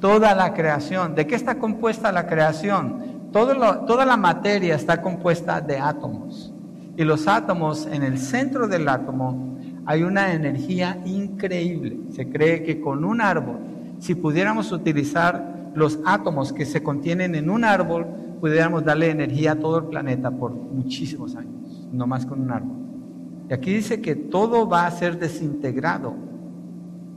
Toda 0.00 0.32
la 0.32 0.54
creación. 0.54 1.16
¿De 1.16 1.26
qué 1.26 1.34
está 1.34 1.56
compuesta 1.58 2.12
la 2.12 2.28
creación? 2.28 3.32
toda 3.32 4.06
la 4.06 4.16
materia 4.16 4.76
está 4.76 5.02
compuesta 5.02 5.60
de 5.60 5.80
átomos. 5.80 6.52
Y 6.96 7.02
los 7.02 7.26
átomos, 7.26 7.84
en 7.90 8.04
el 8.04 8.16
centro 8.16 8.68
del 8.68 8.88
átomo, 8.88 9.58
hay 9.84 10.04
una 10.04 10.32
energía 10.32 11.00
increíble. 11.04 11.98
Se 12.12 12.28
cree 12.28 12.62
que 12.62 12.80
con 12.80 13.04
un 13.04 13.20
árbol, 13.20 13.58
si 13.98 14.14
pudiéramos 14.14 14.70
utilizar 14.70 15.72
los 15.74 15.98
átomos 16.06 16.52
que 16.52 16.64
se 16.64 16.80
contienen 16.80 17.34
en 17.34 17.50
un 17.50 17.64
árbol, 17.64 18.06
pudiéramos 18.40 18.84
darle 18.84 19.10
energía 19.10 19.52
a 19.52 19.56
todo 19.56 19.78
el 19.78 19.84
planeta 19.86 20.30
por 20.30 20.52
muchísimos 20.52 21.34
años, 21.34 21.88
no 21.90 22.06
más 22.06 22.24
con 22.24 22.40
un 22.40 22.52
árbol. 22.52 22.79
Y 23.50 23.52
aquí 23.52 23.74
dice 23.74 24.00
que 24.00 24.14
todo 24.14 24.68
va 24.68 24.86
a 24.86 24.90
ser 24.92 25.18
desintegrado. 25.18 26.14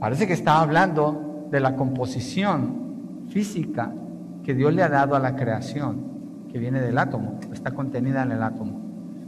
Parece 0.00 0.26
que 0.26 0.32
estaba 0.32 0.62
hablando 0.62 1.46
de 1.52 1.60
la 1.60 1.76
composición 1.76 3.26
física 3.28 3.94
que 4.42 4.52
Dios 4.52 4.74
le 4.74 4.82
ha 4.82 4.88
dado 4.88 5.14
a 5.14 5.20
la 5.20 5.36
creación, 5.36 6.48
que 6.50 6.58
viene 6.58 6.80
del 6.80 6.98
átomo, 6.98 7.38
está 7.52 7.70
contenida 7.70 8.24
en 8.24 8.32
el 8.32 8.42
átomo. 8.42 8.80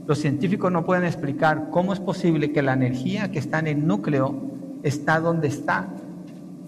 Los 0.09 0.19
científicos 0.19 0.73
no 0.73 0.85
pueden 0.85 1.05
explicar 1.05 1.69
cómo 1.71 1.93
es 1.93 2.01
posible 2.01 2.51
que 2.51 2.61
la 2.61 2.73
energía 2.73 3.31
que 3.31 3.39
está 3.39 3.61
en 3.61 3.69
el 3.69 3.87
núcleo 3.87 4.43
está 4.83 5.21
donde 5.21 5.47
está, 5.47 5.89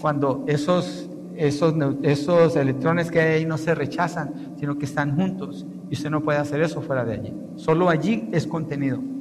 cuando 0.00 0.44
esos, 0.46 1.10
esos, 1.34 1.74
esos 2.02 2.54
electrones 2.54 3.10
que 3.10 3.20
hay 3.20 3.34
ahí 3.40 3.44
no 3.44 3.58
se 3.58 3.74
rechazan, 3.74 4.54
sino 4.56 4.78
que 4.78 4.84
están 4.84 5.16
juntos. 5.16 5.66
Y 5.90 5.94
usted 5.94 6.10
no 6.10 6.22
puede 6.22 6.38
hacer 6.38 6.60
eso 6.62 6.80
fuera 6.80 7.04
de 7.04 7.14
allí. 7.14 7.34
Solo 7.56 7.88
allí 7.88 8.28
es 8.30 8.46
contenido. 8.46 9.17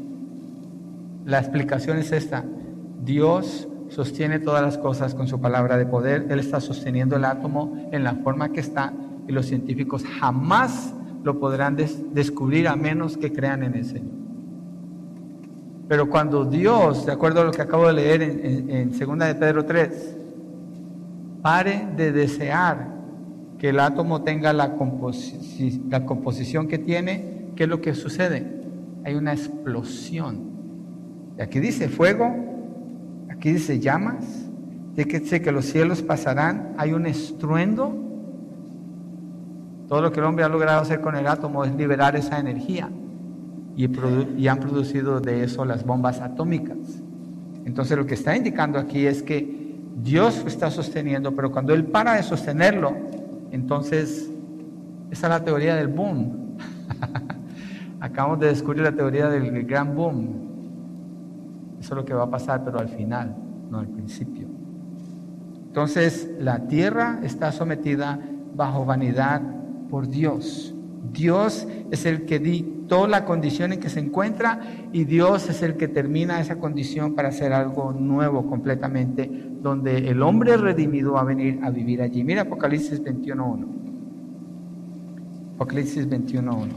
La 1.28 1.40
explicación 1.40 1.98
es 1.98 2.14
esta. 2.14 2.46
Dios 3.04 3.68
sostiene 3.90 4.40
todas 4.40 4.62
las 4.62 4.78
cosas 4.78 5.14
con 5.14 5.28
su 5.28 5.42
palabra 5.42 5.78
de 5.78 5.86
poder. 5.86 6.28
Él 6.30 6.40
está 6.40 6.62
sosteniendo 6.62 7.18
el 7.18 7.26
átomo 7.26 7.90
en 7.92 8.06
la 8.06 8.14
forma 8.14 8.54
que 8.54 8.62
está 8.62 8.94
y 9.28 9.34
los 9.34 9.46
científicos 9.46 10.06
jamás 10.06 10.94
lo 11.26 11.38
podrán 11.38 11.76
descubrir 11.76 12.70
a 12.70 12.78
menos 12.78 13.18
que 13.18 13.34
crean 13.34 13.64
en 13.64 13.74
el 13.74 13.84
Señor. 13.84 14.16
Pero 15.90 16.10
cuando 16.10 16.46
Dios, 16.46 17.06
de 17.06 17.12
acuerdo 17.12 17.42
a 17.42 17.44
lo 17.44 17.52
que 17.52 17.62
acabo 17.62 17.88
de 17.88 17.94
leer 17.94 18.22
en, 18.22 18.70
en, 18.70 18.98
2 18.98 19.20
de 19.20 19.36
Pedro 19.36 19.66
3, 19.66 20.16
pare 21.42 21.90
de 21.98 22.14
desear 22.14 22.88
que 23.58 23.70
el 23.70 23.82
átomo 23.82 24.22
tenga 24.22 24.54
la, 24.54 24.78
la 25.90 26.06
composición 26.06 26.70
que 26.70 26.78
tiene, 26.78 27.52
¿qué 27.58 27.64
es 27.64 27.70
lo 27.70 27.82
que 27.82 27.94
sucede? 27.96 28.62
Hay 29.04 29.16
una 29.16 29.34
explosión 29.34 30.57
aquí 31.44 31.60
dice 31.60 31.90
fuego, 31.90 32.34
aquí 33.30 33.54
dice 33.54 33.80
llamas, 33.80 34.48
dice 34.96 35.42
que 35.42 35.52
los 35.52 35.66
cielos 35.66 36.02
pasarán, 36.02 36.74
hay 36.78 36.94
un 36.94 37.06
estruendo. 37.06 38.04
Todo 39.88 40.02
lo 40.02 40.12
que 40.12 40.20
el 40.20 40.26
hombre 40.26 40.44
ha 40.44 40.50
logrado 40.50 40.82
hacer 40.82 41.02
con 41.02 41.16
el 41.16 41.28
átomo 41.28 41.64
es 41.64 41.74
liberar 41.76 42.16
esa 42.16 42.40
energía 42.40 42.90
y, 43.76 43.88
y 44.38 44.48
han 44.48 44.60
producido 44.60 45.22
de 45.22 45.44
eso 45.44 45.64
las 45.64 45.86
bombas 45.86 46.20
atómicas. 46.20 46.78
Entonces 47.66 47.98
lo 47.98 48.06
que 48.06 48.16
está 48.16 48.36
indicando 48.36 48.80
aquí 48.80 49.06
es 49.06 49.22
que 49.22 49.76
Dios 49.98 50.42
lo 50.42 50.48
está 50.48 50.72
sosteniendo, 50.72 51.36
pero 51.36 51.52
cuando 51.52 51.74
Él 51.74 51.86
para 51.86 52.16
de 52.16 52.24
sostenerlo, 52.24 52.94
entonces 53.52 54.30
esa 55.12 55.28
es 55.28 55.30
la 55.30 55.44
teoría 55.44 55.76
del 55.76 55.88
boom. 55.88 56.58
Acabamos 58.00 58.40
de 58.40 58.48
descubrir 58.48 58.84
la 58.84 58.92
teoría 58.92 59.30
del 59.30 59.66
gran 59.66 59.96
boom. 59.96 60.47
Eso 61.88 61.94
es 61.94 62.00
lo 62.00 62.06
que 62.06 62.14
va 62.14 62.24
a 62.24 62.30
pasar, 62.30 62.66
pero 62.66 62.80
al 62.80 62.90
final, 62.90 63.34
no 63.72 63.80
al 63.80 63.88
principio. 63.88 64.46
Entonces, 65.68 66.30
la 66.38 66.68
tierra 66.68 67.22
está 67.24 67.54
sometida 67.54 68.20
bajo 68.54 68.84
vanidad 68.84 69.42
por 69.90 70.10
Dios. 70.10 70.76
Dios 71.14 71.66
es 71.90 72.06
el 72.06 72.26
que 72.26 72.40
dictó 72.40 73.08
la 73.08 73.24
condición 73.24 73.72
en 73.72 73.80
que 73.80 73.88
se 73.88 74.02
encuentra 74.02 74.60
y 74.92 75.06
Dios 75.06 75.50
es 75.50 75.62
el 75.64 75.78
que 75.78 75.88
termina 75.88 76.42
esa 76.42 76.58
condición 76.58 77.16
para 77.16 77.30
hacer 77.30 77.54
algo 77.54 77.94
nuevo 77.94 78.48
completamente, 78.48 79.32
donde 79.62 80.10
el 80.10 80.22
hombre 80.24 80.58
redimido 80.58 81.14
va 81.14 81.22
a 81.22 81.24
venir 81.24 81.62
a 81.64 81.70
vivir 81.70 82.02
allí. 82.02 82.22
Mira 82.22 82.42
Apocalipsis 82.42 83.02
21.1. 83.02 83.66
Apocalipsis 85.56 86.06
21.1. 86.10 86.68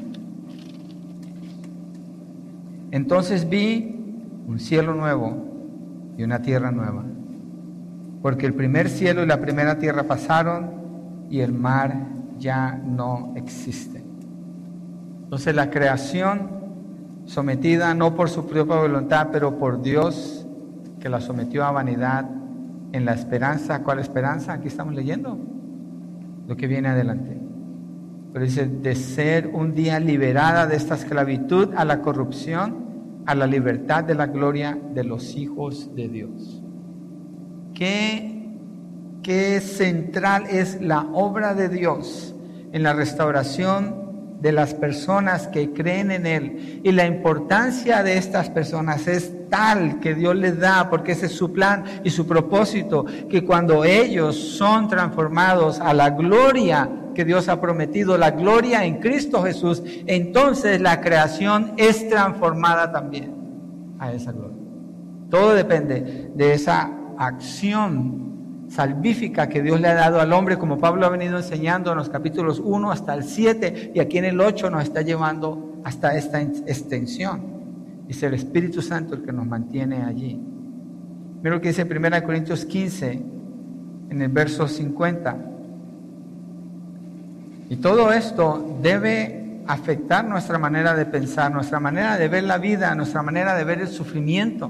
Entonces 2.92 3.48
vi 3.48 3.96
un 4.50 4.58
cielo 4.58 4.94
nuevo 4.94 6.12
y 6.16 6.24
una 6.24 6.42
tierra 6.42 6.72
nueva. 6.72 7.04
Porque 8.20 8.46
el 8.46 8.54
primer 8.54 8.88
cielo 8.88 9.22
y 9.22 9.26
la 9.26 9.40
primera 9.40 9.78
tierra 9.78 10.02
pasaron 10.02 10.72
y 11.30 11.40
el 11.40 11.52
mar 11.52 11.94
ya 12.38 12.72
no 12.72 13.32
existe. 13.36 14.04
Entonces 15.22 15.54
la 15.54 15.70
creación 15.70 16.50
sometida 17.26 17.94
no 17.94 18.16
por 18.16 18.28
su 18.28 18.46
propia 18.48 18.80
voluntad, 18.80 19.28
pero 19.30 19.56
por 19.56 19.82
Dios 19.82 20.48
que 20.98 21.08
la 21.08 21.20
sometió 21.20 21.64
a 21.64 21.70
vanidad 21.70 22.28
en 22.92 23.04
la 23.04 23.12
esperanza. 23.12 23.84
¿Cuál 23.84 24.00
esperanza? 24.00 24.54
Aquí 24.54 24.66
estamos 24.66 24.94
leyendo. 24.94 25.38
lo 26.48 26.56
que 26.56 26.66
viene 26.66 26.88
adelante. 26.88 27.38
Pero 28.32 28.44
dice, 28.44 28.66
de 28.66 28.96
ser 28.96 29.46
un 29.46 29.72
día 29.74 30.00
liberada 30.00 30.66
de 30.66 30.74
esta 30.74 30.96
esclavitud 30.96 31.68
a 31.76 31.84
la 31.84 32.00
corrupción, 32.00 32.89
a 33.30 33.34
la 33.36 33.46
libertad 33.46 34.02
de 34.02 34.16
la 34.16 34.26
gloria 34.26 34.76
de 34.92 35.04
los 35.04 35.36
hijos 35.36 35.94
de 35.94 36.08
Dios. 36.08 36.60
Qué, 37.74 38.50
qué 39.22 39.60
central 39.60 40.46
es 40.50 40.80
la 40.80 41.06
obra 41.12 41.54
de 41.54 41.68
Dios 41.68 42.34
en 42.72 42.82
la 42.82 42.92
restauración 42.92 44.00
de 44.40 44.50
las 44.50 44.74
personas 44.74 45.46
que 45.46 45.72
creen 45.72 46.10
en 46.10 46.26
Él. 46.26 46.80
Y 46.82 46.90
la 46.90 47.06
importancia 47.06 48.02
de 48.02 48.18
estas 48.18 48.50
personas 48.50 49.06
es 49.06 49.32
tal 49.48 50.00
que 50.00 50.16
Dios 50.16 50.34
les 50.34 50.58
da, 50.58 50.90
porque 50.90 51.12
ese 51.12 51.26
es 51.26 51.32
su 51.32 51.52
plan 51.52 51.84
y 52.02 52.10
su 52.10 52.26
propósito, 52.26 53.06
que 53.28 53.44
cuando 53.44 53.84
ellos 53.84 54.34
son 54.34 54.88
transformados 54.88 55.78
a 55.78 55.94
la 55.94 56.10
gloria 56.10 56.90
que 57.20 57.26
Dios 57.26 57.50
ha 57.50 57.60
prometido, 57.60 58.16
la 58.16 58.30
gloria 58.30 58.82
en 58.86 58.98
Cristo 58.98 59.42
Jesús, 59.42 59.82
entonces 60.06 60.80
la 60.80 61.02
creación 61.02 61.72
es 61.76 62.08
transformada 62.08 62.90
también 62.90 63.34
a 63.98 64.10
esa 64.10 64.32
gloria. 64.32 64.56
Todo 65.28 65.52
depende 65.52 66.30
de 66.34 66.54
esa 66.54 66.90
acción 67.18 68.64
salvífica 68.70 69.50
que 69.50 69.60
Dios 69.60 69.82
le 69.82 69.88
ha 69.88 69.94
dado 69.94 70.18
al 70.18 70.32
hombre, 70.32 70.56
como 70.56 70.78
Pablo 70.78 71.04
ha 71.04 71.10
venido 71.10 71.36
enseñando 71.36 71.90
en 71.90 71.98
los 71.98 72.08
capítulos 72.08 72.58
1 72.58 72.90
hasta 72.90 73.12
el 73.12 73.24
7, 73.24 73.92
y 73.94 74.00
aquí 74.00 74.16
en 74.16 74.24
el 74.24 74.40
8 74.40 74.70
nos 74.70 74.82
está 74.82 75.02
llevando 75.02 75.78
hasta 75.84 76.16
esta 76.16 76.40
extensión. 76.40 77.42
Es 78.08 78.22
el 78.22 78.32
Espíritu 78.32 78.80
Santo 78.80 79.14
el 79.14 79.22
que 79.22 79.32
nos 79.32 79.46
mantiene 79.46 80.04
allí. 80.04 80.40
Mira 81.42 81.54
lo 81.54 81.60
que 81.60 81.68
dice 81.68 81.84
1 81.84 82.22
Corintios 82.24 82.64
15, 82.64 83.22
en 84.08 84.22
el 84.22 84.30
verso 84.30 84.66
50. 84.66 85.50
Y 87.70 87.76
todo 87.76 88.12
esto 88.12 88.78
debe 88.82 89.62
afectar 89.68 90.24
nuestra 90.24 90.58
manera 90.58 90.96
de 90.96 91.06
pensar, 91.06 91.52
nuestra 91.52 91.78
manera 91.78 92.18
de 92.18 92.26
ver 92.26 92.42
la 92.42 92.58
vida, 92.58 92.92
nuestra 92.96 93.22
manera 93.22 93.54
de 93.54 93.62
ver 93.62 93.80
el 93.80 93.86
sufrimiento. 93.86 94.68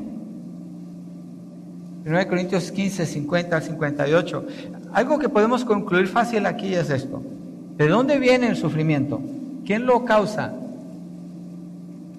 1 2.04 2.28
Corintios 2.28 2.70
15, 2.70 3.06
50 3.06 3.56
al 3.56 3.62
58. 3.62 4.46
Algo 4.92 5.18
que 5.18 5.30
podemos 5.30 5.64
concluir 5.64 6.08
fácil 6.08 6.44
aquí 6.44 6.74
es 6.74 6.90
esto. 6.90 7.22
¿De 7.78 7.88
dónde 7.88 8.18
viene 8.18 8.48
el 8.48 8.56
sufrimiento? 8.56 9.22
¿Quién 9.64 9.86
lo 9.86 10.04
causa? 10.04 10.52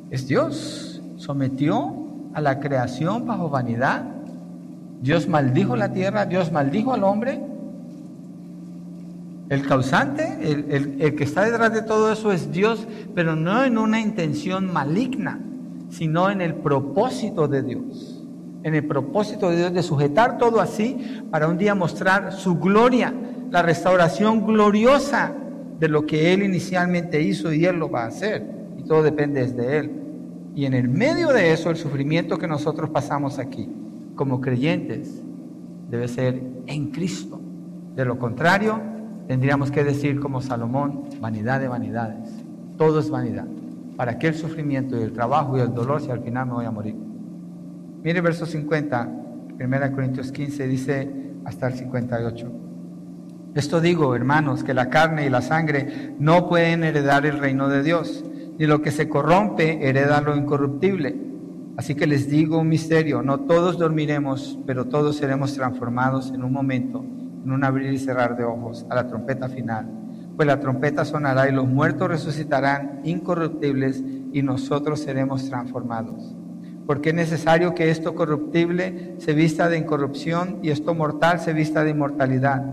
Es 0.10 0.28
Dios. 0.28 1.00
Sometió 1.18 1.96
a 2.34 2.42
la 2.42 2.60
creación 2.60 3.28
bajo 3.28 3.50
vanidad. 3.50 4.04
Dios 5.00 5.28
maldijo 5.28 5.76
la 5.76 5.94
tierra, 5.94 6.26
Dios 6.26 6.52
maldijo 6.52 6.92
al 6.92 7.04
hombre. 7.04 7.51
El 9.52 9.68
causante, 9.68 10.38
el, 10.42 10.96
el 11.00 11.16
que 11.16 11.24
está 11.24 11.44
detrás 11.44 11.74
de 11.74 11.82
todo 11.82 12.12
eso 12.12 12.32
es 12.32 12.52
Dios, 12.52 12.88
pero 13.14 13.36
no 13.36 13.64
en 13.64 13.78
una 13.78 14.00
intención 14.00 14.72
maligna, 14.72 15.40
sino 15.90 16.30
en 16.32 16.42
el 16.42 16.56
propósito 16.56 17.48
de 17.48 17.62
Dios 17.62 18.22
en 18.64 18.76
el 18.76 18.86
propósito 18.86 19.50
de 19.50 19.58
Dios 19.58 19.74
de 19.74 19.84
sujetar 19.84 20.38
todo 20.38 20.60
así 20.60 21.24
para 21.32 21.48
un 21.48 21.58
día 21.58 21.76
mostrar 21.76 22.32
su 22.34 22.60
gloria, 22.60 23.14
la 23.50 23.62
restauración 23.62 24.46
gloriosa 24.46 25.34
de 25.80 25.88
lo 25.88 26.06
que 26.06 26.34
Él 26.34 26.44
inicialmente 26.44 27.22
hizo 27.22 27.52
y 27.52 27.66
Él 27.66 27.78
lo 27.78 27.90
va 27.90 28.04
a 28.04 28.08
hacer. 28.08 28.46
Y 28.78 28.84
todo 28.84 29.02
depende 29.04 29.46
de 29.48 29.78
Él. 29.78 29.92
Y 30.54 30.66
en 30.66 30.74
el 30.74 30.90
medio 30.90 31.30
de 31.30 31.54
eso, 31.54 31.70
el 31.70 31.78
sufrimiento 31.78 32.38
que 32.38 32.48
nosotros 32.48 32.90
pasamos 32.90 33.40
aquí, 33.40 33.68
como 34.16 34.42
creyentes, 34.42 35.22
debe 35.90 36.08
ser 36.08 36.42
en 36.68 36.92
Cristo. 36.92 37.40
De 37.96 38.06
lo 38.06 38.20
contrario, 38.20 38.80
tendríamos 39.32 39.72
que 39.72 39.86
decir 39.86 40.20
como 40.20 40.42
Salomón, 40.42 41.06
vanidad 41.22 41.62
de 41.62 41.70
vanidades. 41.70 42.30
Todo 42.78 43.00
es 43.00 43.10
vanidad. 43.10 43.48
¿Para 43.96 44.20
qué 44.20 44.28
el 44.28 44.36
sufrimiento 44.36 45.00
y 45.00 45.04
el 45.04 45.14
trabajo 45.14 45.58
y 45.58 45.62
el 45.62 45.74
dolor 45.74 46.02
si 46.02 46.12
al 46.12 46.22
final 46.22 46.48
me 46.48 46.54
voy 46.56 46.66
a 46.66 46.72
morir? 46.72 46.98
Mire 48.04 48.20
verso 48.20 48.46
50, 48.46 49.10
1 49.58 49.92
Corintios 49.94 50.34
15, 50.34 50.68
dice 50.68 51.10
hasta 51.46 51.68
el 51.68 51.76
58. 51.76 52.52
Esto 53.56 53.80
digo, 53.80 54.14
hermanos, 54.18 54.66
que 54.66 54.74
la 54.74 54.90
carne 54.90 55.26
y 55.26 55.30
la 55.30 55.42
sangre 55.42 56.14
no 56.20 56.50
pueden 56.50 56.84
heredar 56.84 57.26
el 57.26 57.40
reino 57.40 57.70
de 57.70 57.84
Dios, 57.84 58.26
ni 58.60 58.66
lo 58.66 58.82
que 58.82 58.92
se 58.92 59.08
corrompe 59.08 59.88
hereda 59.88 60.20
lo 60.20 60.36
incorruptible. 60.36 61.16
Así 61.78 61.96
que 61.96 62.06
les 62.06 62.30
digo 62.30 62.58
un 62.58 62.68
misterio, 62.68 63.22
no 63.22 63.40
todos 63.40 63.78
dormiremos, 63.78 64.60
pero 64.66 64.90
todos 64.90 65.16
seremos 65.16 65.54
transformados 65.54 66.32
en 66.32 66.44
un 66.44 66.52
momento, 66.52 67.06
en 67.44 67.52
un 67.52 67.64
abrir 67.64 67.94
y 67.94 67.98
cerrar 67.98 68.38
de 68.38 68.44
ojos, 68.44 68.86
a 68.90 68.96
la 68.96 69.08
trompeta 69.08 69.50
final. 69.50 69.88
Pues 70.36 70.48
la 70.48 70.60
trompeta 70.60 71.06
sonará 71.06 71.50
y 71.50 71.52
los 71.52 71.68
muertos 71.68 72.10
resucitarán 72.10 73.02
incorruptibles 73.04 74.04
y 74.32 74.42
nosotros 74.42 75.02
seremos 75.02 75.50
transformados 75.50 76.36
porque 76.92 77.12
es 77.12 77.16
necesario 77.16 77.74
que 77.74 77.90
esto 77.90 78.16
corruptible 78.16 79.16
se 79.18 79.34
vista 79.34 79.70
de 79.70 79.78
incorrupción 79.78 80.60
y 80.62 80.72
esto 80.72 80.94
mortal 80.94 81.40
se 81.40 81.54
vista 81.54 81.86
de 81.86 81.92
inmortalidad. 81.92 82.64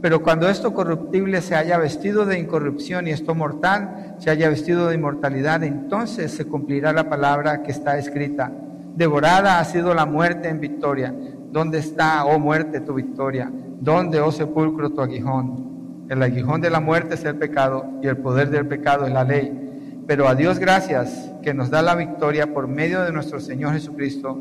Pero 0.00 0.22
cuando 0.22 0.48
esto 0.48 0.74
corruptible 0.74 1.40
se 1.40 1.56
haya 1.56 1.78
vestido 1.78 2.26
de 2.26 2.38
incorrupción 2.38 3.08
y 3.08 3.10
esto 3.10 3.34
mortal 3.34 4.16
se 4.18 4.30
haya 4.30 4.48
vestido 4.48 4.86
de 4.86 4.96
inmortalidad, 4.96 5.64
entonces 5.64 6.30
se 6.30 6.44
cumplirá 6.44 6.92
la 6.92 7.08
palabra 7.08 7.62
que 7.62 7.72
está 7.72 7.98
escrita. 7.98 8.52
Devorada 8.94 9.58
ha 9.58 9.64
sido 9.64 9.94
la 9.94 10.06
muerte 10.06 10.48
en 10.48 10.60
victoria. 10.60 11.14
¿Dónde 11.54 11.78
está, 11.78 12.24
oh 12.24 12.40
muerte, 12.40 12.80
tu 12.80 12.94
victoria? 12.94 13.48
¿Dónde, 13.78 14.18
oh 14.18 14.32
sepulcro, 14.32 14.90
tu 14.90 15.00
aguijón? 15.00 16.06
El 16.08 16.20
aguijón 16.20 16.60
de 16.60 16.68
la 16.68 16.80
muerte 16.80 17.14
es 17.14 17.24
el 17.24 17.36
pecado 17.36 17.92
y 18.02 18.08
el 18.08 18.16
poder 18.16 18.50
del 18.50 18.66
pecado 18.66 19.06
es 19.06 19.12
la 19.12 19.22
ley. 19.22 20.02
Pero 20.04 20.26
a 20.26 20.34
Dios 20.34 20.58
gracias 20.58 21.30
que 21.44 21.54
nos 21.54 21.70
da 21.70 21.80
la 21.80 21.94
victoria 21.94 22.52
por 22.52 22.66
medio 22.66 23.02
de 23.02 23.12
nuestro 23.12 23.38
Señor 23.38 23.74
Jesucristo. 23.74 24.36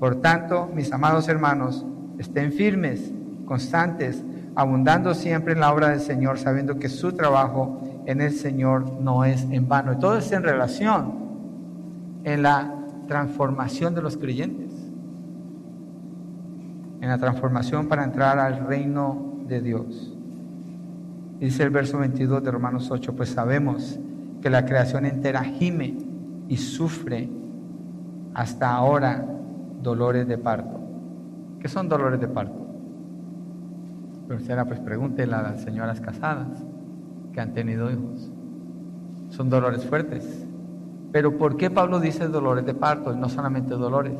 Por 0.00 0.22
tanto, 0.22 0.70
mis 0.74 0.90
amados 0.90 1.28
hermanos, 1.28 1.84
estén 2.18 2.50
firmes, 2.50 3.12
constantes, 3.44 4.24
abundando 4.54 5.12
siempre 5.12 5.52
en 5.52 5.60
la 5.60 5.70
obra 5.70 5.90
del 5.90 6.00
Señor, 6.00 6.38
sabiendo 6.38 6.78
que 6.78 6.88
su 6.88 7.12
trabajo 7.12 7.82
en 8.06 8.22
el 8.22 8.32
Señor 8.32 8.90
no 9.02 9.26
es 9.26 9.42
en 9.50 9.68
vano. 9.68 9.92
Y 9.92 9.98
todo 9.98 10.16
es 10.16 10.32
en 10.32 10.42
relación 10.42 11.12
en 12.24 12.42
la 12.42 12.74
transformación 13.06 13.94
de 13.94 14.00
los 14.00 14.16
creyentes, 14.16 14.63
en 17.04 17.10
la 17.10 17.18
transformación 17.18 17.86
para 17.86 18.02
entrar 18.02 18.38
al 18.38 18.66
reino 18.66 19.34
de 19.46 19.60
Dios. 19.60 20.10
Dice 21.38 21.62
el 21.62 21.68
verso 21.68 21.98
22 21.98 22.42
de 22.42 22.50
Romanos 22.50 22.90
8, 22.90 23.14
pues 23.14 23.28
sabemos 23.28 24.00
que 24.40 24.48
la 24.48 24.64
creación 24.64 25.04
entera 25.04 25.44
gime 25.44 25.98
y 26.48 26.56
sufre 26.56 27.28
hasta 28.32 28.74
ahora 28.74 29.22
dolores 29.82 30.26
de 30.26 30.38
parto. 30.38 30.80
¿Qué 31.60 31.68
son 31.68 31.90
dolores 31.90 32.20
de 32.20 32.28
parto? 32.28 32.66
Pero 34.26 34.40
será 34.40 34.64
pues 34.64 34.80
pregúntele 34.80 35.34
a 35.34 35.42
las 35.42 35.60
señoras 35.60 36.00
casadas 36.00 36.64
que 37.34 37.40
han 37.40 37.52
tenido 37.52 37.90
hijos. 37.90 38.30
Son 39.28 39.50
dolores 39.50 39.84
fuertes. 39.84 40.46
Pero 41.12 41.36
¿por 41.36 41.58
qué 41.58 41.68
Pablo 41.68 42.00
dice 42.00 42.28
dolores 42.28 42.64
de 42.64 42.74
parto 42.74 43.12
y 43.12 43.16
no 43.16 43.28
solamente 43.28 43.74
dolores? 43.74 44.16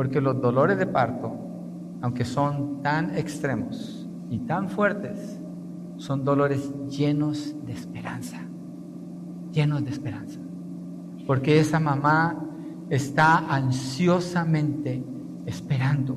Porque 0.00 0.18
los 0.18 0.40
dolores 0.40 0.78
de 0.78 0.86
parto, 0.86 1.30
aunque 2.00 2.24
son 2.24 2.80
tan 2.80 3.14
extremos 3.18 4.08
y 4.30 4.38
tan 4.38 4.70
fuertes, 4.70 5.38
son 5.98 6.24
dolores 6.24 6.72
llenos 6.88 7.54
de 7.66 7.74
esperanza 7.74 8.38
llenos 9.52 9.84
de 9.84 9.90
esperanza. 9.90 10.40
Porque 11.26 11.60
esa 11.60 11.78
mamá 11.78 12.34
está 12.88 13.40
ansiosamente 13.54 15.04
esperando, 15.44 16.16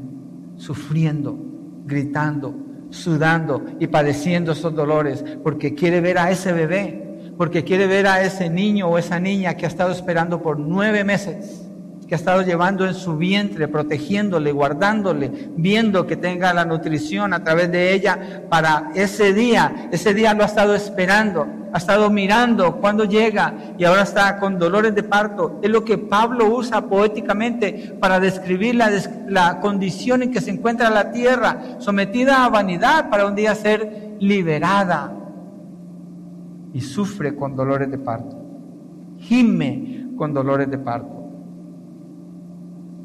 sufriendo, 0.56 1.38
gritando, 1.86 2.56
sudando 2.90 3.66
y 3.82 3.88
padeciendo 3.88 4.54
esos 4.54 4.74
dolores, 4.74 5.26
porque 5.44 5.76
quiere 5.76 6.00
ver 6.00 6.20
a 6.20 6.32
ese 6.32 6.54
bebé, 6.54 7.34
porque 7.38 7.66
quiere 7.66 7.88
ver 7.88 8.08
a 8.08 8.24
ese 8.24 8.50
niño 8.50 8.88
o 8.88 8.98
esa 8.98 9.20
niña 9.20 9.56
que 9.56 9.66
ha 9.66 9.68
estado 9.68 9.92
esperando 9.92 10.42
por 10.42 10.58
nueve 10.58 11.04
meses 11.04 11.70
que 12.08 12.16
ha 12.16 12.18
estado 12.18 12.41
llevando 12.41 12.86
en 12.86 12.93
su 12.93 13.18
vientre, 13.18 13.68
protegiéndole, 13.68 14.51
guardándole, 14.51 15.49
viendo 15.56 16.06
que 16.06 16.18
tenga 16.18 16.54
la 16.54 16.66
nutrición 16.66 17.34
a 17.34 17.43
través 17.43 17.72
de 17.72 17.93
ella 17.93 18.43
para 18.49 18.91
ese 18.95 19.34
día. 19.34 19.89
Ese 19.91 20.14
día 20.14 20.34
lo 20.34 20.43
ha 20.43 20.47
estado 20.47 20.76
esperando, 20.76 21.47
ha 21.72 21.78
estado 21.78 22.10
mirando 22.10 22.78
cuándo 22.78 23.06
llega 23.06 23.54
y 23.78 23.84
ahora 23.86 24.04
está 24.04 24.38
con 24.38 24.60
dolores 24.60 24.93
de 24.95 25.04
parto. 25.04 25.60
Es 25.62 25.70
lo 25.70 25.86
que 25.86 25.97
Pablo 25.97 26.54
usa 26.54 26.88
poéticamente 26.88 27.95
para 27.99 28.20
describir 28.20 28.76
la, 28.76 28.91
la 29.28 29.60
condición 29.60 30.24
en 30.24 30.32
que 30.32 30.41
se 30.41 30.51
encuentra 30.51 30.89
la 30.89 31.12
tierra, 31.12 31.78
sometida 31.80 32.43
a 32.43 32.49
vanidad 32.49 33.10
para 33.10 33.26
un 33.26 33.36
día 33.36 33.56
ser 33.56 34.16
liberada. 34.20 35.14
Y 36.74 36.82
sufre 36.82 37.36
con 37.36 37.56
dolores 37.56 37.89
de 37.89 37.97
parto. 37.99 38.39
Gime 39.20 40.08
con 40.18 40.34
dolores 40.34 40.70
de 40.70 40.78
parto 40.78 41.22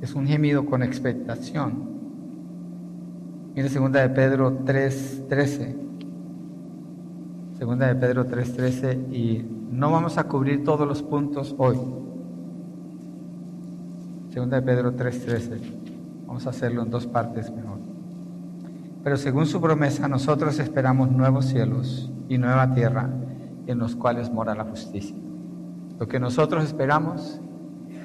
es 0.01 0.15
un 0.15 0.27
gemido 0.27 0.67
con 0.67 0.83
expectación. 0.83 1.89
Mire 3.55 3.69
segunda 3.69 4.01
de 4.01 4.11
Pedro 4.11 4.65
3:13. 4.65 5.77
Segunda 7.59 7.89
de 7.89 7.95
Pedro 7.97 8.27
3:13 8.27 9.13
y 9.13 9.45
no 9.71 9.91
vamos 9.91 10.17
a 10.19 10.25
cubrir 10.25 10.63
todos 10.63 10.87
los 10.87 11.03
puntos 11.03 11.55
hoy. 11.59 11.79
Segunda 14.31 14.61
de 14.61 14.63
Pedro 14.63 14.95
3:13. 14.95 15.61
Vamos 16.27 16.47
a 16.47 16.51
hacerlo 16.51 16.83
en 16.83 16.91
dos 16.91 17.07
partes 17.07 17.51
mejor. 17.51 17.79
Pero 19.03 19.17
según 19.17 19.47
su 19.47 19.61
promesa, 19.61 20.07
nosotros 20.07 20.59
esperamos 20.59 21.11
nuevos 21.11 21.47
cielos 21.47 22.13
y 22.29 22.39
nueva 22.39 22.75
tierra 22.75 23.11
en 23.67 23.79
los 23.79 23.97
cuales 23.97 24.31
mora 24.31 24.55
la 24.55 24.65
justicia. 24.65 25.17
Lo 25.99 26.07
que 26.07 26.21
nosotros 26.21 26.65
esperamos 26.65 27.41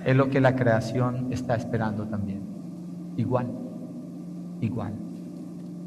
es 0.06 0.16
lo 0.16 0.30
que 0.30 0.42
la 0.42 0.56
creación 0.56 1.32
está 1.32 1.56
esperando 1.56 2.06
también. 2.08 2.42
Igual, 3.18 3.48
igual. 4.62 4.94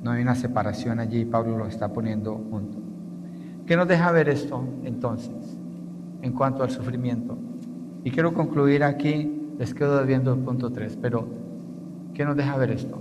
No 0.02 0.12
hay 0.12 0.22
una 0.22 0.34
separación 0.34 1.00
allí, 1.00 1.24
Pablo 1.24 1.58
lo 1.58 1.66
está 1.66 1.92
poniendo 1.92 2.34
junto. 2.50 2.78
¿Qué 3.66 3.76
nos 3.76 3.88
deja 3.88 4.12
ver 4.12 4.28
esto 4.28 4.64
entonces 4.84 5.58
en 6.22 6.32
cuanto 6.32 6.62
al 6.62 6.70
sufrimiento? 6.70 7.36
Y 8.04 8.12
quiero 8.12 8.32
concluir 8.32 8.84
aquí, 8.84 9.50
les 9.58 9.74
quedo 9.74 9.98
debiendo 9.98 10.32
el 10.32 10.38
punto 10.40 10.70
3, 10.70 10.98
pero 11.02 11.26
¿qué 12.14 12.24
nos 12.24 12.36
deja 12.36 12.56
ver 12.56 12.70
esto? 12.70 13.00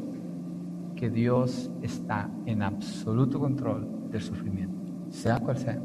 Que 0.95 1.11
Dios 1.11 1.69
está 1.83 2.29
en 2.47 2.63
absoluto 2.63 3.39
control 3.39 4.09
del 4.09 4.21
sufrimiento, 4.21 4.81
sea 5.09 5.39
cual 5.39 5.57
sea, 5.57 5.79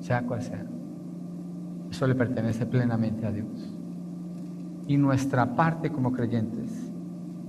sea 0.00 0.22
cual 0.22 0.40
sea. 0.40 0.64
Eso 1.90 2.06
le 2.06 2.14
pertenece 2.14 2.64
plenamente 2.64 3.26
a 3.26 3.30
Dios. 3.30 3.73
Y 4.86 4.96
nuestra 4.96 5.54
parte 5.54 5.90
como 5.90 6.12
creyentes 6.12 6.70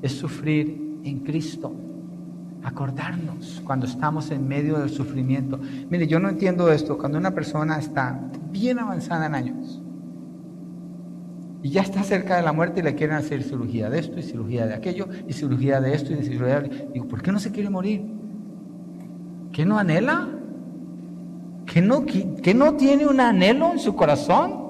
es 0.01 0.13
sufrir 0.13 0.99
en 1.03 1.19
Cristo. 1.19 1.73
Acordarnos 2.63 3.61
cuando 3.65 3.86
estamos 3.86 4.31
en 4.31 4.47
medio 4.47 4.79
del 4.79 4.89
sufrimiento. 4.89 5.59
Mire, 5.89 6.07
yo 6.07 6.19
no 6.19 6.29
entiendo 6.29 6.71
esto. 6.71 6.97
Cuando 6.97 7.17
una 7.17 7.31
persona 7.31 7.77
está 7.77 8.19
bien 8.51 8.79
avanzada 8.79 9.27
en 9.27 9.36
años 9.36 9.81
y 11.61 11.69
ya 11.71 11.81
está 11.81 12.03
cerca 12.03 12.36
de 12.38 12.43
la 12.43 12.53
muerte 12.53 12.79
y 12.79 12.83
le 12.83 12.93
quieren 12.93 13.15
hacer 13.15 13.41
cirugía 13.41 13.89
de 13.89 13.97
esto 13.97 14.19
y 14.19 14.21
cirugía 14.21 14.67
de 14.67 14.75
aquello 14.75 15.07
y 15.27 15.33
cirugía 15.33 15.81
de 15.81 15.95
esto 15.95 16.13
y 16.13 16.23
cirugía 16.23 16.61
de... 16.61 16.89
Digo, 16.93 17.07
¿por 17.07 17.23
qué 17.23 17.31
no 17.31 17.39
se 17.39 17.51
quiere 17.51 17.71
morir? 17.71 18.05
¿Qué 19.51 19.65
no 19.65 19.79
anhela? 19.79 20.29
¿Que 21.65 21.81
no, 21.81 22.05
que 22.05 22.53
no 22.53 22.75
tiene 22.75 23.07
un 23.07 23.19
anhelo 23.19 23.71
en 23.71 23.79
su 23.79 23.95
corazón 23.95 24.65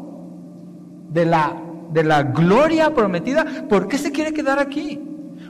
de 1.12 1.26
la 1.26 1.65
de 1.96 2.04
la 2.04 2.24
gloria 2.24 2.94
prometida, 2.94 3.46
¿por 3.70 3.88
qué 3.88 3.98
se 3.98 4.12
quiere 4.12 4.34
quedar 4.34 4.60
aquí? 4.60 5.00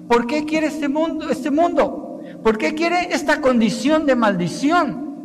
¿Por 0.08 0.28
qué 0.28 0.46
quiere 0.46 0.68
este 0.68 0.88
mundo, 0.88 1.28
este 1.28 1.50
mundo? 1.50 2.22
¿Por 2.44 2.60
qué 2.60 2.76
quiere 2.76 3.12
esta 3.12 3.42
condición 3.42 4.06
de 4.06 4.16
maldición? 4.16 5.16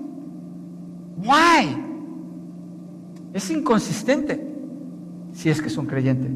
Why? 1.18 1.77
Es 3.35 3.51
inconsistente 3.51 4.43
si 5.35 5.51
es 5.51 5.61
que 5.61 5.68
es 5.68 5.77
un 5.77 5.85
creyente. 5.85 6.31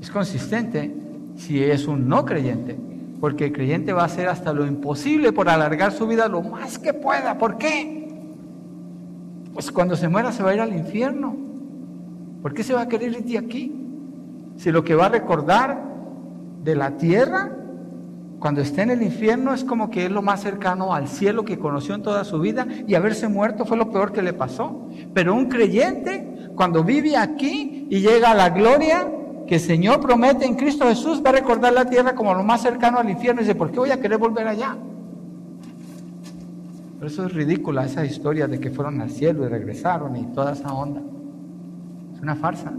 Es 0.00 0.10
consistente 0.10 0.92
si 1.36 1.62
es 1.62 1.86
un 1.86 2.08
no 2.08 2.24
creyente, 2.24 2.76
porque 3.20 3.46
el 3.46 3.52
creyente 3.52 3.92
va 3.92 4.02
a 4.02 4.06
hacer 4.06 4.26
hasta 4.26 4.52
lo 4.52 4.66
imposible 4.66 5.32
por 5.32 5.48
alargar 5.48 5.92
su 5.92 6.08
vida 6.08 6.26
lo 6.26 6.42
más 6.42 6.76
que 6.76 6.92
pueda. 6.92 7.38
¿Por 7.38 7.56
qué? 7.56 8.08
Pues 9.54 9.70
cuando 9.70 9.94
se 9.94 10.08
muera 10.08 10.32
se 10.32 10.42
va 10.42 10.50
a 10.50 10.54
ir 10.54 10.60
al 10.60 10.74
infierno. 10.74 11.51
¿Por 12.42 12.52
qué 12.52 12.64
se 12.64 12.74
va 12.74 12.82
a 12.82 12.88
querer 12.88 13.12
ir 13.12 13.24
de 13.24 13.38
aquí? 13.38 13.72
Si 14.56 14.72
lo 14.72 14.82
que 14.82 14.96
va 14.96 15.06
a 15.06 15.08
recordar 15.10 15.80
de 16.62 16.74
la 16.74 16.96
tierra 16.96 17.56
cuando 18.40 18.60
esté 18.60 18.82
en 18.82 18.90
el 18.90 19.02
infierno 19.02 19.54
es 19.54 19.62
como 19.62 19.88
que 19.88 20.06
es 20.06 20.10
lo 20.10 20.20
más 20.20 20.42
cercano 20.42 20.92
al 20.92 21.06
cielo 21.06 21.44
que 21.44 21.60
conoció 21.60 21.94
en 21.94 22.02
toda 22.02 22.24
su 22.24 22.40
vida 22.40 22.66
y 22.88 22.96
haberse 22.96 23.28
muerto 23.28 23.64
fue 23.64 23.76
lo 23.76 23.92
peor 23.92 24.12
que 24.12 24.20
le 24.20 24.32
pasó. 24.32 24.88
Pero 25.14 25.34
un 25.34 25.46
creyente, 25.46 26.50
cuando 26.56 26.82
vive 26.82 27.16
aquí 27.16 27.86
y 27.88 28.00
llega 28.00 28.32
a 28.32 28.34
la 28.34 28.50
gloria 28.50 29.08
que 29.46 29.54
el 29.54 29.60
Señor 29.60 30.00
promete 30.00 30.44
en 30.44 30.56
Cristo 30.56 30.86
Jesús, 30.86 31.22
va 31.24 31.30
a 31.30 31.34
recordar 31.34 31.72
la 31.72 31.84
tierra 31.84 32.16
como 32.16 32.34
lo 32.34 32.42
más 32.42 32.62
cercano 32.62 32.98
al 32.98 33.08
infierno 33.08 33.40
y 33.40 33.44
dice, 33.44 33.54
¿por 33.54 33.70
qué 33.70 33.78
voy 33.78 33.90
a 33.90 34.00
querer 34.00 34.18
volver 34.18 34.48
allá? 34.48 34.76
Pero 36.98 37.06
eso 37.06 37.26
es 37.26 37.32
ridícula, 37.32 37.84
esa 37.84 38.04
historia 38.04 38.48
de 38.48 38.58
que 38.58 38.70
fueron 38.70 39.00
al 39.00 39.10
cielo 39.10 39.44
y 39.44 39.48
regresaron 39.48 40.16
y 40.16 40.26
toda 40.32 40.54
esa 40.54 40.72
onda 40.72 41.02
una 42.22 42.36
farsa. 42.36 42.72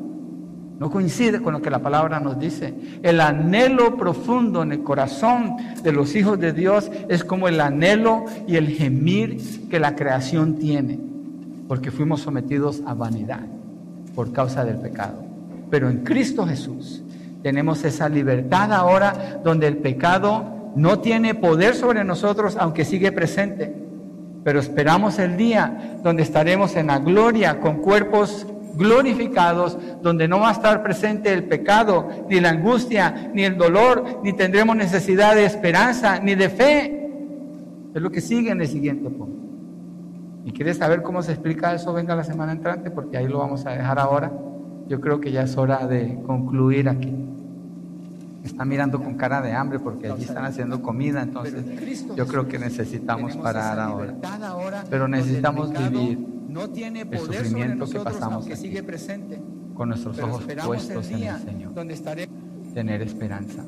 No 0.80 0.90
coincide 0.90 1.42
con 1.42 1.54
lo 1.54 1.62
que 1.62 1.70
la 1.70 1.80
palabra 1.80 2.20
nos 2.20 2.40
dice. 2.40 2.74
El 3.04 3.22
anhelo 3.22 3.96
profundo 3.96 4.64
en 4.64 4.72
el 4.72 4.84
corazón 4.84 5.56
de 5.84 5.92
los 5.92 6.16
hijos 6.16 6.40
de 6.40 6.52
Dios 6.52 6.90
es 7.10 7.24
como 7.24 7.48
el 7.48 7.62
anhelo 7.62 8.26
y 8.48 8.56
el 8.56 8.70
gemir 8.70 9.38
que 9.70 9.80
la 9.80 9.96
creación 9.96 10.56
tiene, 10.56 11.00
porque 11.68 11.92
fuimos 11.92 12.22
sometidos 12.22 12.82
a 12.86 12.94
vanidad 12.94 13.46
por 14.16 14.32
causa 14.32 14.66
del 14.66 14.78
pecado. 14.78 15.24
Pero 15.70 15.90
en 15.90 16.04
Cristo 16.04 16.46
Jesús 16.46 17.04
tenemos 17.44 17.84
esa 17.84 18.10
libertad 18.10 18.74
ahora 18.74 19.42
donde 19.44 19.68
el 19.68 19.78
pecado 19.78 20.72
no 20.76 21.00
tiene 21.00 21.36
poder 21.36 21.76
sobre 21.76 22.04
nosotros, 22.04 22.58
aunque 22.60 22.86
sigue 22.86 23.12
presente. 23.12 23.76
Pero 24.44 24.60
esperamos 24.60 25.20
el 25.20 25.38
día 25.38 25.98
donde 26.04 26.24
estaremos 26.24 26.76
en 26.76 26.88
la 26.88 27.00
gloria 27.00 27.60
con 27.60 27.78
cuerpos 27.78 28.48
glorificados, 28.76 29.78
donde 30.02 30.28
no 30.28 30.40
va 30.40 30.50
a 30.50 30.54
estar 30.54 30.84
presente 30.84 31.34
el 31.34 31.46
pecado, 31.46 32.10
ni 32.30 32.40
la 32.40 32.50
angustia, 32.50 33.32
ni 33.34 33.44
el 33.44 33.58
dolor, 33.58 34.22
ni 34.24 34.34
tendremos 34.34 34.76
necesidad 34.76 35.36
de 35.36 35.46
esperanza, 35.46 36.20
ni 36.20 36.36
de 36.36 36.50
fe. 36.50 37.10
Es 37.94 38.02
lo 38.02 38.12
que 38.12 38.22
sigue 38.22 38.52
en 38.52 38.62
el 38.62 38.68
siguiente 38.68 39.10
punto. 39.10 39.44
¿Y 40.46 40.52
quieres 40.52 40.78
saber 40.78 41.04
cómo 41.04 41.22
se 41.22 41.32
explica 41.32 41.74
eso? 41.74 41.94
Venga 41.94 42.16
la 42.16 42.24
semana 42.24 42.52
entrante, 42.52 42.92
porque 42.92 43.18
ahí 43.18 43.28
lo 43.28 43.40
vamos 43.40 43.66
a 43.66 43.72
dejar 43.72 44.00
ahora. 44.00 44.32
Yo 44.88 45.00
creo 45.00 45.22
que 45.22 45.32
ya 45.32 45.44
es 45.44 45.56
hora 45.58 45.88
de 45.88 46.20
concluir 46.26 46.90
aquí. 46.90 47.16
Está 48.44 48.66
mirando 48.66 49.02
con 49.02 49.14
cara 49.14 49.42
de 49.42 49.54
hambre 49.54 49.80
porque 49.80 50.12
allí 50.12 50.24
están 50.24 50.44
haciendo 50.44 50.82
comida, 50.82 51.22
entonces 51.22 51.64
yo 52.14 52.28
creo 52.28 52.46
que 52.50 52.60
necesitamos 52.60 53.38
parar 53.38 53.80
ahora. 53.80 54.16
Pero 54.90 55.08
necesitamos 55.08 55.72
vivir 55.72 56.33
no 56.48 56.70
tiene 56.70 57.02
el 57.02 57.20
sufrimiento 57.20 57.86
que 57.86 58.00
pasamos 58.00 58.46
que 58.46 58.56
sigue 58.56 58.84
presente. 58.84 59.42
con 59.74 59.90
nuestros 59.90 60.20
ojos 60.20 60.44
puestos 60.66 61.10
en 61.10 61.24
el 61.24 61.38
Señor. 61.40 61.74
Donde 61.74 61.96
Tener 62.74 63.02
esperanza. 63.02 63.64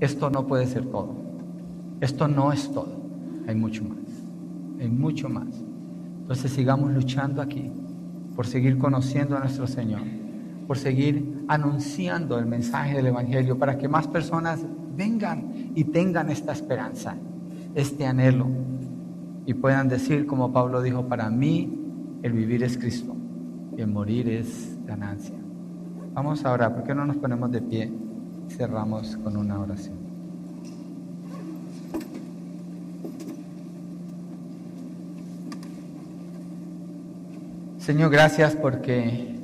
Esto 0.00 0.30
no 0.30 0.46
puede 0.46 0.66
ser 0.66 0.86
todo. 0.86 1.14
Esto 2.00 2.28
no 2.28 2.52
es 2.52 2.72
todo. 2.72 3.00
Hay 3.46 3.54
mucho 3.54 3.84
más. 3.84 3.98
Hay 4.80 4.88
mucho 4.88 5.28
más. 5.28 5.48
Entonces 6.20 6.52
sigamos 6.52 6.92
luchando 6.92 7.42
aquí 7.42 7.70
por 8.34 8.46
seguir 8.46 8.78
conociendo 8.78 9.36
a 9.36 9.40
nuestro 9.40 9.66
Señor, 9.66 10.02
por 10.66 10.78
seguir 10.78 11.44
anunciando 11.48 12.38
el 12.38 12.46
mensaje 12.46 12.96
del 12.96 13.06
Evangelio 13.06 13.58
para 13.58 13.76
que 13.76 13.88
más 13.88 14.06
personas 14.08 14.64
vengan 14.96 15.72
y 15.74 15.84
tengan 15.84 16.30
esta 16.30 16.52
esperanza, 16.52 17.16
este 17.74 18.06
anhelo 18.06 18.46
y 19.46 19.54
puedan 19.54 19.88
decir 19.88 20.26
como 20.26 20.52
Pablo 20.52 20.82
dijo, 20.82 21.06
para 21.08 21.28
mí 21.30 21.81
el 22.22 22.32
vivir 22.32 22.62
es 22.62 22.78
Cristo 22.78 23.16
y 23.76 23.80
el 23.80 23.88
morir 23.88 24.28
es 24.28 24.78
ganancia. 24.86 25.36
Vamos 26.14 26.44
ahora, 26.44 26.74
¿por 26.74 26.84
qué 26.84 26.94
no 26.94 27.04
nos 27.04 27.16
ponemos 27.16 27.50
de 27.50 27.62
pie 27.62 27.92
cerramos 28.48 29.16
con 29.16 29.36
una 29.36 29.58
oración? 29.58 29.96
Señor, 37.78 38.12
gracias 38.12 38.54
porque 38.54 39.34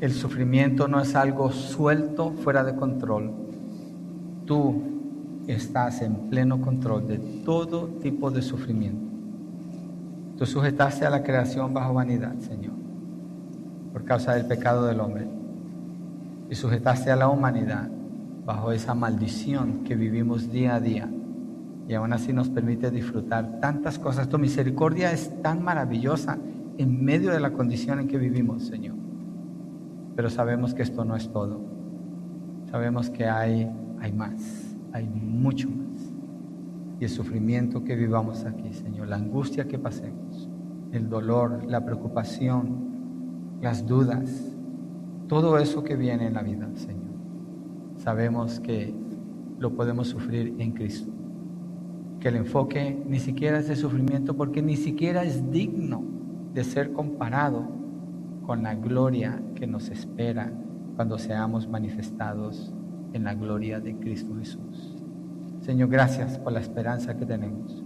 el 0.00 0.12
sufrimiento 0.12 0.88
no 0.88 1.00
es 1.00 1.14
algo 1.14 1.52
suelto, 1.52 2.32
fuera 2.32 2.64
de 2.64 2.74
control. 2.74 3.32
Tú 4.46 4.82
estás 5.46 6.00
en 6.00 6.30
pleno 6.30 6.62
control 6.62 7.06
de 7.06 7.18
todo 7.44 7.88
tipo 8.00 8.30
de 8.30 8.40
sufrimiento. 8.40 9.05
Tú 10.36 10.44
sujetaste 10.44 11.06
a 11.06 11.10
la 11.10 11.22
creación 11.22 11.72
bajo 11.72 11.94
vanidad, 11.94 12.36
Señor, 12.40 12.74
por 13.92 14.04
causa 14.04 14.34
del 14.34 14.46
pecado 14.46 14.84
del 14.84 15.00
hombre. 15.00 15.26
Y 16.50 16.54
sujetaste 16.54 17.10
a 17.10 17.16
la 17.16 17.28
humanidad 17.28 17.88
bajo 18.44 18.70
esa 18.70 18.94
maldición 18.94 19.82
que 19.84 19.96
vivimos 19.96 20.52
día 20.52 20.74
a 20.74 20.80
día. 20.80 21.08
Y 21.88 21.94
aún 21.94 22.12
así 22.12 22.32
nos 22.32 22.50
permite 22.50 22.90
disfrutar 22.90 23.60
tantas 23.60 23.98
cosas. 23.98 24.28
Tu 24.28 24.38
misericordia 24.38 25.10
es 25.10 25.40
tan 25.40 25.62
maravillosa 25.62 26.38
en 26.76 27.04
medio 27.04 27.30
de 27.30 27.40
la 27.40 27.52
condición 27.52 28.00
en 28.00 28.08
que 28.08 28.18
vivimos, 28.18 28.66
Señor. 28.66 28.96
Pero 30.14 30.28
sabemos 30.28 30.74
que 30.74 30.82
esto 30.82 31.04
no 31.04 31.16
es 31.16 31.30
todo. 31.30 31.60
Sabemos 32.70 33.08
que 33.08 33.26
hay, 33.26 33.70
hay 34.00 34.12
más, 34.12 34.34
hay 34.92 35.06
mucho 35.06 35.70
más 35.70 35.86
y 36.98 37.04
el 37.04 37.10
sufrimiento 37.10 37.84
que 37.84 37.94
vivamos 37.94 38.44
aquí, 38.44 38.72
Señor, 38.72 39.08
la 39.08 39.16
angustia 39.16 39.66
que 39.68 39.78
pasemos, 39.78 40.25
el 40.92 41.08
dolor, 41.08 41.64
la 41.66 41.84
preocupación, 41.84 43.58
las 43.60 43.86
dudas, 43.86 44.56
todo 45.28 45.58
eso 45.58 45.82
que 45.82 45.96
viene 45.96 46.26
en 46.26 46.34
la 46.34 46.42
vida, 46.42 46.68
Señor. 46.74 47.04
Sabemos 47.96 48.60
que 48.60 48.94
lo 49.58 49.74
podemos 49.74 50.08
sufrir 50.08 50.54
en 50.58 50.72
Cristo. 50.72 51.12
que 52.20 52.28
el 52.28 52.36
enfoque 52.36 53.02
ni 53.06 53.18
siquiera 53.20 53.58
es 53.58 53.68
de 53.68 53.76
sufrimiento 53.76 54.34
porque 54.36 54.62
ni 54.62 54.76
siquiera 54.76 55.22
es 55.22 55.50
digno 55.50 56.02
de 56.54 56.64
ser 56.64 56.92
comparado 56.92 57.68
con 58.46 58.62
la 58.62 58.74
gloria 58.74 59.42
que 59.54 59.66
nos 59.66 59.90
espera 59.90 60.50
cuando 60.96 61.18
seamos 61.18 61.68
manifestados 61.68 62.72
en 63.12 63.24
la 63.24 63.34
gloria 63.34 63.80
de 63.80 63.96
Cristo 63.96 64.34
Jesús. 64.38 64.96
Señor, 65.60 65.90
gracias 65.90 66.38
por 66.38 66.52
la 66.52 66.60
esperanza 66.60 67.16
que 67.16 67.26
tenemos, 67.26 67.84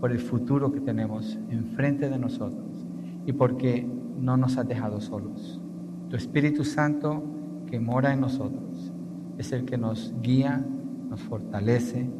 por 0.00 0.12
el 0.12 0.18
futuro 0.18 0.72
que 0.72 0.80
tenemos 0.80 1.38
enfrente 1.50 2.08
de 2.08 2.18
nosotros 2.18 2.86
y 3.26 3.32
porque 3.32 3.86
no 4.18 4.36
nos 4.36 4.56
has 4.56 4.66
dejado 4.66 5.00
solos. 5.00 5.60
Tu 6.08 6.16
Espíritu 6.16 6.64
Santo 6.64 7.22
que 7.66 7.78
mora 7.78 8.12
en 8.12 8.20
nosotros 8.20 8.92
es 9.38 9.52
el 9.52 9.64
que 9.64 9.78
nos 9.78 10.14
guía, 10.22 10.64
nos 11.08 11.20
fortalece, 11.20 12.10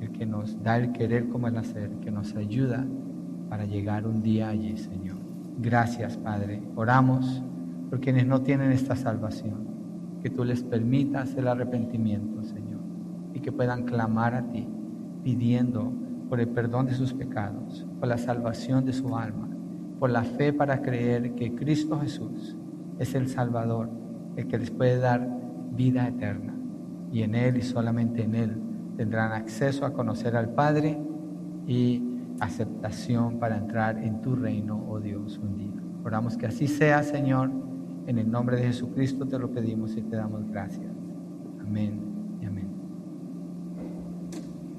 el 0.00 0.10
que 0.12 0.26
nos 0.26 0.62
da 0.62 0.76
el 0.76 0.92
querer 0.92 1.28
como 1.28 1.48
el 1.48 1.56
hacer, 1.56 1.90
que 2.00 2.10
nos 2.10 2.34
ayuda 2.34 2.86
para 3.48 3.64
llegar 3.64 4.06
un 4.06 4.22
día 4.22 4.48
allí, 4.48 4.76
Señor. 4.76 5.16
Gracias, 5.58 6.16
Padre. 6.16 6.62
Oramos 6.76 7.42
por 7.90 8.00
quienes 8.00 8.26
no 8.26 8.42
tienen 8.42 8.72
esta 8.72 8.96
salvación, 8.96 9.66
que 10.22 10.30
tú 10.30 10.44
les 10.44 10.62
permitas 10.62 11.34
el 11.36 11.48
arrepentimiento, 11.48 12.42
Señor, 12.42 12.80
y 13.34 13.40
que 13.40 13.52
puedan 13.52 13.84
clamar 13.84 14.34
a 14.34 14.48
ti, 14.50 14.66
pidiendo 15.22 15.92
por 16.32 16.40
el 16.40 16.48
perdón 16.48 16.86
de 16.86 16.94
sus 16.94 17.12
pecados, 17.12 17.86
por 18.00 18.08
la 18.08 18.16
salvación 18.16 18.86
de 18.86 18.94
su 18.94 19.14
alma, 19.18 19.50
por 19.98 20.08
la 20.08 20.22
fe 20.22 20.50
para 20.50 20.80
creer 20.80 21.34
que 21.34 21.54
Cristo 21.54 22.00
Jesús 22.00 22.56
es 22.98 23.14
el 23.14 23.28
Salvador, 23.28 23.90
el 24.36 24.46
que 24.46 24.56
les 24.56 24.70
puede 24.70 24.96
dar 24.96 25.28
vida 25.72 26.08
eterna. 26.08 26.54
Y 27.12 27.20
en 27.20 27.34
Él 27.34 27.58
y 27.58 27.60
solamente 27.60 28.22
en 28.22 28.34
Él 28.34 28.62
tendrán 28.96 29.32
acceso 29.32 29.84
a 29.84 29.92
conocer 29.92 30.34
al 30.34 30.48
Padre 30.54 30.98
y 31.66 32.02
aceptación 32.40 33.38
para 33.38 33.58
entrar 33.58 33.98
en 33.98 34.22
tu 34.22 34.34
reino, 34.34 34.86
oh 34.88 35.00
Dios, 35.00 35.36
un 35.36 35.58
día. 35.58 35.82
Oramos 36.02 36.38
que 36.38 36.46
así 36.46 36.66
sea, 36.66 37.02
Señor. 37.02 37.50
En 38.06 38.16
el 38.16 38.30
nombre 38.30 38.56
de 38.56 38.62
Jesucristo 38.68 39.28
te 39.28 39.38
lo 39.38 39.50
pedimos 39.50 39.94
y 39.98 40.00
te 40.00 40.16
damos 40.16 40.48
gracias. 40.48 40.94
Amén. 41.60 42.11